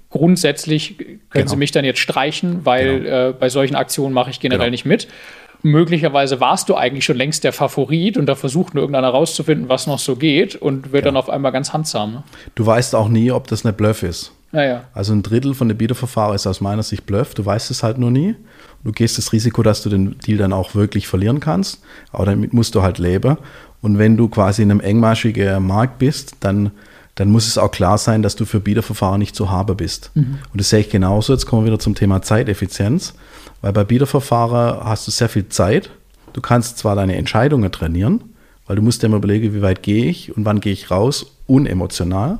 grundsätzlich 0.09 0.97
können 0.97 1.19
Genau. 1.31 1.49
sie 1.49 1.57
mich 1.57 1.71
dann 1.71 1.83
jetzt 1.83 1.99
streichen, 1.99 2.65
weil 2.65 3.05
äh, 3.05 3.33
bei 3.37 3.49
solchen 3.49 3.75
Aktionen 3.75 4.13
mache 4.13 4.29
ich 4.29 4.39
generell 4.39 4.67
Genau. 4.67 4.71
nicht 4.71 4.85
mit. 4.85 5.07
Möglicherweise 5.65 6.39
warst 6.39 6.69
du 6.69 6.75
eigentlich 6.75 7.05
schon 7.05 7.17
längst 7.17 7.43
der 7.43 7.51
Favorit 7.51 8.17
und 8.17 8.27
da 8.27 8.35
versucht 8.35 8.75
nur 8.75 8.83
irgendeiner 8.83 9.09
rauszufinden, 9.09 9.67
was 9.67 9.87
noch 9.87 9.97
so 9.97 10.15
geht 10.15 10.55
und 10.55 10.91
wird 10.91 11.07
dann 11.07 11.17
auf 11.17 11.27
einmal 11.27 11.51
ganz 11.51 11.73
handsam. 11.73 12.11
Ne? 12.11 12.23
Du 12.53 12.67
weißt 12.67 12.93
auch 12.93 13.09
nie, 13.09 13.31
ob 13.31 13.47
das 13.47 13.65
eine 13.65 13.73
Bluff 13.73 14.03
ist. 14.03 14.31
Naja. 14.51 14.83
Also 14.93 15.13
ein 15.13 15.23
Drittel 15.23 15.55
von 15.55 15.67
den 15.67 15.75
Bieterverfahren 15.75 16.35
ist 16.35 16.45
aus 16.45 16.61
meiner 16.61 16.83
Sicht 16.83 17.07
Bluff. 17.07 17.33
Du 17.33 17.43
weißt 17.43 17.71
es 17.71 17.81
halt 17.81 17.97
nur 17.97 18.11
nie. 18.11 18.35
Du 18.83 18.91
gehst 18.91 19.17
das 19.17 19.33
Risiko, 19.33 19.63
dass 19.63 19.81
du 19.81 19.89
den 19.89 20.19
Deal 20.19 20.37
dann 20.37 20.53
auch 20.53 20.75
wirklich 20.75 21.07
verlieren 21.07 21.39
kannst. 21.39 21.81
Aber 22.11 22.25
damit 22.25 22.53
musst 22.53 22.75
du 22.75 22.83
halt 22.83 22.99
leben. 22.99 23.35
Und 23.81 23.97
wenn 23.97 24.17
du 24.17 24.27
quasi 24.27 24.61
in 24.61 24.69
einem 24.69 24.81
engmaschigen 24.81 25.65
Markt 25.65 25.97
bist, 25.97 26.35
dann, 26.41 26.69
dann 27.15 27.31
muss 27.31 27.47
es 27.47 27.57
auch 27.57 27.71
klar 27.71 27.97
sein, 27.97 28.21
dass 28.21 28.35
du 28.35 28.45
für 28.45 28.59
Bieterverfahren 28.59 29.19
nicht 29.19 29.35
zu 29.35 29.49
haben 29.49 29.75
bist. 29.77 30.11
Und 30.51 30.59
das 30.59 30.69
sehe 30.69 30.81
ich 30.81 30.89
genauso. 30.89 31.33
Jetzt 31.33 31.45
kommen 31.45 31.63
wir 31.63 31.71
wieder 31.71 31.79
zum 31.79 31.95
Thema 31.95 32.21
Zeiteffizienz. 32.21 33.13
Weil 33.61 33.73
bei 33.73 33.83
Bieterverfahren 33.83 34.83
hast 34.83 35.07
du 35.07 35.11
sehr 35.11 35.29
viel 35.29 35.47
Zeit. 35.49 35.89
Du 36.33 36.41
kannst 36.41 36.77
zwar 36.77 36.95
deine 36.95 37.15
Entscheidungen 37.15 37.71
trainieren, 37.71 38.23
weil 38.67 38.75
du 38.75 38.81
musst 38.81 39.01
dir 39.01 39.07
immer 39.07 39.17
überlegen, 39.17 39.53
wie 39.53 39.61
weit 39.61 39.81
gehe 39.81 40.05
ich 40.05 40.35
und 40.35 40.43
wann 40.43 40.59
gehe 40.59 40.73
ich 40.73 40.91
raus, 40.91 41.37
unemotional. 41.47 42.39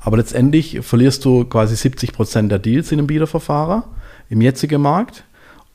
Aber 0.00 0.16
letztendlich 0.16 0.80
verlierst 0.80 1.24
du 1.24 1.44
quasi 1.44 1.76
70 1.76 2.12
Prozent 2.12 2.50
der 2.50 2.58
Deals 2.58 2.92
in 2.92 2.98
einem 2.98 3.06
Bieterverfahren 3.06 3.82
im 4.30 4.40
jetzigen 4.40 4.80
Markt 4.80 5.24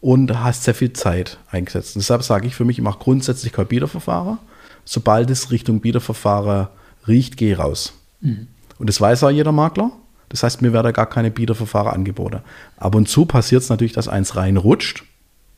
und 0.02 0.44
hast 0.44 0.64
sehr 0.64 0.74
viel 0.74 0.94
Zeit 0.94 1.38
eingesetzt. 1.52 1.96
Deshalb 1.96 2.24
sage 2.24 2.48
ich 2.48 2.56
für 2.56 2.66
mich, 2.66 2.80
ich 2.80 2.84
mache 2.84 3.00
grundsätzlich 3.00 3.54
kein 3.54 3.68
Bieterverfahren. 3.68 4.40
Sobald 4.84 5.30
es 5.30 5.52
Richtung 5.52 5.80
Bieterverfahren 5.80 6.68
riecht, 7.08 7.38
gehe 7.38 7.54
ich 7.54 8.01
raus. 8.24 8.48
Und 8.80 8.90
das 8.90 9.00
weiß 9.00 9.24
auch 9.24 9.30
jeder 9.30 9.52
Makler. 9.52 9.92
Das 10.30 10.44
heißt, 10.44 10.62
mir 10.62 10.72
werden 10.74 10.94
gar 10.94 11.08
keine 11.08 11.30
Bieterverfahren 11.30 11.92
angeboten. 11.92 12.40
Ab 12.78 12.96
und 12.96 13.10
zu 13.10 13.26
passiert 13.26 13.64
es 13.64 13.70
natürlich, 13.70 13.92
dass 13.92 14.08
eins 14.08 14.36
reinrutscht, 14.36 15.04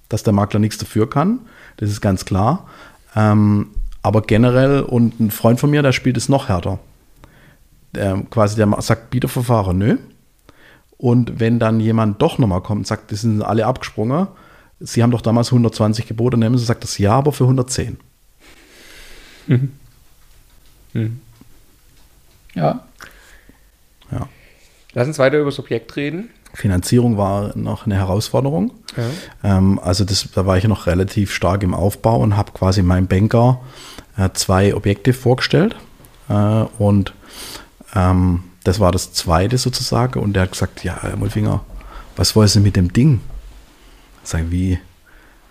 dass 0.09 0.23
der 0.23 0.33
Makler 0.33 0.59
nichts 0.59 0.77
dafür 0.77 1.09
kann. 1.09 1.39
Das 1.77 1.89
ist 1.89 2.01
ganz 2.01 2.25
klar. 2.25 2.67
Ähm, 3.15 3.67
aber 4.01 4.23
generell, 4.23 4.81
und 4.81 5.19
ein 5.19 5.31
Freund 5.31 5.59
von 5.59 5.69
mir, 5.69 5.83
der 5.83 5.91
spielt 5.91 6.17
es 6.17 6.27
noch 6.27 6.49
härter. 6.49 6.79
Der, 7.93 8.23
quasi, 8.29 8.55
der 8.55 8.81
sagt 8.81 9.11
Bieterverfahren, 9.11 9.77
nö. 9.77 9.97
Und 10.97 11.39
wenn 11.39 11.59
dann 11.59 11.79
jemand 11.79 12.21
doch 12.21 12.37
nochmal 12.37 12.61
kommt 12.61 12.79
und 12.79 12.87
sagt, 12.87 13.11
das 13.11 13.21
sind 13.21 13.41
alle 13.41 13.65
abgesprungen, 13.65 14.27
Sie 14.79 15.01
haben 15.01 15.11
doch 15.11 15.21
damals 15.21 15.47
120 15.47 16.07
geboten, 16.07 16.39
nehmen 16.39 16.57
Sie, 16.57 16.65
sagt 16.65 16.83
das 16.83 16.97
ja, 16.97 17.13
aber 17.13 17.31
für 17.31 17.45
110. 17.45 17.97
Ja. 22.53 22.85
Ja. 24.11 24.27
Lass 24.93 25.07
uns 25.07 25.19
weiter 25.19 25.37
über 25.37 25.49
das 25.49 25.59
Objekt 25.59 25.95
reden. 25.95 26.29
Finanzierung 26.53 27.17
war 27.17 27.57
noch 27.57 27.85
eine 27.85 27.95
Herausforderung. 27.95 28.71
Ähm, 29.43 29.79
also 29.79 30.05
das, 30.05 30.29
da 30.33 30.45
war 30.45 30.57
ich 30.57 30.65
noch 30.65 30.85
relativ 30.85 31.33
stark 31.33 31.63
im 31.63 31.73
Aufbau 31.73 32.19
und 32.19 32.37
habe 32.37 32.51
quasi 32.51 32.83
meinem 32.83 33.07
Banker 33.07 33.61
äh, 34.17 34.29
zwei 34.33 34.75
Objekte 34.75 35.13
vorgestellt. 35.13 35.75
Äh, 36.29 36.33
und 36.77 37.13
ähm, 37.95 38.43
das 38.63 38.79
war 38.79 38.91
das 38.91 39.13
zweite 39.13 39.57
sozusagen. 39.57 40.19
Und 40.19 40.33
der 40.33 40.43
hat 40.43 40.51
gesagt, 40.51 40.83
ja, 40.83 40.97
Herr 41.01 41.17
Mulfinger, 41.17 41.63
was 42.15 42.35
wollen 42.35 42.47
Sie 42.47 42.59
mit 42.59 42.75
dem 42.75 42.93
Ding? 42.93 43.21
Sagen 44.23 44.51
wie, 44.51 44.77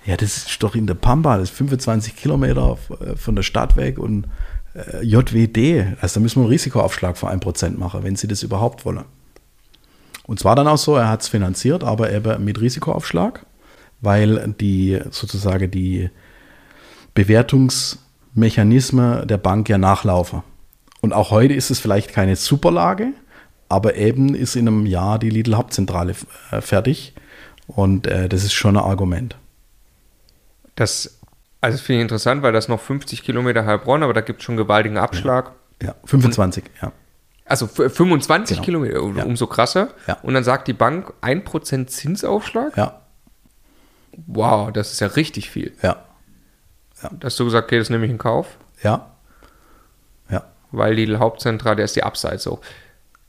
ja, 0.04 0.16
das 0.16 0.36
ist 0.36 0.62
doch 0.62 0.74
in 0.74 0.86
der 0.86 0.94
Pampa, 0.94 1.36
das 1.36 1.50
ist 1.50 1.56
25 1.56 2.16
Kilometer 2.16 2.78
äh, 3.00 3.16
von 3.16 3.36
der 3.36 3.42
Stadt 3.42 3.76
weg 3.76 3.98
und 3.98 4.26
äh, 4.74 5.04
JWD, 5.04 5.98
also 6.00 6.14
da 6.14 6.20
müssen 6.20 6.36
wir 6.36 6.42
einen 6.42 6.50
Risikoaufschlag 6.50 7.16
von 7.16 7.30
1% 7.30 7.78
machen, 7.78 8.04
wenn 8.04 8.16
Sie 8.16 8.28
das 8.28 8.42
überhaupt 8.42 8.84
wollen. 8.84 9.04
Und 10.24 10.38
zwar 10.38 10.54
dann 10.56 10.68
auch 10.68 10.78
so, 10.78 10.96
er 10.96 11.08
hat 11.08 11.22
es 11.22 11.28
finanziert, 11.28 11.84
aber 11.84 12.12
eben 12.12 12.44
mit 12.44 12.60
Risikoaufschlag, 12.60 13.46
weil 14.00 14.54
die 14.60 15.00
sozusagen 15.10 15.70
die 15.70 16.10
Bewertungsmechanismen 17.14 19.26
der 19.26 19.38
Bank 19.38 19.68
ja 19.68 19.78
nachlaufen. 19.78 20.42
Und 21.00 21.12
auch 21.12 21.30
heute 21.30 21.54
ist 21.54 21.70
es 21.70 21.80
vielleicht 21.80 22.12
keine 22.12 22.36
Superlage, 22.36 23.08
aber 23.68 23.96
eben 23.96 24.34
ist 24.34 24.54
in 24.54 24.68
einem 24.68 24.86
Jahr 24.86 25.18
die 25.18 25.30
Lidl 25.30 25.56
Hauptzentrale 25.56 26.14
äh, 26.50 26.60
fertig. 26.60 27.14
Und 27.66 28.06
äh, 28.06 28.28
das 28.28 28.44
ist 28.44 28.52
schon 28.52 28.76
ein 28.76 28.84
Argument. 28.84 29.36
Das, 30.76 31.18
also 31.62 31.76
das 31.78 31.80
finde 31.86 32.00
ich 32.00 32.02
interessant, 32.02 32.42
weil 32.42 32.52
das 32.52 32.68
noch 32.68 32.80
50 32.80 33.22
Kilometer 33.22 33.64
Heilbronn, 33.64 34.02
aber 34.02 34.12
da 34.12 34.20
gibt 34.20 34.40
es 34.40 34.44
schon 34.44 34.58
gewaltigen 34.58 34.98
Abschlag. 34.98 35.52
Ja, 35.82 35.94
25, 36.04 36.64
ja. 36.82 36.92
Also 37.46 37.64
f- 37.66 37.92
25 37.94 38.56
Genau. 38.58 38.64
Kilometer, 38.64 39.02
um- 39.02 39.16
Ja. 39.16 39.24
umso 39.24 39.46
krasser. 39.46 39.88
Ja. 40.06 40.18
Und 40.22 40.34
dann 40.34 40.44
sagt 40.44 40.68
die 40.68 40.72
Bank 40.74 41.12
1% 41.22 41.88
Zinsaufschlag. 41.90 42.76
Ja, 42.76 42.98
Wow, 44.26 44.70
das 44.72 44.92
ist 44.92 45.00
ja 45.00 45.06
richtig 45.06 45.50
viel. 45.50 45.72
ja, 45.82 46.04
Da 47.00 47.26
hast 47.26 47.40
du 47.40 47.44
gesagt, 47.46 47.64
okay, 47.68 47.78
das 47.78 47.88
nehme 47.90 48.04
ich 48.04 48.10
in 48.10 48.18
Kauf, 48.18 48.58
ja, 48.82 49.10
ja, 50.30 50.44
weil 50.70 50.94
die 50.96 51.16
Hauptzentrale, 51.16 51.76
der 51.76 51.86
ist 51.86 51.96
die 51.96 52.02
Upside 52.04 52.38
so. 52.38 52.60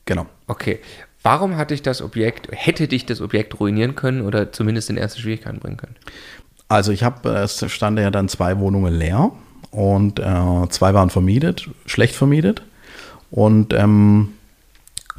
genau. 0.06 0.26
Okay. 0.48 0.80
Warum 1.24 1.56
hat 1.56 1.72
dich 1.72 1.82
das 1.82 2.02
Objekt, 2.02 2.50
hätte 2.52 2.90
dich 2.90 3.06
das 3.06 3.22
Objekt 3.22 3.58
ruinieren 3.62 3.96
können 3.96 4.22
oder 4.26 4.52
zumindest 4.52 4.90
in 4.90 4.98
erste 4.98 5.22
Schwierigkeiten 5.22 5.60
bringen 5.60 5.78
können? 5.78 5.96
Also 6.74 6.92
ich 6.92 7.04
habe, 7.04 7.30
es 7.30 7.64
stand 7.72 8.00
ja 8.00 8.10
dann 8.10 8.28
zwei 8.28 8.58
Wohnungen 8.58 8.96
leer 8.96 9.30
und 9.70 10.20
äh, 10.20 10.70
zwei 10.70 10.96
waren 10.96 11.12
vermietet, 11.12 11.70
schlecht 11.86 12.16
vermietet. 12.16 12.64
Und 13.30 13.74
ähm, 13.76 14.30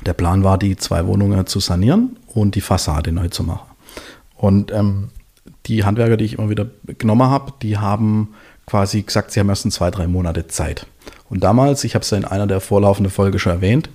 der 0.05 0.15
Plan 0.15 0.43
war, 0.43 0.59
die 0.59 0.77
zwei 0.77 1.07
Wohnungen 1.07 1.47
zu 1.47 1.61
sanieren 1.61 2.17
und 2.27 2.57
die 2.57 2.61
Fassade 2.61 3.13
neu 3.13 3.29
zu 3.29 3.45
machen. 3.45 3.69
Und 4.37 4.73
ähm, 4.73 5.11
die 5.67 5.85
Handwerker, 5.85 6.17
die 6.17 6.25
ich 6.25 6.39
immer 6.39 6.51
wieder 6.51 6.67
genommen 6.99 7.31
habe, 7.31 7.53
die 7.63 7.79
haben 7.79 8.35
quasi 8.67 9.03
gesagt, 9.03 9.31
sie 9.31 9.39
haben 9.39 9.49
erst 9.49 9.65
in 9.65 9.71
zwei, 9.71 9.93
drei 9.93 10.09
Monate 10.09 10.49
Zeit. 10.49 10.89
Und 11.31 11.45
damals, 11.45 11.85
ich 11.85 11.95
habe 11.95 12.03
es 12.03 12.11
ja 12.11 12.19
in 12.19 12.25
einer 12.25 12.49
der 12.49 12.61
vorlaufenden 12.61 13.13
Folge 13.13 13.39
schon 13.39 13.53
erwähnt, 13.53 13.91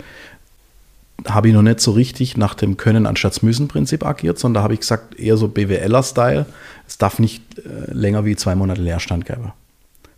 habe 1.27 1.49
ich 1.49 1.53
noch 1.53 1.61
nicht 1.61 1.79
so 1.79 1.91
richtig 1.91 2.37
nach 2.37 2.53
dem 2.53 2.77
Können 2.77 3.05
anstatt 3.05 3.41
Müssen 3.43 3.67
Prinzip 3.67 4.05
agiert, 4.05 4.39
sondern 4.39 4.61
da 4.61 4.63
habe 4.63 4.73
ich 4.73 4.81
gesagt, 4.81 5.19
eher 5.19 5.37
so 5.37 5.47
BWLer-Style. 5.47 6.45
Es 6.87 6.97
darf 6.97 7.19
nicht 7.19 7.59
äh, 7.59 7.91
länger 7.91 8.25
wie 8.25 8.35
zwei 8.35 8.55
Monate 8.55 8.81
Leerstand 8.81 9.25
geben. 9.25 9.51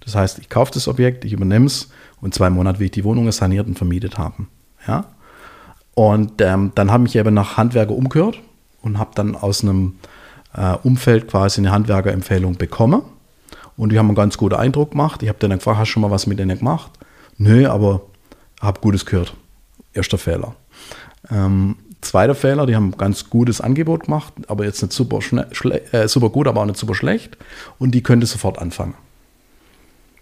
Das 0.02 0.16
heißt, 0.16 0.40
ich 0.40 0.50
kaufe 0.50 0.72
das 0.74 0.88
Objekt, 0.88 1.26
ich 1.26 1.34
übernehme 1.34 1.66
es 1.66 1.90
und 2.22 2.34
zwei 2.34 2.50
Monate 2.50 2.80
will 2.80 2.86
ich 2.86 2.92
die 2.92 3.04
Wohnungen 3.04 3.32
saniert 3.32 3.68
und 3.68 3.78
vermietet 3.78 4.18
haben. 4.18 4.48
Ja? 4.88 5.06
Und 5.94 6.42
ähm, 6.42 6.72
dann 6.76 6.92
habe 6.92 7.08
ich 7.08 7.16
eben 7.16 7.34
nach 7.34 7.58
Handwerker 7.58 7.94
umgehört 7.94 8.40
und 8.82 8.98
habe 8.98 9.12
dann 9.16 9.36
aus 9.36 9.64
einem 9.64 9.96
äh, 10.56 10.76
Umfeld 10.84 11.28
quasi 11.28 11.62
eine 11.62 11.72
Handwerkerempfehlung 11.72 12.58
bekommen. 12.58 13.04
Und 13.78 13.92
die 13.92 14.00
haben 14.00 14.08
einen 14.08 14.16
ganz 14.16 14.38
guten 14.38 14.56
Eindruck 14.56 14.92
gemacht. 14.92 15.24
Ich 15.24 15.30
habe 15.30 15.40
dann 15.40 15.52
gefragt, 15.52 15.80
hast 15.80 15.90
du 15.90 15.92
schon 15.94 16.02
mal 16.02 16.12
was 16.12 16.28
mit 16.28 16.40
denen 16.40 16.58
gemacht? 16.58 16.92
Nö, 17.38 17.68
aber 17.68 18.02
habe 18.62 18.80
Gutes 18.82 19.06
gehört. 19.06 19.34
Erster 19.94 20.18
Fehler. 20.18 20.56
Ähm, 21.30 21.76
zweiter 22.02 22.36
Fehler, 22.36 22.66
die 22.66 22.76
haben 22.76 22.90
ein 22.90 22.98
ganz 22.98 23.30
gutes 23.30 23.62
Angebot 23.62 24.06
gemacht, 24.06 24.34
aber 24.48 24.66
jetzt 24.66 24.82
nicht 24.82 24.94
super, 24.94 25.20
äh, 25.92 26.08
super 26.08 26.30
gut, 26.30 26.48
aber 26.48 26.62
auch 26.62 26.66
nicht 26.66 26.78
super 26.78 26.96
schlecht. 26.96 27.38
Und 27.80 27.92
die 27.92 28.04
könnte 28.04 28.26
sofort 28.26 28.60
anfangen. 28.60 28.96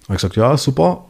Habe 0.04 0.16
ich 0.16 0.22
gesagt, 0.22 0.36
ja, 0.36 0.58
super, 0.58 1.06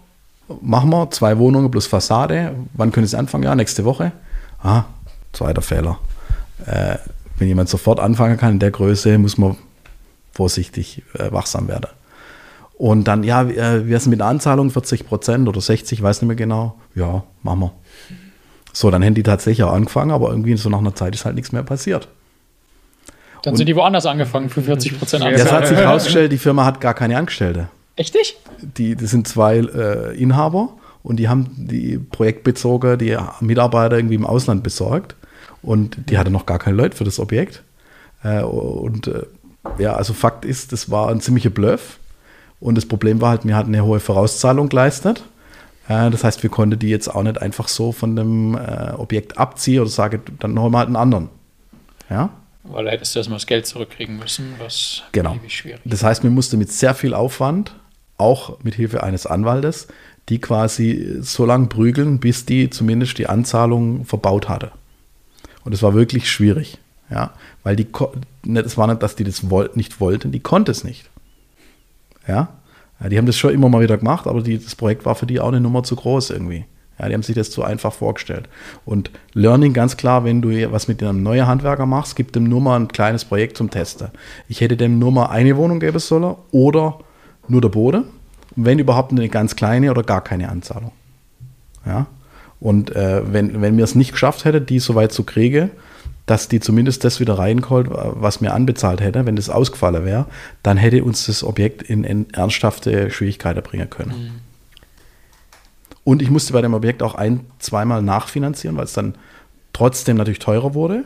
machen 0.61 0.89
wir. 0.89 1.09
Zwei 1.11 1.37
Wohnungen 1.37 1.71
plus 1.71 1.87
Fassade. 1.87 2.55
Wann 2.73 2.91
können 2.91 3.07
Sie 3.07 3.17
anfangen? 3.17 3.43
Ja, 3.43 3.55
nächste 3.55 3.85
Woche. 3.85 4.11
Ah, 4.61 4.83
zweiter 5.31 5.61
Fehler. 5.61 5.99
Äh, 6.65 6.97
wenn 7.37 7.47
jemand 7.47 7.69
sofort 7.69 7.99
anfangen 7.99 8.37
kann 8.37 8.53
in 8.53 8.59
der 8.59 8.71
Größe, 8.71 9.17
muss 9.17 9.37
man 9.37 9.55
vorsichtig 10.33 11.03
äh, 11.13 11.31
wachsam 11.31 11.67
werden. 11.67 11.87
Und 12.77 13.05
dann, 13.05 13.23
ja, 13.23 13.43
äh, 13.43 13.87
wir 13.87 13.99
sind 13.99 14.11
mit 14.11 14.19
der 14.19 14.27
Anzahlung 14.27 14.69
40 14.69 15.05
Prozent 15.05 15.47
oder 15.47 15.59
60, 15.59 16.01
weiß 16.01 16.21
nicht 16.21 16.27
mehr 16.27 16.35
genau. 16.35 16.79
Ja, 16.95 17.23
machen 17.43 17.59
wir. 17.59 17.71
So, 18.73 18.91
dann 18.91 19.03
haben 19.03 19.15
die 19.15 19.23
tatsächlich 19.23 19.63
auch 19.63 19.73
angefangen, 19.73 20.11
aber 20.11 20.29
irgendwie 20.29 20.55
so 20.57 20.69
nach 20.69 20.77
einer 20.79 20.95
Zeit 20.95 21.15
ist 21.15 21.25
halt 21.25 21.35
nichts 21.35 21.51
mehr 21.51 21.63
passiert. 21.63 22.07
Dann 23.43 23.55
sind 23.55 23.67
die 23.67 23.75
woanders 23.75 24.05
angefangen 24.05 24.49
für 24.49 24.61
40 24.61 24.99
Prozent 24.99 25.23
Ja, 25.23 25.29
Ja, 25.29 25.35
es 25.35 25.41
Anzahl. 25.43 25.57
hat 25.61 25.67
sich 25.67 25.77
herausgestellt, 25.77 26.31
die 26.31 26.37
Firma 26.37 26.65
hat 26.65 26.81
gar 26.81 26.93
keine 26.93 27.17
Angestellte. 27.17 27.69
Echt 27.95 28.13
nicht? 28.13 28.37
Die, 28.61 28.95
das 28.95 29.11
sind 29.11 29.27
zwei 29.27 29.57
äh, 29.57 30.15
Inhaber 30.21 30.69
und 31.03 31.17
die 31.17 31.29
haben 31.29 31.47
die 31.57 31.97
Projektbezoger, 31.97 32.97
die 32.97 33.17
Mitarbeiter 33.39 33.97
irgendwie 33.97 34.15
im 34.15 34.25
Ausland 34.25 34.63
besorgt 34.63 35.15
und 35.61 35.97
die 36.09 36.17
hatte 36.17 36.31
noch 36.31 36.45
gar 36.45 36.59
keine 36.59 36.75
Leute 36.77 36.97
für 36.97 37.05
das 37.05 37.19
Objekt. 37.19 37.63
Äh, 38.23 38.41
und 38.43 39.07
äh, 39.07 39.23
ja, 39.77 39.93
also 39.93 40.13
Fakt 40.13 40.45
ist, 40.45 40.71
das 40.73 40.91
war 40.91 41.09
ein 41.09 41.21
ziemlicher 41.21 41.49
Bluff 41.49 41.97
und 42.59 42.75
das 42.75 42.85
Problem 42.85 43.21
war 43.21 43.29
halt, 43.31 43.45
wir 43.45 43.55
hatten 43.55 43.73
eine 43.73 43.85
hohe 43.85 43.99
Vorauszahlung 44.01 44.67
geleistet. 44.69 45.23
Äh, 45.89 46.09
das 46.11 46.23
heißt, 46.23 46.41
wir 46.43 46.49
konnten 46.49 46.79
die 46.79 46.87
jetzt 46.87 47.09
auch 47.09 47.23
nicht 47.23 47.41
einfach 47.41 47.67
so 47.67 47.91
von 47.91 48.15
dem 48.15 48.55
äh, 48.55 48.93
Objekt 48.93 49.37
abziehen 49.37 49.81
oder 49.81 49.89
sagen, 49.89 50.21
dann 50.39 50.57
holen 50.57 50.71
wir 50.71 50.77
halt 50.77 50.87
einen 50.87 50.95
anderen. 50.95 51.29
Ja? 52.09 52.29
Weil 52.63 52.89
hättest 52.89 53.15
du 53.15 53.19
erstmal 53.19 53.39
das 53.39 53.47
Geld 53.47 53.65
zurückkriegen 53.65 54.17
müssen, 54.17 54.53
was 54.59 55.03
genau. 55.11 55.37
schwierig 55.47 55.81
Das 55.83 56.03
heißt, 56.03 56.23
wir 56.23 56.29
mussten 56.29 56.59
mit 56.59 56.71
sehr 56.71 56.93
viel 56.93 57.13
Aufwand, 57.13 57.73
auch 58.17 58.59
mit 58.63 58.75
Hilfe 58.75 59.03
eines 59.03 59.25
Anwaltes, 59.25 59.87
die 60.29 60.39
quasi 60.39 61.17
so 61.21 61.45
lange 61.45 61.67
prügeln, 61.67 62.19
bis 62.19 62.45
die 62.45 62.69
zumindest 62.69 63.17
die 63.17 63.27
Anzahlung 63.27 64.05
verbaut 64.05 64.47
hatte. 64.47 64.71
Und 65.63 65.73
es 65.73 65.81
war 65.81 65.95
wirklich 65.95 66.29
schwierig. 66.29 66.77
Ja, 67.09 67.33
weil 67.63 67.75
die, 67.75 67.87
es 68.53 68.77
war 68.77 68.85
nicht, 68.85 69.01
dass 69.01 69.15
die 69.15 69.23
das 69.23 69.41
nicht 69.73 69.99
wollten, 69.99 70.31
die 70.31 70.41
konnte 70.41 70.71
es 70.71 70.83
nicht. 70.83 71.09
Ja, 72.27 72.49
ja 73.01 73.09
die 73.09 73.17
haben 73.17 73.25
das 73.25 73.37
schon 73.37 73.53
immer 73.53 73.69
mal 73.69 73.81
wieder 73.81 73.97
gemacht, 73.97 74.27
aber 74.27 74.41
die, 74.41 74.61
das 74.61 74.75
Projekt 74.75 75.05
war 75.05 75.15
für 75.15 75.25
die 75.25 75.39
auch 75.39 75.47
eine 75.47 75.61
Nummer 75.61 75.83
zu 75.83 75.95
groß 75.95 76.31
irgendwie. 76.31 76.65
Ja, 76.99 77.07
die 77.07 77.13
haben 77.13 77.23
sich 77.23 77.35
das 77.35 77.49
zu 77.49 77.63
einfach 77.63 77.93
vorgestellt. 77.93 78.49
Und 78.83 79.09
Learning 79.33 79.73
ganz 79.73 79.95
klar, 79.95 80.25
wenn 80.25 80.41
du 80.41 80.49
was 80.71 80.89
mit 80.89 81.01
einem 81.01 81.23
neuen 81.23 81.47
Handwerker 81.47 81.85
machst, 81.85 82.17
gib 82.17 82.33
dem 82.33 82.43
nur 82.43 82.59
mal 82.59 82.77
ein 82.77 82.89
kleines 82.89 83.23
Projekt 83.23 83.55
zum 83.55 83.69
Testen. 83.69 84.09
Ich 84.49 84.59
hätte 84.59 84.75
dem 84.75 84.99
nur 84.99 85.11
mal 85.11 85.27
eine 85.27 85.55
Wohnung 85.55 85.79
geben 85.79 85.99
sollen 85.99 86.35
oder 86.51 86.99
nur 87.47 87.61
der 87.61 87.69
Boden. 87.69 88.03
Wenn 88.55 88.79
überhaupt 88.79 89.11
eine 89.11 89.29
ganz 89.29 89.55
kleine 89.55 89.91
oder 89.91 90.03
gar 90.03 90.21
keine 90.21 90.49
Anzahlung. 90.49 90.91
Ja. 91.85 92.07
Und 92.59 92.93
äh, 92.93 93.21
wenn, 93.31 93.61
wenn 93.61 93.77
mir 93.77 93.85
es 93.85 93.95
nicht 93.95 94.11
geschafft 94.11 94.43
hätte, 94.43 94.59
die 94.59 94.79
so 94.79 94.95
weit 94.95 95.13
zu 95.13 95.23
kriegen, 95.23 95.71
dass 96.29 96.47
die 96.47 96.59
zumindest 96.59 97.03
das 97.03 97.19
wieder 97.19 97.39
reinkommt, 97.39 97.89
was 97.89 98.39
mir 98.39 98.53
anbezahlt 98.53 99.01
hätte, 99.01 99.25
wenn 99.25 99.35
das 99.35 99.49
ausgefallen 99.49 100.05
wäre, 100.05 100.27
dann 100.61 100.77
hätte 100.77 101.03
uns 101.03 101.25
das 101.25 101.43
Objekt 101.43 101.81
in, 101.81 102.03
in 102.03 102.29
ernsthafte 102.31 103.09
Schwierigkeiten 103.09 103.63
bringen 103.63 103.89
können. 103.89 104.11
Mhm. 104.11 104.31
Und 106.03 106.21
ich 106.21 106.29
musste 106.29 106.53
bei 106.53 106.61
dem 106.61 106.75
Objekt 106.75 107.01
auch 107.01 107.15
ein, 107.15 107.41
zweimal 107.57 108.03
nachfinanzieren, 108.03 108.77
weil 108.77 108.83
es 108.83 108.93
dann 108.93 109.15
trotzdem 109.73 110.17
natürlich 110.17 110.37
teurer 110.37 110.75
wurde. 110.75 111.03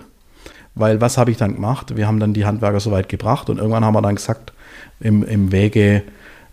Weil 0.76 1.00
was 1.00 1.18
habe 1.18 1.32
ich 1.32 1.38
dann 1.38 1.56
gemacht? 1.56 1.96
Wir 1.96 2.06
haben 2.06 2.20
dann 2.20 2.34
die 2.34 2.46
Handwerker 2.46 2.82
so 2.82 2.92
weit 2.92 3.08
gebracht 3.08 3.50
und 3.50 3.60
irgendwann 3.60 3.86
haben 3.86 3.94
wir 3.94 4.02
dann 4.02 4.16
gesagt, 4.16 4.52
im, 5.00 5.24
im 5.24 5.54
Wege 5.54 6.04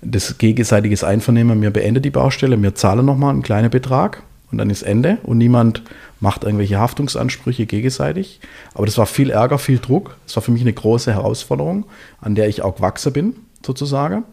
des 0.00 0.38
gegenseitiges 0.38 1.02
Einvernehmen, 1.02 1.61
wir 1.61 1.72
beenden 1.72 2.02
die 2.02 2.11
Baustelle, 2.11 2.61
wir 2.62 2.76
zahlen 2.76 3.04
nochmal 3.04 3.30
einen 3.30 3.42
kleinen 3.42 3.70
Betrag 3.70 4.22
und 4.50 4.58
dann 4.58 4.70
ist 4.70 4.82
Ende 4.82 5.18
und 5.22 5.38
niemand 5.38 5.82
macht 6.20 6.44
irgendwelche 6.44 6.78
Haftungsansprüche 6.78 7.66
gegenseitig. 7.66 8.40
Aber 8.74 8.86
das 8.86 8.98
war 8.98 9.06
viel 9.06 9.30
Ärger, 9.30 9.58
viel 9.58 9.78
Druck. 9.78 10.16
Das 10.26 10.36
war 10.36 10.42
für 10.42 10.50
mich 10.50 10.62
eine 10.62 10.72
große 10.72 11.12
Herausforderung, 11.12 11.86
an 12.20 12.34
der 12.34 12.48
ich 12.48 12.62
auch 12.62 12.76
gewachsen 12.76 13.12
bin, 13.12 13.36
sozusagen. 13.64 14.24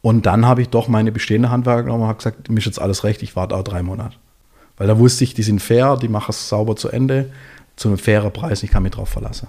Und 0.00 0.26
dann 0.26 0.46
habe 0.46 0.62
ich 0.62 0.68
doch 0.68 0.88
meine 0.88 1.12
bestehende 1.12 1.50
Handwerker 1.50 1.82
genommen 1.82 2.04
und 2.04 2.08
habe 2.08 2.18
gesagt, 2.18 2.48
mir 2.50 2.58
ist 2.58 2.66
jetzt 2.66 2.80
alles 2.80 3.04
recht, 3.04 3.22
ich 3.22 3.36
warte 3.36 3.56
auch 3.56 3.64
drei 3.64 3.82
Monate. 3.82 4.16
Weil 4.76 4.86
da 4.86 4.98
wusste 4.98 5.24
ich, 5.24 5.34
die 5.34 5.42
sind 5.42 5.60
fair, 5.60 5.96
die 5.96 6.08
machen 6.08 6.30
es 6.30 6.48
sauber 6.48 6.76
zu 6.76 6.88
Ende, 6.88 7.30
zu 7.76 7.88
einem 7.88 7.98
fairen 7.98 8.32
Preis, 8.32 8.62
ich 8.62 8.70
kann 8.70 8.84
mich 8.84 8.92
drauf 8.92 9.08
verlassen. 9.08 9.48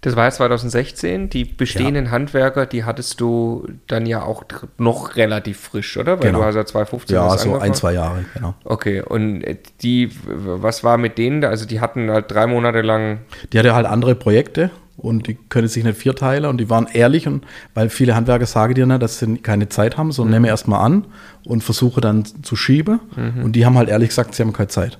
Das 0.00 0.14
war 0.14 0.24
ja 0.24 0.30
2016. 0.30 1.28
Die 1.30 1.44
bestehenden 1.44 2.06
ja. 2.06 2.10
Handwerker, 2.12 2.66
die 2.66 2.84
hattest 2.84 3.20
du 3.20 3.66
dann 3.86 4.06
ja 4.06 4.22
auch 4.22 4.44
noch 4.76 5.16
relativ 5.16 5.60
frisch, 5.60 5.96
oder? 5.96 6.18
Weil 6.18 6.28
genau. 6.28 6.40
du 6.40 6.44
hast 6.44 6.54
ja 6.54 6.64
2015 6.64 7.14
Ja, 7.14 7.28
so 7.30 7.48
angefangen. 7.48 7.62
ein, 7.62 7.74
zwei 7.74 7.92
Jahre, 7.94 8.24
genau. 8.34 8.54
Okay, 8.64 9.02
und 9.02 9.44
die, 9.82 10.10
was 10.24 10.84
war 10.84 10.98
mit 10.98 11.18
denen? 11.18 11.44
Also 11.44 11.66
die 11.66 11.80
hatten 11.80 12.10
halt 12.10 12.30
drei 12.30 12.46
Monate 12.46 12.82
lang... 12.82 13.20
Die 13.52 13.58
hatte 13.58 13.74
halt 13.74 13.86
andere 13.86 14.14
Projekte 14.14 14.70
und 14.98 15.28
die 15.28 15.34
können 15.34 15.68
sich 15.68 15.84
nicht 15.84 15.96
vierteilen 15.96 16.44
und 16.44 16.58
die 16.58 16.68
waren 16.68 16.88
ehrlich 16.92 17.26
und 17.26 17.44
weil 17.74 17.88
viele 17.88 18.14
Handwerker 18.14 18.46
sagen 18.46 18.74
dir 18.74 18.86
dass 18.98 19.20
sie 19.20 19.38
keine 19.38 19.68
Zeit 19.68 19.96
haben, 19.96 20.12
sondern 20.12 20.30
mhm. 20.30 20.42
nehme 20.42 20.48
erstmal 20.48 20.84
an 20.84 21.06
und 21.44 21.62
versuche 21.62 22.00
dann 22.00 22.24
zu 22.24 22.56
schieben 22.56 23.00
mhm. 23.16 23.44
und 23.44 23.52
die 23.52 23.64
haben 23.64 23.78
halt 23.78 23.88
ehrlich 23.88 24.10
gesagt, 24.10 24.34
sie 24.34 24.42
haben 24.42 24.52
keine 24.52 24.68
Zeit. 24.68 24.98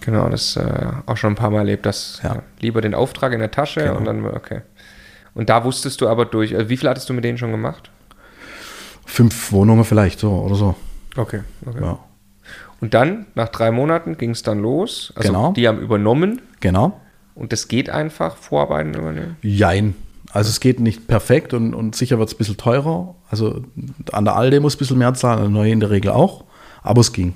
Genau, 0.00 0.28
das 0.28 0.56
äh, 0.56 0.88
auch 1.06 1.16
schon 1.16 1.32
ein 1.32 1.36
paar 1.36 1.50
Mal 1.50 1.58
erlebt, 1.58 1.86
dass 1.86 2.20
ja. 2.22 2.36
Ja, 2.36 2.42
lieber 2.60 2.80
den 2.80 2.94
Auftrag 2.94 3.32
in 3.32 3.40
der 3.40 3.50
Tasche 3.50 3.80
genau. 3.80 3.96
und 3.96 4.04
dann, 4.04 4.26
okay. 4.26 4.62
Und 5.34 5.48
da 5.48 5.64
wusstest 5.64 6.00
du 6.00 6.08
aber 6.08 6.24
durch, 6.24 6.54
also 6.54 6.68
wie 6.68 6.76
viel 6.76 6.88
hattest 6.88 7.08
du 7.08 7.12
mit 7.12 7.24
denen 7.24 7.38
schon 7.38 7.50
gemacht? 7.50 7.90
Fünf 9.04 9.52
Wohnungen 9.52 9.84
vielleicht 9.84 10.20
so 10.20 10.32
oder 10.32 10.54
so. 10.54 10.74
Okay, 11.16 11.40
okay. 11.66 11.80
Ja. 11.80 11.98
Und 12.80 12.94
dann, 12.94 13.26
nach 13.34 13.48
drei 13.48 13.70
Monaten, 13.70 14.16
ging 14.16 14.30
es 14.30 14.42
dann 14.42 14.60
los. 14.60 15.12
Also 15.16 15.28
genau. 15.28 15.52
die 15.52 15.66
haben 15.68 15.80
übernommen. 15.80 16.42
Genau. 16.60 17.00
Und 17.34 17.52
das 17.52 17.68
geht 17.68 17.90
einfach, 17.90 18.36
Vorarbeiten 18.36 18.94
übernehmen? 18.94 19.36
Jein. 19.42 19.94
Also 20.32 20.50
es 20.50 20.60
geht 20.60 20.80
nicht 20.80 21.06
perfekt 21.06 21.54
und, 21.54 21.74
und 21.74 21.94
sicher 21.94 22.18
wird 22.18 22.28
es 22.28 22.34
ein 22.34 22.38
bisschen 22.38 22.56
teurer. 22.56 23.14
Also 23.30 23.62
an 24.12 24.24
der 24.24 24.36
Alde 24.36 24.60
muss 24.60 24.74
ein 24.74 24.78
bisschen 24.78 24.98
mehr 24.98 25.14
zahlen, 25.14 25.38
an 25.38 25.44
der 25.44 25.50
Neue 25.50 25.72
in 25.72 25.80
der 25.80 25.90
Regel 25.90 26.10
auch. 26.10 26.44
Aber 26.82 27.00
es 27.00 27.12
ging. 27.12 27.34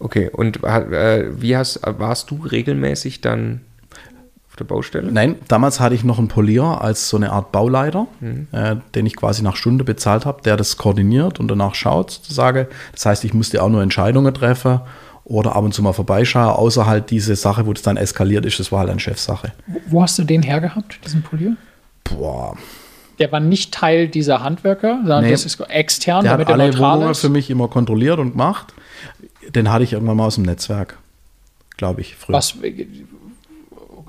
Okay, 0.00 0.30
und 0.32 0.64
äh, 0.64 1.40
wie 1.40 1.56
hast, 1.56 1.80
warst 1.84 2.30
du 2.30 2.36
regelmäßig 2.36 3.20
dann 3.20 3.60
auf 4.48 4.56
der 4.56 4.64
Baustelle? 4.64 5.12
Nein, 5.12 5.36
damals 5.46 5.78
hatte 5.78 5.94
ich 5.94 6.04
noch 6.04 6.18
einen 6.18 6.28
Polier 6.28 6.80
als 6.80 7.10
so 7.10 7.18
eine 7.18 7.30
Art 7.30 7.52
Bauleiter, 7.52 8.06
mhm. 8.20 8.48
äh, 8.52 8.76
den 8.94 9.04
ich 9.04 9.14
quasi 9.14 9.42
nach 9.42 9.56
Stunde 9.56 9.84
bezahlt 9.84 10.24
habe, 10.24 10.40
der 10.42 10.56
das 10.56 10.78
koordiniert 10.78 11.38
und 11.38 11.48
danach 11.48 11.74
schaut, 11.74 12.10
sozusagen. 12.10 12.66
Das 12.92 13.04
heißt, 13.04 13.24
ich 13.24 13.34
musste 13.34 13.62
auch 13.62 13.68
nur 13.68 13.82
Entscheidungen 13.82 14.32
treffen 14.32 14.80
oder 15.24 15.54
ab 15.54 15.64
und 15.64 15.74
zu 15.74 15.82
mal 15.82 15.92
vorbeischauen, 15.92 16.48
außer 16.48 16.86
halt 16.86 17.10
diese 17.10 17.36
Sache, 17.36 17.66
wo 17.66 17.74
das 17.74 17.82
dann 17.82 17.98
eskaliert 17.98 18.46
ist, 18.46 18.58
das 18.58 18.72
war 18.72 18.80
halt 18.80 18.90
eine 18.90 19.00
Chefsache. 19.00 19.52
Wo 19.86 20.02
hast 20.02 20.18
du 20.18 20.24
den 20.24 20.42
hergehabt, 20.42 20.98
diesen 21.04 21.22
Polier? 21.22 21.56
Boah. 22.04 22.56
Der 23.18 23.30
war 23.30 23.40
nicht 23.40 23.74
Teil 23.74 24.08
dieser 24.08 24.42
Handwerker, 24.42 24.96
sondern 25.02 25.24
nee, 25.24 25.30
das 25.30 25.44
ist 25.44 25.60
extern, 25.68 26.24
der 26.24 26.32
damit 26.32 26.48
hat 26.48 26.58
alle 26.58 26.76
Wohnungen 26.78 27.14
für 27.14 27.28
mich 27.28 27.50
immer 27.50 27.68
kontrolliert 27.68 28.18
und 28.18 28.32
gemacht. 28.32 28.72
Den 29.54 29.70
hatte 29.70 29.84
ich 29.84 29.92
irgendwann 29.92 30.16
mal 30.16 30.26
aus 30.26 30.36
dem 30.36 30.44
Netzwerk, 30.44 30.98
glaube 31.76 32.00
ich, 32.00 32.16
früher. 32.16 32.36
Was, 32.36 32.54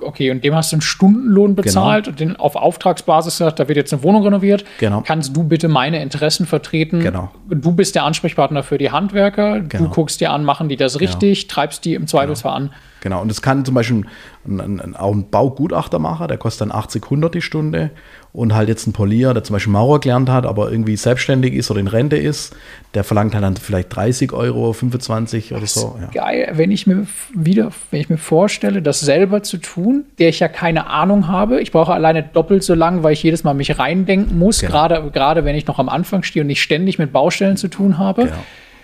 okay, 0.00 0.30
und 0.30 0.44
dem 0.44 0.54
hast 0.54 0.72
du 0.72 0.76
einen 0.76 0.82
Stundenlohn 0.82 1.54
bezahlt 1.54 2.04
genau. 2.04 2.12
und 2.12 2.20
den 2.20 2.36
auf 2.36 2.56
Auftragsbasis 2.56 3.38
gesagt, 3.38 3.58
da 3.58 3.68
wird 3.68 3.76
jetzt 3.76 3.92
eine 3.92 4.02
Wohnung 4.02 4.24
renoviert. 4.24 4.64
Genau. 4.78 5.02
Kannst 5.02 5.36
du 5.36 5.44
bitte 5.44 5.68
meine 5.68 6.02
Interessen 6.02 6.46
vertreten? 6.46 7.00
Genau. 7.00 7.30
Du 7.48 7.72
bist 7.72 7.94
der 7.94 8.04
Ansprechpartner 8.04 8.62
für 8.62 8.78
die 8.78 8.90
Handwerker. 8.90 9.60
Genau. 9.60 9.84
Du 9.84 9.90
guckst 9.90 10.20
dir 10.20 10.30
an, 10.30 10.44
machen 10.44 10.68
die 10.68 10.76
das 10.76 10.98
genau. 10.98 11.10
richtig, 11.10 11.42
genau. 11.42 11.54
treibst 11.54 11.84
die 11.84 11.94
im 11.94 12.06
Zweifelsfall 12.06 12.60
genau. 12.60 12.72
an. 12.72 12.74
Genau, 13.02 13.20
und 13.20 13.28
das 13.28 13.42
kann 13.42 13.64
zum 13.64 13.74
Beispiel 13.74 14.04
ein, 14.46 14.60
ein, 14.60 14.96
auch 14.96 15.12
ein 15.12 15.28
Baugutachter 15.28 15.98
machen, 15.98 16.28
der 16.28 16.38
kostet 16.38 16.68
dann 16.68 16.72
80, 16.72 17.02
100 17.02 17.34
die 17.34 17.42
Stunde 17.42 17.90
und 18.32 18.54
halt 18.54 18.68
jetzt 18.68 18.86
ein 18.86 18.92
Polier, 18.92 19.34
der 19.34 19.42
zum 19.42 19.54
Beispiel 19.54 19.72
Maurer 19.72 19.98
gelernt 19.98 20.30
hat, 20.30 20.46
aber 20.46 20.70
irgendwie 20.70 20.94
selbstständig 20.94 21.52
ist 21.52 21.68
oder 21.72 21.80
in 21.80 21.88
Rente 21.88 22.16
ist, 22.16 22.54
der 22.94 23.02
verlangt 23.02 23.34
halt 23.34 23.42
dann 23.42 23.56
vielleicht 23.56 23.94
30 23.94 24.32
Euro, 24.32 24.72
25 24.72 25.52
oder 25.52 25.66
so. 25.66 25.98
Ja. 26.00 26.10
Geil, 26.12 26.52
wenn 26.54 26.70
ich 26.70 26.86
mir 26.86 27.08
wieder, 27.34 27.72
wenn 27.90 28.00
ich 28.00 28.08
mir 28.08 28.18
vorstelle, 28.18 28.82
das 28.82 29.00
selber 29.00 29.42
zu 29.42 29.58
tun, 29.58 30.04
der 30.20 30.28
ich 30.28 30.38
ja 30.38 30.46
keine 30.46 30.86
Ahnung 30.86 31.26
habe. 31.26 31.60
Ich 31.60 31.72
brauche 31.72 31.92
alleine 31.92 32.22
doppelt 32.22 32.62
so 32.62 32.74
lang, 32.74 33.02
weil 33.02 33.14
ich 33.14 33.22
jedes 33.24 33.42
Mal 33.42 33.54
mich 33.54 33.80
reindenken 33.80 34.38
muss, 34.38 34.60
genau. 34.60 34.72
gerade, 34.72 35.10
gerade 35.10 35.44
wenn 35.44 35.56
ich 35.56 35.66
noch 35.66 35.80
am 35.80 35.88
Anfang 35.88 36.22
stehe 36.22 36.44
und 36.44 36.46
nicht 36.46 36.62
ständig 36.62 37.00
mit 37.00 37.12
Baustellen 37.12 37.56
zu 37.56 37.66
tun 37.66 37.98
habe. 37.98 38.26
Genau. 38.26 38.36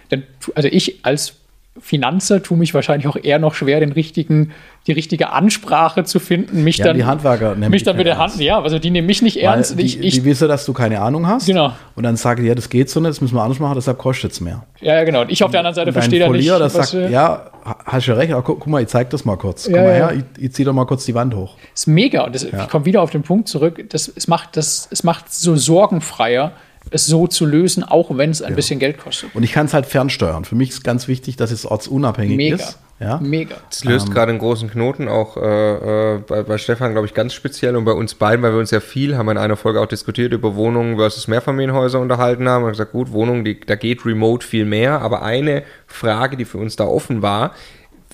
Dann, 0.09 0.23
also 0.57 0.69
ich 0.69 1.05
als 1.05 1.38
Finanzer 1.81 2.43
tue 2.43 2.57
mich 2.57 2.75
wahrscheinlich 2.75 3.07
auch 3.07 3.17
eher 3.17 3.39
noch 3.39 3.55
schwer, 3.55 3.81
den 3.81 3.93
richtigen, 3.93 4.53
die 4.87 4.93
richtige 4.93 5.31
Ansprache 5.31 6.05
zu 6.05 6.19
finden. 6.19 6.65
Mich 6.65 6.79
ja, 6.79 6.87
dann, 6.87 6.97
die 6.97 7.05
Handwerker 7.05 7.55
nehmen 7.55 7.71
mich 7.71 7.83
dann 7.83 7.97
mit 7.97 8.07
der 8.07 8.19
Hand, 8.19 8.39
ja, 8.41 8.61
also 8.61 8.79
die 8.79 8.91
nehmen 8.91 9.07
mich 9.07 9.23
nicht 9.23 9.37
Weil 9.37 9.45
ernst. 9.45 9.79
Die, 9.79 9.85
ich, 9.85 10.01
ich, 10.01 10.15
die 10.15 10.25
wissen, 10.25 10.49
dass 10.49 10.65
du 10.67 10.73
keine 10.73 11.01
Ahnung 11.01 11.27
hast. 11.27 11.47
Genau. 11.47 11.73
Und 11.95 12.03
dann 12.03 12.17
sagen 12.17 12.43
die, 12.43 12.49
ja, 12.49 12.55
das 12.55 12.69
geht 12.69 12.91
so 12.91 13.01
nicht, 13.01 13.11
das 13.11 13.21
müssen 13.21 13.35
wir 13.35 13.43
anders 13.43 13.59
machen, 13.59 13.75
deshalb 13.75 13.99
kostet 13.99 14.33
es 14.33 14.41
mehr. 14.41 14.65
Ja, 14.81 14.95
ja, 14.95 15.05
genau. 15.05 15.23
Und 15.23 15.31
ich 15.31 15.43
auf 15.45 15.51
der 15.51 15.61
anderen 15.61 15.75
Seite 15.75 15.93
verstehe 15.93 16.21
da 16.21 16.29
nicht. 16.29 16.49
Das 16.49 16.73
sagt, 16.73 17.11
ja, 17.11 17.51
hast 17.85 18.09
du 18.09 18.17
recht, 18.17 18.33
aber 18.33 18.43
guck, 18.43 18.61
guck, 18.61 18.69
mal, 18.69 18.83
ich 18.83 18.89
zeig 18.89 19.11
das 19.11 19.25
mal 19.25 19.37
kurz. 19.37 19.67
Guck 19.67 19.77
ja, 19.77 19.83
mal 19.83 19.93
her, 19.93 20.13
ich, 20.15 20.45
ich 20.45 20.53
zieh 20.53 20.65
doch 20.65 20.73
mal 20.73 20.87
kurz 20.87 21.05
die 21.05 21.15
Wand 21.15 21.35
hoch. 21.35 21.57
Das 21.73 21.83
ist 21.83 21.87
mega. 21.87 22.25
Und 22.25 22.35
das, 22.35 22.45
ich 22.45 22.69
komme 22.69 22.85
wieder 22.85 23.03
auf 23.03 23.11
den 23.11 23.23
Punkt 23.23 23.49
zurück. 23.49 23.85
Das, 23.91 24.09
es, 24.09 24.29
macht, 24.29 24.57
das, 24.57 24.89
es 24.91 25.05
macht 25.05 25.33
so 25.33 25.57
sorgenfreier 25.57 26.53
es 26.91 27.07
so 27.07 27.27
zu 27.27 27.47
lösen, 27.47 27.85
auch 27.85 28.17
wenn 28.17 28.31
es 28.31 28.43
ein 28.43 28.51
ja. 28.51 28.57
bisschen 28.57 28.79
Geld 28.79 28.99
kostet. 28.99 29.35
Und 29.35 29.43
ich 29.43 29.53
kann 29.53 29.67
es 29.67 29.75
halt 29.75 29.87
fernsteuern. 29.87 30.45
Für 30.45 30.55
mich 30.55 30.71
ist 30.71 30.85
ganz 30.85 31.09
wichtig, 31.09 31.37
dass 31.37 31.51
es 31.51 31.67
ortsunabhängig 31.67 32.37
Mega. 32.37 32.57
ist. 32.57 32.79
Ja? 33.01 33.19
Mega. 33.19 33.57
Das 33.71 33.85
löst 33.85 34.09
ähm, 34.09 34.15
gerade 34.15 34.31
einen 34.31 34.41
großen 34.41 34.69
Knoten, 34.71 35.07
auch 35.09 35.37
äh, 35.37 36.15
äh, 36.15 36.19
bei, 36.19 36.43
bei, 36.43 36.59
Stefan, 36.59 36.93
glaube 36.93 37.07
ich, 37.07 37.15
ganz 37.15 37.33
speziell 37.33 37.77
und 37.77 37.85
bei 37.85 37.93
uns 37.93 38.15
beiden, 38.15 38.43
weil 38.43 38.53
wir 38.53 38.59
uns 38.59 38.73
ja 38.73 38.81
viel, 38.81 39.17
haben 39.17 39.27
wir 39.27 39.33
in 39.33 39.39
einer 39.39 39.57
Folge 39.57 39.81
auch 39.81 39.87
diskutiert, 39.87 40.33
über 40.33 40.57
Wohnungen 40.57 40.97
versus 40.97 41.29
Mehrfamilienhäuser 41.29 42.01
unterhalten 42.01 42.49
haben. 42.49 42.65
Und 42.65 42.71
gesagt, 42.71 42.93
gut, 42.93 43.13
Wohnungen, 43.13 43.45
die, 43.45 43.61
da 43.61 43.77
geht 43.77 44.05
remote 44.05 44.45
viel 44.45 44.65
mehr, 44.65 45.01
aber 45.01 45.23
eine 45.23 45.63
Frage, 45.87 46.37
die 46.37 46.45
für 46.45 46.59
uns 46.59 46.75
da 46.75 46.85
offen 46.85 47.23
war, 47.23 47.55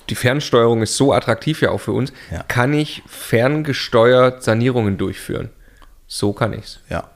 die 0.09 0.15
Fernsteuerung 0.15 0.83
ist 0.83 0.97
so 0.97 1.13
attraktiv 1.13 1.61
ja 1.61 1.71
auch 1.71 1.79
für 1.79 1.93
uns, 1.93 2.13
ja. 2.31 2.43
kann 2.43 2.73
ich 2.73 3.01
ferngesteuert 3.07 4.43
Sanierungen 4.43 4.97
durchführen? 4.97 5.49
So 6.05 6.33
kann 6.33 6.53
ich 6.53 6.65
es. 6.65 6.79
Ja. 6.89 7.09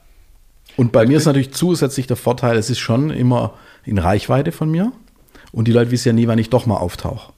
Und 0.80 0.94
bei 0.94 1.06
mir 1.06 1.18
ist 1.18 1.26
natürlich 1.26 1.52
zusätzlich 1.52 2.08
der 2.08 2.16
Vorteil, 2.16 2.56
es 2.56 2.70
ist 2.70 2.80
schon 2.80 3.10
immer 3.10 3.56
in 3.84 3.98
Reichweite 3.98 4.54
von 4.54 4.72
mir. 4.72 4.94
Und 5.52 5.68
die 5.68 5.74
Leute 5.74 5.92
wissen 5.92 6.08
ja 6.08 6.14
nie, 6.14 6.28
wann 6.28 6.40
ich 6.40 6.50
doch 6.50 6.66
mal 6.66 6.78
auftauche. 6.78 7.34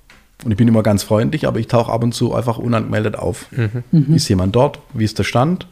Und 0.46 0.52
ich 0.52 0.58
bin 0.58 0.68
immer 0.68 0.84
ganz 0.84 1.02
freundlich, 1.02 1.48
aber 1.48 1.60
ich 1.60 1.66
tauche 1.66 1.92
ab 1.92 2.04
und 2.04 2.14
zu 2.14 2.36
einfach 2.36 2.60
unangemeldet 2.60 3.16
auf. 3.16 3.48
Ist 4.16 4.30
jemand 4.30 4.56
dort? 4.56 4.78
Wie 4.94 5.06
ist 5.06 5.18
der 5.18 5.24
Stand? 5.24 5.66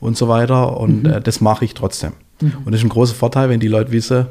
Und 0.00 0.18
so 0.18 0.28
weiter. 0.28 0.78
Und 0.78 1.06
äh, 1.06 1.22
das 1.22 1.40
mache 1.40 1.64
ich 1.64 1.72
trotzdem. 1.72 2.12
Und 2.42 2.72
das 2.72 2.80
ist 2.80 2.84
ein 2.84 2.90
großer 2.90 3.14
Vorteil, 3.14 3.48
wenn 3.48 3.58
die 3.58 3.68
Leute 3.68 3.90
wissen, 3.90 4.26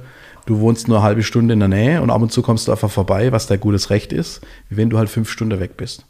du 0.46 0.60
wohnst 0.60 0.88
nur 0.88 0.98
eine 0.98 1.04
halbe 1.04 1.24
Stunde 1.24 1.56
in 1.56 1.62
der 1.62 1.70
Nähe 1.70 2.00
und 2.00 2.12
ab 2.12 2.22
und 2.22 2.32
zu 2.32 2.44
kommst 2.44 2.68
du 2.68 2.72
einfach 2.74 2.92
vorbei, 2.92 3.32
was 3.32 3.48
dein 3.48 3.60
gutes 3.60 3.90
Recht 3.90 4.14
ist, 4.14 4.42
wie 4.70 4.78
wenn 4.78 4.92
du 4.92 5.00
halt 5.00 5.10
fünf 5.10 5.32
Stunden 5.32 5.60
weg 5.60 5.78
bist. 5.78 6.06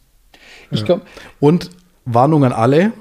Ich 0.69 0.83
glaube, 0.83 1.03
Und 1.39 1.69
Warnung 2.03 2.43
an 2.43 2.51
alle, 2.51 2.91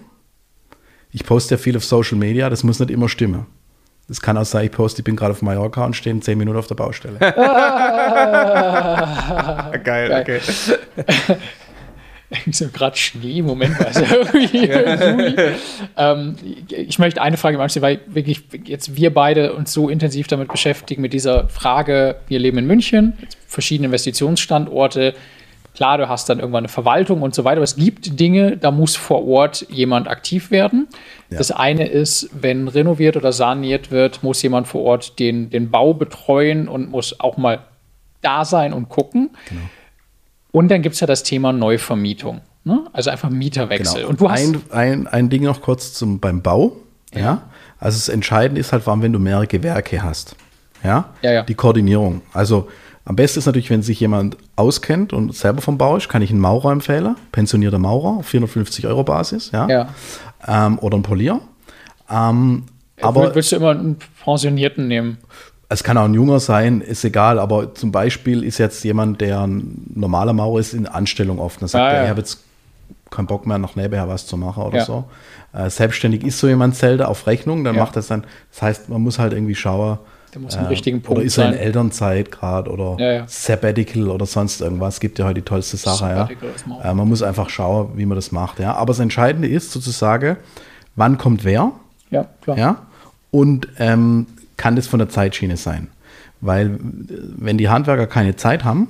ich 1.10 1.26
poste 1.26 1.56
ja 1.56 1.58
viel 1.58 1.76
auf 1.76 1.84
Social 1.84 2.16
Media, 2.16 2.48
das 2.48 2.62
muss 2.62 2.78
nicht 2.78 2.92
immer 2.92 3.08
stimmen. 3.08 3.46
Das 4.08 4.20
kann 4.20 4.36
auch 4.36 4.44
sein, 4.44 4.66
ich 4.66 4.72
poste, 4.72 5.00
ich 5.00 5.04
bin 5.04 5.16
gerade 5.16 5.32
auf 5.32 5.42
Mallorca 5.42 5.84
und 5.84 5.94
stehe 5.94 6.14
in 6.14 6.22
zehn 6.22 6.36
Minuten 6.36 6.58
auf 6.58 6.66
der 6.66 6.74
Baustelle. 6.74 7.18
Geil, 9.84 10.20
okay. 10.20 10.40
so 12.50 12.68
gerade 12.68 12.96
Schnee, 12.96 13.42
Moment, 13.42 13.76
es 13.78 13.96
im 13.96 14.40
Juli. 14.40 14.68
ähm, 15.96 16.36
ich 16.68 16.98
möchte 16.98 17.22
eine 17.22 17.36
Frage 17.36 17.60
Anschluss, 17.60 17.82
weil 17.82 18.00
wirklich 18.06 18.42
jetzt 18.64 18.96
wir 18.96 19.12
beide 19.12 19.54
uns 19.54 19.72
so 19.72 19.88
intensiv 19.88 20.26
damit 20.26 20.48
beschäftigen, 20.48 21.02
mit 21.02 21.12
dieser 21.12 21.48
Frage, 21.48 22.16
wir 22.28 22.38
leben 22.38 22.58
in 22.58 22.66
München, 22.66 23.14
verschiedene 23.46 23.86
Investitionsstandorte. 23.86 25.14
Klar, 25.74 25.96
du 25.98 26.08
hast 26.08 26.28
dann 26.28 26.38
irgendwann 26.38 26.64
eine 26.64 26.68
Verwaltung 26.68 27.22
und 27.22 27.34
so 27.34 27.44
weiter, 27.44 27.56
aber 27.56 27.64
es 27.64 27.76
gibt 27.76 28.20
Dinge, 28.20 28.58
da 28.58 28.70
muss 28.70 28.94
vor 28.94 29.26
Ort 29.26 29.66
jemand 29.70 30.06
aktiv 30.06 30.50
werden. 30.50 30.86
Ja. 31.30 31.38
Das 31.38 31.50
eine 31.50 31.88
ist, 31.88 32.28
wenn 32.32 32.68
renoviert 32.68 33.16
oder 33.16 33.32
saniert 33.32 33.90
wird, 33.90 34.22
muss 34.22 34.42
jemand 34.42 34.68
vor 34.68 34.82
Ort 34.82 35.18
den, 35.18 35.48
den 35.48 35.70
Bau 35.70 35.94
betreuen 35.94 36.68
und 36.68 36.90
muss 36.90 37.20
auch 37.20 37.38
mal 37.38 37.60
da 38.20 38.44
sein 38.44 38.74
und 38.74 38.90
gucken. 38.90 39.30
Und 40.50 40.68
dann 40.68 40.82
gibt 40.82 40.94
es 40.94 41.00
ja 41.00 41.06
das 41.06 41.22
Thema 41.22 41.52
Neuvermietung. 41.52 42.42
Ne? 42.64 42.84
Also 42.92 43.10
einfach 43.10 43.30
Mieterwechsel. 43.30 44.02
Genau. 44.02 44.10
Und 44.10 44.20
du 44.20 44.30
hast 44.30 44.40
ein, 44.40 44.62
ein, 44.70 45.06
ein 45.06 45.30
Ding 45.30 45.42
noch 45.42 45.62
kurz 45.62 45.94
zum, 45.94 46.20
beim 46.20 46.42
Bau. 46.42 46.76
Ja. 47.14 47.42
Also 47.78 47.96
das 47.96 48.08
Entscheidende 48.08 48.60
ist 48.60 48.72
halt, 48.72 48.86
allem, 48.86 49.02
wenn 49.02 49.12
du 49.12 49.18
mehrere 49.18 49.46
Gewerke 49.46 50.02
hast. 50.02 50.36
Ja? 50.84 51.10
Ja, 51.22 51.32
ja. 51.32 51.42
Die 51.42 51.54
Koordinierung. 51.54 52.22
Also 52.32 52.68
am 53.04 53.16
besten 53.16 53.40
ist 53.40 53.46
natürlich, 53.46 53.70
wenn 53.70 53.82
sich 53.82 53.98
jemand 54.00 54.36
auskennt 54.56 55.12
und 55.12 55.34
selber 55.34 55.60
vom 55.60 55.76
Bau 55.78 55.96
ist, 55.96 56.08
kann 56.08 56.22
ich 56.22 56.30
einen 56.30 56.40
Maurer 56.40 56.70
empfehlen, 56.72 57.16
pensionierter 57.32 57.78
Maurer 57.78 58.18
auf 58.18 58.26
450 58.26 58.86
Euro 58.86 59.02
Basis, 59.04 59.50
ja. 59.52 59.68
ja. 59.68 59.88
Ähm, 60.46 60.78
oder 60.78 60.94
einen 60.96 61.02
Polier. 61.02 61.40
Ähm, 62.10 62.64
aber 63.00 63.34
willst 63.34 63.50
du 63.52 63.56
immer 63.56 63.70
einen 63.70 63.96
Pensionierten 64.24 64.86
nehmen? 64.88 65.18
es 65.68 65.82
kann 65.82 65.96
auch 65.96 66.04
ein 66.04 66.12
Junger 66.12 66.38
sein, 66.38 66.82
ist 66.82 67.02
egal, 67.02 67.38
aber 67.38 67.74
zum 67.74 67.92
Beispiel 67.92 68.44
ist 68.44 68.58
jetzt 68.58 68.84
jemand, 68.84 69.22
der 69.22 69.40
ein 69.40 69.86
normaler 69.94 70.34
Maurer 70.34 70.60
ist, 70.60 70.74
in 70.74 70.86
Anstellung 70.86 71.38
oft. 71.38 71.62
Dann 71.62 71.68
sagt 71.68 71.82
Ah, 71.82 71.88
er, 71.88 71.96
ja. 71.96 72.02
ich 72.04 72.10
habe 72.10 72.20
jetzt 72.20 72.44
keinen 73.10 73.26
Bock 73.26 73.46
mehr, 73.46 73.56
noch 73.56 73.74
nebenher 73.74 74.06
was 74.06 74.26
zu 74.26 74.36
machen 74.36 74.64
oder 74.64 74.78
Ja. 74.78 74.84
so. 74.84 75.04
Äh, 75.54 75.70
selbstständig 75.70 76.24
ist 76.24 76.38
so 76.38 76.46
jemand 76.46 76.76
selten 76.76 77.04
auf 77.04 77.26
Rechnung, 77.26 77.64
dann 77.64 77.74
Ja. 77.74 77.80
macht 77.84 77.96
das 77.96 78.06
dann, 78.08 78.24
das 78.50 78.60
heißt, 78.60 78.88
man 78.90 79.00
muss 79.00 79.18
halt 79.18 79.32
irgendwie 79.32 79.54
schauen, 79.54 79.98
Der 80.32 80.40
muss 80.40 80.56
am 80.56 80.66
richtigen 80.66 81.02
Punkt 81.02 81.18
oder 81.18 81.26
ist 81.26 81.36
er 81.36 81.48
in 81.48 81.52
sein. 81.52 81.60
Elternzeit 81.60 82.32
gerade 82.32 82.70
oder 82.70 82.96
Ja, 82.98 83.12
ja. 83.12 83.24
Sabbatical 83.26 84.08
oder 84.08 84.24
sonst 84.24 84.60
irgendwas. 84.62 84.98
Gibt 84.98 85.18
ja 85.18 85.26
heute 85.26 85.34
die 85.34 85.42
tollste 85.42 85.76
Sache. 85.76 86.04
Ja. 86.06 86.24
Ist 86.24 86.64
Äh, 86.82 86.94
man 86.94 87.06
muss 87.08 87.22
einfach 87.22 87.50
schauen, 87.50 87.90
wie 87.96 88.06
man 88.06 88.16
das 88.16 88.32
macht. 88.32 88.58
Ja. 88.58 88.74
Aber 88.74 88.86
das 88.88 88.98
Entscheidende 88.98 89.48
ist 89.48 89.72
sozusagen, 89.72 90.36
wann 90.96 91.18
kommt 91.18 91.44
wer? 91.44 91.72
Ja, 92.10 92.26
klar. 92.40 92.56
Ja? 92.56 92.76
Und 93.30 93.68
ähm, 93.78 94.26
kann 94.56 94.76
das 94.76 94.86
von 94.86 94.98
der 94.98 95.08
Zeitschiene 95.10 95.56
sein? 95.56 95.88
Weil, 96.40 96.66
äh, 96.66 96.78
wenn 97.36 97.58
die 97.58 97.68
Handwerker 97.68 98.06
keine 98.06 98.34
Zeit 98.36 98.64
haben, 98.64 98.88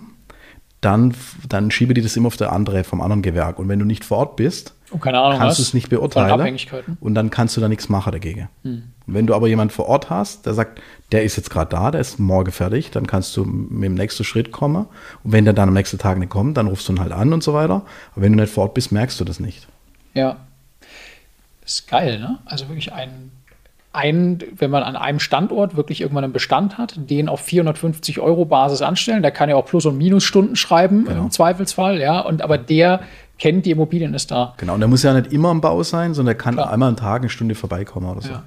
dann, 0.81 1.14
dann 1.48 1.70
schiebe 1.70 1.94
die 1.94 2.02
das 2.02 2.16
immer 2.16 2.26
auf 2.28 2.37
der 2.37 2.52
andere, 2.52 2.85
vom 2.85 3.00
anderen 3.00 3.22
Gewerk. 3.22 3.59
Und 3.59 3.68
wenn 3.68 3.78
du 3.78 3.85
nicht 3.85 4.05
vor 4.05 4.18
Ort 4.18 4.37
bist, 4.37 4.74
keine 5.00 5.20
Ahnung, 5.20 5.38
kannst 5.38 5.59
du 5.59 5.62
es 5.62 5.74
nicht 5.74 5.88
beurteilen. 5.88 6.33
Abhängigkeiten. 6.33 6.98
Und 7.00 7.14
dann 7.14 7.31
kannst 7.31 7.57
du 7.57 7.61
da 7.61 7.68
nichts 7.68 7.88
machen 7.88 8.12
dagegen. 8.12 8.48
Und 8.62 8.83
wenn 9.07 9.27
du 9.27 9.35
aber 9.35 9.49
jemanden 9.49 9.73
vor 9.75 9.87
Ort 9.88 10.11
hast, 10.11 10.47
der 10.47 10.55
sagt, 10.55 10.81
der 11.11 11.25
ist 11.25 11.37
jetzt 11.37 11.51
gerade 11.51 11.71
da, 11.71 11.91
der 11.91 12.01
ist 12.01 12.19
morgen 12.19 12.53
fertig, 12.53 12.91
dann 12.91 13.07
kannst 13.07 13.37
du 13.37 13.45
mit 13.45 13.85
dem 13.85 13.95
nächsten 13.95 14.25
Schritt 14.25 14.53
kommen. 14.53 14.87
Und 15.25 15.33
wenn 15.33 15.45
der 15.45 15.55
dann 15.55 15.69
am 15.69 15.75
nächsten 15.75 15.99
Tag 15.99 16.19
nicht 16.19 16.31
kommt, 16.31 16.57
dann 16.57 16.69
rufst 16.69 16.88
du 16.88 16.93
ihn 16.93 17.01
halt 17.01 17.12
an 17.12 17.33
und 17.33 17.43
so 17.43 17.53
weiter. 17.55 17.83
Aber 18.12 18.23
wenn 18.23 18.33
du 18.33 18.41
nicht 18.41 18.53
vor 18.53 18.65
Ort 18.65 18.75
bist, 18.75 18.93
merkst 18.93 19.19
du 19.21 19.25
das 19.25 19.41
nicht. 19.41 19.67
Ja. 20.15 20.37
Ist 21.65 21.88
geil, 21.88 22.19
ne? 22.19 22.38
Also 22.45 22.69
wirklich 22.69 22.93
ein, 22.93 23.31
ein, 23.93 24.43
wenn 24.57 24.71
man 24.71 24.83
an 24.83 24.97
einem 24.97 25.21
Standort 25.21 25.77
wirklich 25.77 26.01
irgendwann 26.01 26.25
einen 26.25 26.33
Bestand 26.33 26.79
hat, 26.79 26.95
den 26.97 27.29
auf 27.29 27.41
450 27.41 28.21
Euro 28.21 28.45
Basis 28.45 28.83
anstellen, 28.83 29.23
der 29.23 29.31
kann 29.31 29.49
ja 29.49 29.57
auch 29.57 29.67
Plus- 29.67 29.87
und 29.87 29.99
Minusstunden 29.99 30.57
schreiben 30.57 31.05
Genau. 31.05 31.23
im 31.25 31.31
Zweifelsfall, 31.31 32.01
ja. 32.01 32.21
Und 32.21 32.43
aber 32.43 32.59
der 32.59 33.01
kennt 33.38 33.67
die 33.67 33.71
Immobilien, 33.73 34.15
ist 34.15 34.31
da. 34.31 34.55
Genau, 34.57 34.75
und 34.75 34.81
der 34.81 34.88
muss 34.88 35.03
ja 35.03 35.12
nicht 35.12 35.33
immer 35.33 35.51
am 35.51 35.61
Bau 35.61 35.83
sein, 35.83 36.15
sondern 36.15 36.35
der 36.37 36.43
kann 36.43 36.55
Klar. 36.55 36.71
einmal 36.73 36.88
am 36.88 36.97
Tag 36.97 37.23
eine 37.23 37.29
Stunde 37.29 37.55
vorbeikommen 37.55 38.09
oder 38.09 38.23
so. 38.23 38.31
Ja. 38.31 38.43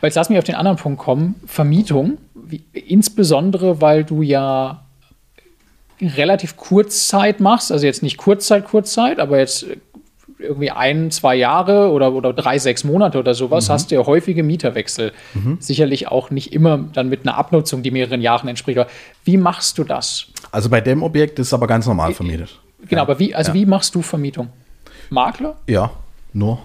Weil 0.00 0.08
jetzt 0.08 0.16
lass 0.16 0.28
mich 0.28 0.38
auf 0.38 0.44
den 0.44 0.54
anderen 0.54 0.76
Punkt 0.76 1.00
kommen, 1.00 1.34
Vermietung. 1.46 2.18
Wie, 2.34 2.62
insbesondere, 2.72 3.80
weil 3.80 4.04
du 4.04 4.22
ja 4.22 4.84
relativ 6.00 6.56
Kurzzeit 6.56 7.40
machst, 7.40 7.70
also 7.70 7.86
jetzt 7.86 8.02
nicht 8.02 8.16
Kurzzeit, 8.16 8.64
Kurzzeit, 8.64 9.20
aber 9.20 9.38
jetzt 9.38 9.66
irgendwie 10.38 10.72
ein, 10.72 11.10
zwei 11.12 11.36
Jahre 11.36 11.90
oder, 11.90 12.12
oder 12.12 12.32
drei, 12.32 12.58
sechs 12.58 12.82
Monate 12.82 13.18
oder 13.18 13.32
sowas, 13.34 13.70
hast 13.70 13.90
du 13.90 13.94
ja 13.94 14.04
häufige 14.04 14.42
Mieterwechsel. 14.42 15.12
Sicherlich 15.60 16.08
auch 16.08 16.30
nicht 16.30 16.52
immer 16.52 16.78
dann 16.78 17.08
mit 17.08 17.26
einer 17.26 17.36
Abnutzung, 17.36 17.82
die 17.84 17.92
mehreren 17.92 18.20
Jahren 18.20 18.48
entspricht. 18.48 18.78
Aber 18.78 18.90
wie 19.24 19.36
machst 19.36 19.78
du 19.78 19.84
das? 19.84 20.26
Also 20.50 20.68
bei 20.68 20.80
dem 20.80 21.02
Objekt 21.04 21.38
ist 21.38 21.48
es 21.48 21.54
aber 21.54 21.68
ganz 21.68 21.86
normal 21.86 22.12
vermietet. 22.12 22.58
Genau, 22.88 23.02
aber 23.02 23.20
wie, 23.20 23.34
also 23.34 23.50
ja. 23.50 23.54
wie 23.54 23.66
machst 23.66 23.94
du 23.94 24.02
Vermietung? 24.02 24.48
Makler? 25.10 25.56
Ja, 25.68 25.92
nur, 26.32 26.58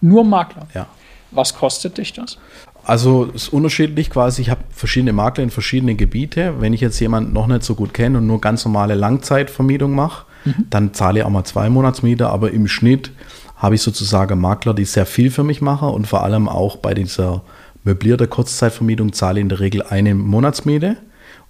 Nur 0.00 0.24
Makler. 0.24 0.66
ja. 0.74 0.86
Was 1.32 1.54
kostet 1.54 1.98
dich 1.98 2.12
das? 2.12 2.38
Also 2.84 3.28
es 3.34 3.44
ist 3.44 3.52
unterschiedlich 3.52 4.10
quasi. 4.10 4.42
Ich 4.42 4.50
habe 4.50 4.62
verschiedene 4.70 5.12
Makler 5.12 5.44
in 5.44 5.50
verschiedenen 5.50 5.96
Gebiete. 5.96 6.54
Wenn 6.60 6.72
ich 6.72 6.80
jetzt 6.80 6.98
jemanden 7.00 7.32
noch 7.32 7.46
nicht 7.46 7.62
so 7.62 7.74
gut 7.74 7.94
kenne 7.94 8.18
und 8.18 8.26
nur 8.26 8.40
ganz 8.40 8.64
normale 8.64 8.94
Langzeitvermietung 8.94 9.94
mache, 9.94 10.26
dann 10.70 10.92
zahle 10.92 11.20
ich 11.20 11.24
auch 11.24 11.30
mal 11.30 11.44
zwei 11.44 11.68
Monatsmiete. 11.68 12.28
Aber 12.28 12.50
im 12.50 12.66
Schnitt 12.66 13.12
habe 13.56 13.76
ich 13.76 13.82
sozusagen 13.82 14.40
Makler, 14.40 14.74
die 14.74 14.84
sehr 14.84 15.06
viel 15.06 15.30
für 15.30 15.44
mich 15.44 15.60
machen 15.60 15.90
und 15.90 16.08
vor 16.08 16.24
allem 16.24 16.48
auch 16.48 16.76
bei 16.76 16.94
dieser 16.94 17.42
möblierten 17.84 18.28
Kurzzeitvermietung 18.28 19.12
zahle 19.12 19.38
ich 19.38 19.42
in 19.42 19.48
der 19.48 19.60
Regel 19.60 19.82
eine 19.82 20.14
Monatsmiete. 20.14 20.96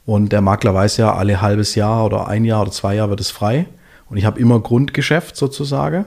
Und 0.05 0.33
der 0.33 0.41
Makler 0.41 0.75
weiß 0.75 0.97
ja, 0.97 1.15
alle 1.15 1.41
halbes 1.41 1.75
Jahr 1.75 2.05
oder 2.05 2.27
ein 2.29 2.45
Jahr 2.45 2.63
oder 2.63 2.71
zwei 2.71 2.97
Jahre 2.97 3.11
wird 3.11 3.21
es 3.21 3.31
frei. 3.31 3.67
Und 4.11 4.17
ich 4.17 4.25
habe 4.25 4.39
immer 4.39 4.61
Grundgeschäft 4.61 5.37
sozusagen. 5.37 6.05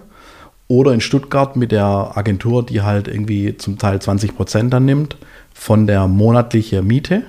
Oder 0.67 0.93
in 0.93 1.01
Stuttgart 1.01 1.55
mit 1.55 1.71
der 1.71 2.11
Agentur, 2.15 2.65
die 2.65 2.81
halt 2.81 3.07
irgendwie 3.07 3.55
zum 3.57 3.77
Teil 3.77 4.01
20 4.01 4.35
Prozent 4.35 4.73
dann 4.73 4.85
nimmt 4.85 5.15
von 5.53 5.85
der 5.87 6.07
monatlichen 6.07 6.85
Miete. 6.85 7.23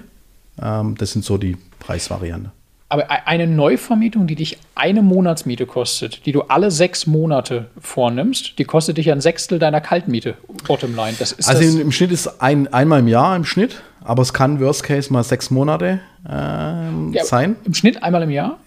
Ähm, 0.61 0.95
das 0.97 1.13
sind 1.13 1.25
so 1.25 1.37
die 1.37 1.57
Preisvarianten. 1.79 2.53
Aber 2.89 3.05
e- 3.05 3.23
eine 3.25 3.47
Neuvermietung, 3.47 4.27
die 4.27 4.37
dich 4.37 4.59
eine 4.75 5.03
Monatsmiete 5.03 5.67
kostet, 5.67 6.25
die 6.25 6.33
du 6.33 6.43
alle 6.43 6.71
sechs 6.71 7.07
Monate 7.07 7.67
vornimmst, 7.81 8.59
die 8.59 8.65
kostet 8.65 8.97
dich 8.97 9.11
ein 9.11 9.21
Sechstel 9.21 9.59
deiner 9.59 9.81
Kaltmiete, 9.81 10.35
Bottomline. 10.67 11.15
Das 11.19 11.33
ist 11.33 11.49
Also 11.49 11.63
das, 11.63 11.75
im, 11.75 11.81
im 11.81 11.93
Schnitt 11.93 12.13
ist 12.13 12.41
ein, 12.41 12.73
einmal 12.73 13.01
im 13.01 13.09
Jahr 13.09 13.37
im 13.37 13.45
Schnitt, 13.45 13.83
aber 14.05 14.23
es 14.23 14.33
kann 14.33 14.61
Worst 14.61 14.85
Case 14.85 15.13
mal 15.13 15.25
sechs 15.25 15.51
Monate 15.51 16.01
ähm, 16.29 17.13
ja, 17.13 17.25
sein. 17.25 17.57
Im 17.65 17.75
Schnitt 17.75 18.03
einmal 18.03 18.23
im 18.23 18.31
Jahr? 18.31 18.59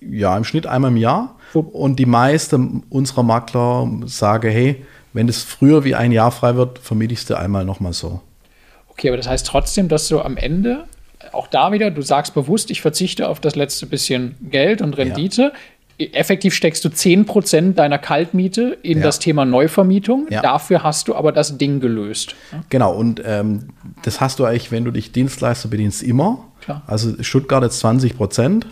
Ja, 0.00 0.36
im 0.36 0.44
Schnitt 0.44 0.66
einmal 0.66 0.90
im 0.90 0.96
Jahr. 0.96 1.36
Und 1.54 1.98
die 1.98 2.06
meisten 2.06 2.82
unserer 2.90 3.22
Makler 3.22 3.90
sagen, 4.06 4.50
hey, 4.50 4.84
wenn 5.12 5.28
es 5.28 5.42
früher 5.42 5.84
wie 5.84 5.94
ein 5.94 6.12
Jahr 6.12 6.30
frei 6.30 6.56
wird, 6.56 6.78
vermiete 6.78 7.14
ich 7.14 7.20
es 7.20 7.26
dir 7.26 7.38
einmal 7.38 7.64
nochmal 7.64 7.92
so. 7.92 8.20
Okay, 8.90 9.08
aber 9.08 9.16
das 9.16 9.28
heißt 9.28 9.46
trotzdem, 9.46 9.88
dass 9.88 10.08
du 10.08 10.20
am 10.20 10.36
Ende, 10.36 10.84
auch 11.32 11.46
da 11.46 11.72
wieder, 11.72 11.90
du 11.90 12.02
sagst 12.02 12.34
bewusst, 12.34 12.70
ich 12.70 12.80
verzichte 12.82 13.28
auf 13.28 13.40
das 13.40 13.56
letzte 13.56 13.86
bisschen 13.86 14.34
Geld 14.50 14.82
und 14.82 14.96
Rendite. 14.98 15.52
Effektiv 15.98 16.54
steckst 16.54 16.84
du 16.84 16.90
10% 16.90 17.74
deiner 17.74 17.98
Kaltmiete 17.98 18.78
in 18.82 18.98
Ja. 18.98 19.04
das 19.04 19.18
Thema 19.18 19.44
Neuvermietung. 19.44 20.26
Ja. 20.30 20.42
Dafür 20.42 20.84
hast 20.84 21.08
du 21.08 21.16
aber 21.16 21.32
das 21.32 21.58
Ding 21.58 21.80
gelöst. 21.80 22.36
Genau, 22.70 22.94
und 22.94 23.20
ähm, 23.24 23.70
das 24.02 24.20
hast 24.20 24.38
du 24.38 24.44
eigentlich, 24.44 24.70
wenn 24.70 24.84
du 24.84 24.90
dich 24.92 25.10
Dienstleister 25.10 25.68
bedienst, 25.68 26.02
immer. 26.02 26.44
Klar. 26.60 26.82
Also 26.86 27.20
Stuttgart 27.22 27.62
jetzt 27.64 27.80
20 27.80 28.16
Prozent. 28.16 28.66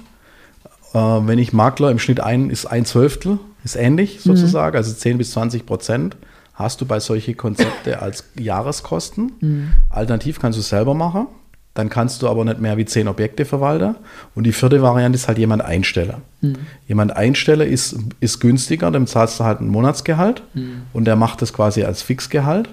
Äh, 0.95 0.99
wenn 0.99 1.39
ich 1.39 1.53
Makler 1.53 1.91
im 1.91 1.99
Schnitt 1.99 2.21
ein, 2.21 2.51
ist 2.51 2.67
ein 2.67 2.85
Zwölftel, 2.85 3.39
ist 3.65 3.77
ähnlich 3.77 4.21
sozusagen, 4.21 4.77
also 4.77 4.93
10 4.93 5.19
bis 5.19 5.33
20 5.33 5.67
Prozent 5.67 6.17
hast 6.55 6.81
du 6.81 6.87
bei 6.87 7.01
solchen 7.01 7.37
Konzepte 7.37 8.01
als 8.03 8.25
Jahreskosten. 8.39 9.73
Alternativ 9.91 10.39
kannst 10.41 10.57
du 10.57 10.61
es 10.61 10.69
selber 10.69 10.95
machen. 10.95 11.27
dann 11.75 11.91
kannst 11.91 12.23
du 12.23 12.29
aber 12.29 12.43
nicht 12.47 12.59
mehr 12.59 12.79
wie 12.79 12.87
zehn 12.87 13.07
Objekte 13.07 13.45
verwalten. 13.45 13.97
Und 14.35 14.45
die 14.45 14.53
vierte 14.53 14.81
Variante 14.81 15.17
ist 15.17 15.29
halt 15.29 15.37
jemand 15.37 15.63
einstellen. 15.63 16.23
Jemand 16.89 17.15
einstellen 17.15 17.69
ist, 17.71 17.97
ist 18.21 18.41
günstiger, 18.41 18.91
dem 18.91 19.07
zahlst 19.07 19.39
du 19.41 19.45
halt 19.45 19.61
ein 19.61 19.69
Monatsgehalt 19.69 20.43
und 20.95 21.05
der 21.05 21.17
macht 21.17 21.43
das 21.43 21.53
quasi 21.53 21.83
als 21.85 22.01
Fixgehalt. 22.01 22.71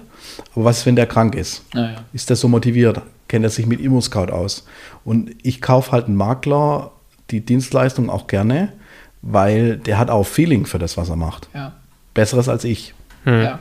Aber 0.54 0.64
was 0.64 0.78
ist, 0.78 0.86
wenn 0.86 0.96
der 0.96 1.06
krank 1.06 1.34
ist? 1.34 1.62
Naja. 1.74 1.98
Ist 2.14 2.30
der 2.30 2.36
so 2.36 2.48
motiviert? 2.48 3.02
Kennt 3.28 3.44
er 3.44 3.50
sich 3.50 3.66
mit 3.66 3.78
ImmoScout 3.80 4.30
aus? 4.32 4.64
Und 5.04 5.32
ich 5.42 5.60
kaufe 5.60 5.92
halt 5.92 6.06
einen 6.06 6.16
Makler 6.16 6.90
die 7.30 7.40
Dienstleistung 7.40 8.10
auch 8.10 8.26
gerne, 8.26 8.72
weil 9.22 9.76
der 9.78 9.98
hat 9.98 10.10
auch 10.10 10.24
Feeling 10.24 10.66
für 10.66 10.78
das, 10.78 10.96
was 10.96 11.08
er 11.08 11.16
macht. 11.16 11.48
Ja. 11.54 11.72
Besseres 12.12 12.48
als 12.48 12.64
ich. 12.64 12.94
Ja. 13.24 13.58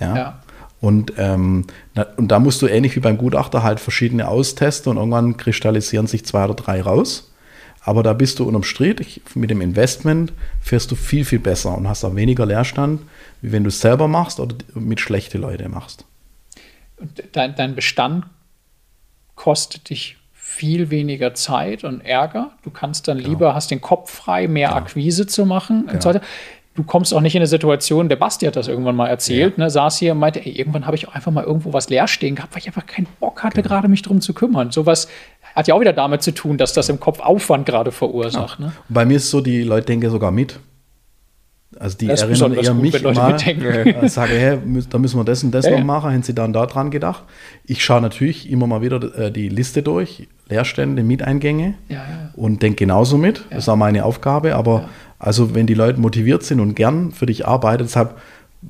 Ja. 0.00 0.16
Ja. 0.16 0.42
Und, 0.80 1.14
ähm, 1.16 1.66
na, 1.94 2.02
und 2.16 2.28
da 2.28 2.38
musst 2.38 2.60
du 2.60 2.66
ähnlich 2.66 2.94
wie 2.96 3.00
beim 3.00 3.16
Gutachter 3.16 3.62
halt 3.62 3.80
verschiedene 3.80 4.28
austesten 4.28 4.90
und 4.90 4.96
irgendwann 4.98 5.36
kristallisieren 5.36 6.06
sich 6.06 6.26
zwei 6.26 6.44
oder 6.44 6.54
drei 6.54 6.82
raus. 6.82 7.30
Aber 7.86 8.02
da 8.02 8.12
bist 8.12 8.38
du 8.38 8.44
unterm 8.44 8.64
Strich, 8.64 9.00
ich- 9.00 9.22
mit 9.36 9.50
dem 9.50 9.60
Investment 9.60 10.32
fährst 10.60 10.90
du 10.90 10.96
viel, 10.96 11.24
viel 11.24 11.38
besser 11.38 11.76
und 11.76 11.88
hast 11.88 12.04
auch 12.04 12.16
weniger 12.16 12.44
Leerstand, 12.44 13.00
wie 13.40 13.52
wenn 13.52 13.62
du 13.64 13.68
es 13.68 13.80
selber 13.80 14.08
machst 14.08 14.40
oder 14.40 14.56
mit 14.74 15.00
schlechte 15.00 15.38
Leute 15.38 15.68
machst. 15.68 16.04
Und 16.96 17.22
dein, 17.32 17.54
dein 17.54 17.74
Bestand 17.74 18.26
kostet 19.36 19.90
dich 19.90 20.16
viel 20.54 20.90
weniger 20.90 21.34
Zeit 21.34 21.82
und 21.84 22.00
Ärger. 22.00 22.52
Du 22.62 22.70
kannst 22.70 23.08
dann 23.08 23.18
lieber, 23.18 23.54
hast 23.54 23.70
den 23.70 23.80
Kopf 23.80 24.10
frei, 24.10 24.46
mehr 24.46 24.74
Akquise 24.74 25.26
zu 25.26 25.46
machen 25.46 25.88
und 25.92 26.02
so 26.02 26.08
weiter. 26.08 26.20
Du 26.76 26.82
kommst 26.82 27.14
auch 27.14 27.20
nicht 27.20 27.34
in 27.34 27.40
eine 27.40 27.46
Situation, 27.46 28.08
der 28.08 28.16
Basti 28.16 28.46
hat 28.46 28.56
das 28.56 28.66
irgendwann 28.66 28.96
mal 28.96 29.06
erzählt, 29.06 29.58
ne, 29.58 29.70
saß 29.70 29.98
hier 29.98 30.12
und 30.12 30.18
meinte, 30.18 30.44
ey, 30.44 30.50
irgendwann 30.50 30.86
habe 30.86 30.96
ich 30.96 31.06
auch 31.06 31.14
einfach 31.14 31.30
mal 31.30 31.44
irgendwo 31.44 31.72
was 31.72 31.88
leer 31.88 32.08
stehen 32.08 32.34
gehabt, 32.34 32.52
weil 32.52 32.60
ich 32.60 32.66
einfach 32.66 32.86
keinen 32.86 33.06
Bock 33.20 33.44
hatte, 33.44 33.62
gerade 33.62 33.86
mich 33.86 34.02
drum 34.02 34.20
zu 34.20 34.34
kümmern. 34.34 34.72
Sowas 34.72 35.08
hat 35.54 35.68
ja 35.68 35.74
auch 35.74 35.80
wieder 35.80 35.92
damit 35.92 36.22
zu 36.22 36.32
tun, 36.32 36.58
dass 36.58 36.72
das 36.72 36.88
im 36.88 36.98
Kopf 36.98 37.20
Aufwand 37.20 37.66
gerade 37.66 37.92
verursacht. 37.92 38.58
Ne? 38.58 38.72
Und 38.88 38.94
bei 38.94 39.04
mir 39.04 39.18
ist 39.18 39.24
es 39.24 39.30
so, 39.30 39.40
die 39.40 39.62
Leute 39.62 39.86
denken 39.86 40.10
sogar 40.10 40.32
mit. 40.32 40.58
Also 41.80 41.96
die 41.98 42.06
Das 42.06 42.22
erinnern 42.22 42.52
eher 42.54 42.72
gut, 42.72 42.82
mich 42.82 43.02
mitdenken. 43.02 43.64
äh, 43.64 44.08
sage, 44.08 44.32
hey, 44.34 44.58
da 44.90 44.98
müssen 44.98 45.18
wir 45.18 45.24
das 45.24 45.42
und 45.44 45.50
das 45.52 45.66
Ja, 45.66 45.72
noch 45.72 45.84
machen, 45.84 46.12
haben 46.12 46.22
sie 46.22 46.34
dann 46.34 46.52
da 46.52 46.66
dran 46.66 46.90
gedacht. 46.90 47.22
Ich 47.64 47.84
schaue 47.84 48.00
natürlich 48.00 48.50
immer 48.50 48.66
mal 48.66 48.82
wieder 48.82 49.02
äh, 49.18 49.30
die 49.32 49.48
Liste 49.48 49.82
durch, 49.82 50.28
Leerstände, 50.48 51.02
Mieteingänge 51.02 51.74
Ja, 51.88 51.96
ja. 51.96 52.04
und 52.34 52.62
denke 52.62 52.76
genauso 52.76 53.18
mit. 53.18 53.44
Das 53.50 53.64
ist 53.64 53.68
auch 53.68 53.76
meine 53.76 54.04
Aufgabe. 54.04 54.54
Aber 54.56 54.88
also 55.18 55.54
wenn 55.54 55.66
die 55.66 55.74
Leute 55.74 56.00
motiviert 56.00 56.42
sind 56.42 56.60
und 56.60 56.74
gern 56.74 57.12
für 57.12 57.26
dich 57.26 57.46
arbeiten, 57.46 57.84
deshalb 57.84 58.18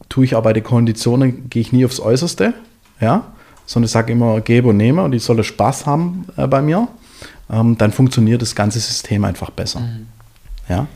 tue 0.09 0.25
ich 0.25 0.35
auch 0.35 0.43
bei 0.43 0.53
den 0.53 0.65
Konditionen, 0.65 1.49
gehe 1.51 1.61
ich 1.63 1.73
nie 1.73 1.85
aufs 1.85 2.01
Äußerste, 2.01 2.55
ja, 3.01 3.25
sondern 3.67 3.87
ich 3.87 3.93
sage 3.93 4.13
immer, 4.13 4.41
gebe 4.41 4.69
und 4.69 4.77
nehme 4.77 5.03
und 5.03 5.13
die 5.13 5.19
sollen 5.19 5.43
Spaß 5.45 5.87
haben 5.87 6.27
äh, 6.37 6.47
bei 6.47 6.63
mir. 6.63 6.89
Ähm, 7.51 7.77
dann 7.77 7.93
funktioniert 7.93 8.41
das 8.43 8.55
ganze 8.55 8.81
System 8.81 9.25
einfach 9.25 9.51
besser. 9.51 9.83
Ja. 10.69 10.87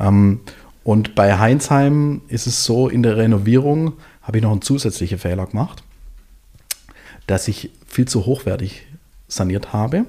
Ähm, 0.00 0.40
und 0.88 1.14
bei 1.14 1.36
Heinsheim 1.38 2.22
ist 2.28 2.46
es 2.46 2.64
so, 2.64 2.88
in 2.88 3.02
der 3.02 3.18
Renovierung 3.18 3.92
habe 4.22 4.38
ich 4.38 4.42
noch 4.42 4.52
einen 4.52 4.62
zusätzlichen 4.62 5.18
Fehler 5.18 5.44
gemacht, 5.44 5.82
dass 7.26 7.46
ich 7.46 7.68
viel 7.86 8.08
zu 8.08 8.24
hochwertig 8.24 8.86
saniert 9.26 9.74
habe 9.74 10.06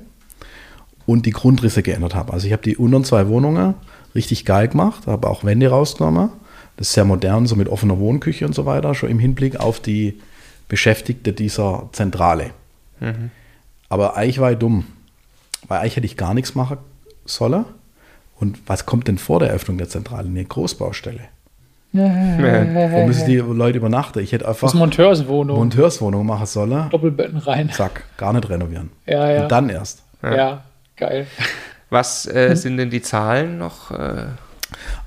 und 1.05 1.25
die 1.25 1.31
Grundrisse 1.31 1.83
geändert 1.83 2.15
habe. 2.15 2.31
Also 2.31 2.47
ich 2.47 2.53
habe 2.53 2.63
die 2.63 2.77
unteren 2.77 3.03
zwei 3.03 3.27
Wohnungen 3.27 3.73
richtig 4.15 4.45
geil 4.45 4.69
gemacht, 4.69 5.05
habe 5.05 5.29
auch 5.29 5.43
Wände 5.43 5.67
rausgenommen. 5.67 6.29
Das 6.77 6.87
ist 6.87 6.93
sehr 6.93 7.03
modern, 7.03 7.45
so 7.45 7.57
mit 7.57 7.67
offener 7.67 7.99
Wohnküche 7.99 8.45
und 8.45 8.55
so 8.55 8.65
weiter, 8.65 8.95
schon 8.95 9.09
im 9.09 9.19
Hinblick 9.19 9.59
auf 9.59 9.81
die 9.81 10.21
Beschäftigte 10.69 11.33
dieser 11.33 11.89
Zentrale. 11.91 12.51
Aber 13.89 14.15
eigentlich 14.15 14.39
war 14.39 14.53
ich 14.53 14.57
dumm, 14.57 14.85
weil 15.67 15.79
eigentlich 15.81 15.97
hätte 15.97 16.05
ich 16.05 16.15
gar 16.15 16.33
nichts 16.33 16.55
machen 16.55 16.77
sollen. 17.25 17.65
Und 18.39 18.59
was 18.67 18.85
kommt 18.85 19.07
denn 19.07 19.17
vor 19.17 19.39
der 19.39 19.49
Öffnung 19.49 19.77
der 19.77 19.89
Zentrale? 19.89 20.27
Eine 20.27 20.45
Großbaustelle. 20.45 21.21
Wo 21.91 23.05
müssen 23.07 23.27
die 23.27 23.37
Leute 23.37 23.79
übernachten? 23.79 24.19
Ich 24.19 24.31
hätte 24.31 24.43
Das 24.45 24.55
einfach 24.55 24.67
ist 24.69 24.73
Monteurswohnung, 24.75 25.57
Monteurswohnung 25.57 26.25
machen 26.25 26.45
sollen. 26.45 26.89
Doppelbetten 26.89 27.37
rein. 27.39 27.69
Zack, 27.71 28.03
gar 28.17 28.31
nicht 28.33 28.47
renovieren. 28.49 28.91
Ja, 29.07 29.29
ja. 29.31 29.41
Und 29.43 29.51
dann 29.51 29.69
erst. 29.69 30.03
Ja, 30.21 30.63
geil. 30.95 31.25
Was 31.89 32.27
äh, 32.27 32.55
sind 32.55 32.77
denn 32.77 32.91
die 32.91 33.01
Zahlen 33.01 33.57
noch? 33.57 33.89
Äh, 33.91 34.25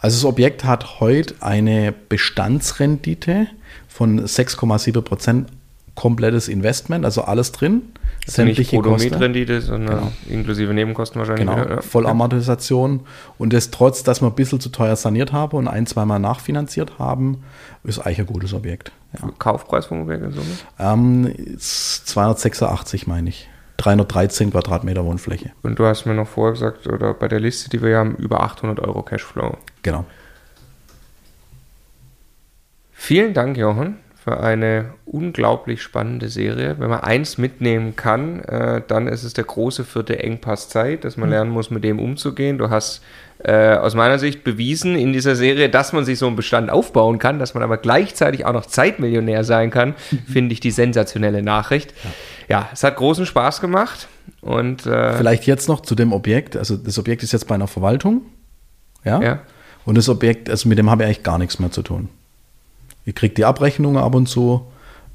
Also 0.00 0.16
das 0.16 0.24
Objekt 0.24 0.64
hat 0.64 0.98
heute 1.00 1.34
eine 1.40 1.92
Bestandsrendite 2.08 3.46
von 3.86 4.20
6,7 4.24 5.00
Prozent 5.02 5.48
komplettes 5.94 6.48
Investment, 6.48 7.04
also 7.04 7.22
alles 7.22 7.52
drin. 7.52 7.74
nicht 7.74 8.30
Sämtliche 8.30 8.80
Kosten. 8.80 9.60
Sondern 9.60 10.12
inklusive 10.28 10.72
Nebenkosten 10.72 11.18
wahrscheinlich. 11.18 11.46
Genau, 11.46 11.58
ja. 11.58 11.82
Vollamortisation. 11.82 13.00
Und 13.38 13.52
das 13.52 13.70
trotz, 13.70 14.02
dass 14.02 14.22
wir 14.22 14.28
ein 14.28 14.34
bisschen 14.34 14.60
zu 14.60 14.70
teuer 14.70 14.96
saniert 14.96 15.32
haben 15.32 15.56
und 15.56 15.68
ein, 15.68 15.86
zweimal 15.86 16.18
nachfinanziert 16.18 16.98
haben, 16.98 17.42
ist 17.84 17.98
eigentlich 17.98 18.20
ein 18.20 18.26
gutes 18.26 18.54
Objekt. 18.54 18.92
Ja. 19.20 19.28
Kaufpreis 19.38 19.86
vom 19.86 20.02
Objekt 20.02 20.22
in 20.22 20.32
Summe? 20.32 20.46
Ähm, 20.78 21.26
ist 21.26 22.06
286 22.08 23.06
meine 23.06 23.28
ich. 23.28 23.48
313 23.78 24.52
Quadratmeter 24.52 25.04
Wohnfläche. 25.04 25.50
Und 25.62 25.78
du 25.78 25.84
hast 25.84 26.06
mir 26.06 26.14
noch 26.14 26.28
vorher 26.28 26.52
gesagt, 26.52 26.86
oder 26.86 27.14
bei 27.14 27.26
der 27.26 27.40
Liste, 27.40 27.68
die 27.68 27.82
wir 27.82 27.98
haben, 27.98 28.14
über 28.14 28.42
800 28.42 28.78
Euro 28.80 29.02
Cashflow. 29.02 29.56
Genau. 29.82 30.04
Vielen 32.92 33.34
Dank, 33.34 33.56
Jochen, 33.56 33.96
für 34.22 34.38
eine 34.38 34.94
unglaublich 35.04 35.82
spannende 35.82 36.28
Serie. 36.28 36.76
Wenn 36.78 36.90
man 36.90 37.00
eins 37.00 37.38
mitnehmen 37.38 37.96
kann, 37.96 38.40
äh, 38.44 38.80
dann 38.86 39.08
ist 39.08 39.24
es 39.24 39.32
der 39.32 39.42
große 39.44 39.84
vierte 39.84 40.20
Engpass 40.20 40.68
Zeit, 40.68 41.04
dass 41.04 41.16
man 41.16 41.30
lernen 41.30 41.50
muss, 41.50 41.70
mit 41.70 41.82
dem 41.82 41.98
umzugehen. 41.98 42.56
Du 42.56 42.70
hast 42.70 43.02
äh, 43.42 43.74
aus 43.74 43.96
meiner 43.96 44.20
Sicht 44.20 44.44
bewiesen 44.44 44.94
in 44.94 45.12
dieser 45.12 45.34
Serie, 45.34 45.68
dass 45.68 45.92
man 45.92 46.04
sich 46.04 46.20
so 46.20 46.28
einen 46.28 46.36
Bestand 46.36 46.70
aufbauen 46.70 47.18
kann, 47.18 47.40
dass 47.40 47.54
man 47.54 47.64
aber 47.64 47.78
gleichzeitig 47.78 48.44
auch 48.44 48.52
noch 48.52 48.66
Zeitmillionär 48.66 49.42
sein 49.42 49.70
kann, 49.70 49.94
finde 50.30 50.52
ich 50.52 50.60
die 50.60 50.70
sensationelle 50.70 51.42
Nachricht. 51.42 51.92
Ja. 52.48 52.68
es 52.72 52.84
hat 52.84 52.96
großen 52.96 53.26
Spaß 53.26 53.60
gemacht 53.60 54.06
und 54.40 54.86
äh, 54.86 55.14
Vielleicht 55.16 55.46
jetzt 55.46 55.68
noch 55.68 55.80
zu 55.80 55.96
dem 55.96 56.12
Objekt. 56.12 56.56
Also 56.56 56.76
das 56.76 56.96
Objekt 56.96 57.24
ist 57.24 57.32
jetzt 57.32 57.48
bei 57.48 57.56
einer 57.56 57.66
Verwaltung. 57.66 58.22
Ja. 59.04 59.20
ja, 59.20 59.40
Und 59.84 59.98
das 59.98 60.08
Objekt, 60.08 60.48
also 60.48 60.68
mit 60.68 60.78
dem 60.78 60.88
habe 60.88 61.02
ich 61.02 61.06
eigentlich 61.06 61.24
gar 61.24 61.38
nichts 61.38 61.58
mehr 61.58 61.72
zu 61.72 61.82
tun. 61.82 62.08
Ich 63.04 63.14
kriege 63.14 63.34
die 63.34 63.44
Abrechnungen 63.44 64.02
ab 64.02 64.14
und 64.14 64.28
zu. 64.28 64.66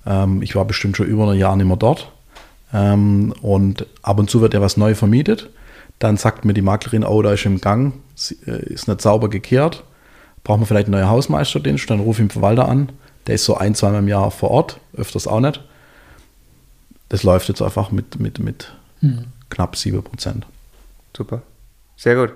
Ähm, 0.05 0.41
ich 0.41 0.55
war 0.55 0.65
bestimmt 0.65 0.97
schon 0.97 1.07
über 1.07 1.29
ein 1.29 1.37
Jahr 1.37 1.55
nicht 1.55 1.67
mehr 1.67 1.77
dort. 1.77 2.11
Ähm, 2.73 3.33
und 3.41 3.85
ab 4.01 4.19
und 4.19 4.29
zu 4.29 4.41
wird 4.41 4.53
ja 4.53 4.61
was 4.61 4.77
neu 4.77 4.95
vermietet. 4.95 5.49
Dann 5.99 6.17
sagt 6.17 6.45
mir 6.45 6.53
die 6.53 6.61
Maklerin, 6.61 7.03
oh, 7.03 7.21
da 7.21 7.33
ist 7.33 7.45
im 7.45 7.61
Gang, 7.61 7.93
äh, 8.45 8.63
ist 8.65 8.87
nicht 8.87 9.01
sauber 9.01 9.29
gekehrt. 9.29 9.83
Brauchen 10.43 10.61
wir 10.61 10.65
vielleicht 10.65 10.87
einen 10.87 10.93
neuen 10.93 11.09
Hausmeisterdienst? 11.09 11.89
Dann 11.89 11.99
rufe 11.99 12.21
ich 12.21 12.27
den 12.27 12.31
Verwalter 12.31 12.67
an. 12.67 12.91
Der 13.25 13.35
ist 13.35 13.45
so 13.45 13.57
ein, 13.57 13.75
zweimal 13.75 13.99
im 13.99 14.07
Jahr 14.07 14.31
vor 14.31 14.51
Ort, 14.51 14.79
öfters 14.95 15.27
auch 15.27 15.39
nicht. 15.39 15.61
Das 17.09 17.23
läuft 17.23 17.49
jetzt 17.49 17.61
einfach 17.61 17.91
mit, 17.91 18.19
mit, 18.19 18.39
mit 18.39 18.73
knapp 19.49 19.75
7 19.75 20.01
Prozent. 20.03 20.45
Super. 21.15 21.41
Sehr 21.95 22.15
gut. 22.15 22.33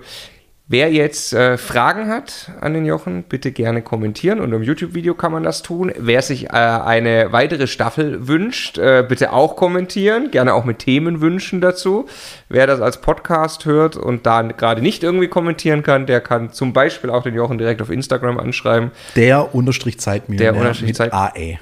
Wer 0.72 0.90
jetzt 0.90 1.34
äh, 1.34 1.58
Fragen 1.58 2.08
hat 2.08 2.50
an 2.62 2.72
den 2.72 2.86
Jochen, 2.86 3.24
bitte 3.24 3.52
gerne 3.52 3.82
kommentieren. 3.82 4.40
Und 4.40 4.54
im 4.54 4.62
YouTube-Video 4.62 5.12
kann 5.12 5.30
man 5.30 5.42
das 5.42 5.60
tun. 5.60 5.92
Wer 5.98 6.22
sich 6.22 6.46
äh, 6.46 6.48
eine 6.52 7.30
weitere 7.30 7.66
Staffel 7.66 8.26
wünscht, 8.26 8.78
äh, 8.78 9.04
bitte 9.06 9.34
auch 9.34 9.56
kommentieren. 9.56 10.30
Gerne 10.30 10.54
auch 10.54 10.64
mit 10.64 10.78
Themenwünschen 10.78 11.60
dazu. 11.60 12.06
Wer 12.48 12.66
das 12.66 12.80
als 12.80 13.02
Podcast 13.02 13.66
hört 13.66 13.96
und 13.96 14.24
da 14.24 14.40
gerade 14.40 14.80
nicht 14.80 15.02
irgendwie 15.02 15.28
kommentieren 15.28 15.82
kann, 15.82 16.06
der 16.06 16.22
kann 16.22 16.52
zum 16.52 16.72
Beispiel 16.72 17.10
auch 17.10 17.22
den 17.22 17.34
Jochen 17.34 17.58
direkt 17.58 17.82
auf 17.82 17.90
Instagram 17.90 18.38
anschreiben. 18.38 18.92
Der 19.14 19.54
Unterstrich 19.54 20.00
Zeitmillionär 20.00 20.52
Der 20.52 20.58
Unterstrich 20.58 20.88
mit 20.88 20.96
Zeit- 20.96 21.12
AE. 21.12 21.58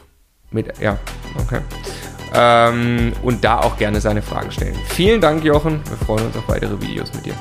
Mit, 0.52 0.78
ja, 0.80 0.98
okay. 1.36 1.58
Ähm, 2.32 3.12
und 3.24 3.42
da 3.42 3.58
auch 3.58 3.76
gerne 3.76 4.00
seine 4.00 4.22
Fragen 4.22 4.52
stellen. 4.52 4.76
Vielen 4.86 5.20
Dank, 5.20 5.42
Jochen. 5.42 5.80
Wir 5.88 5.96
freuen 5.96 6.26
uns 6.26 6.36
auf 6.36 6.48
weitere 6.48 6.80
Videos 6.80 7.12
mit 7.12 7.26
dir. 7.26 7.34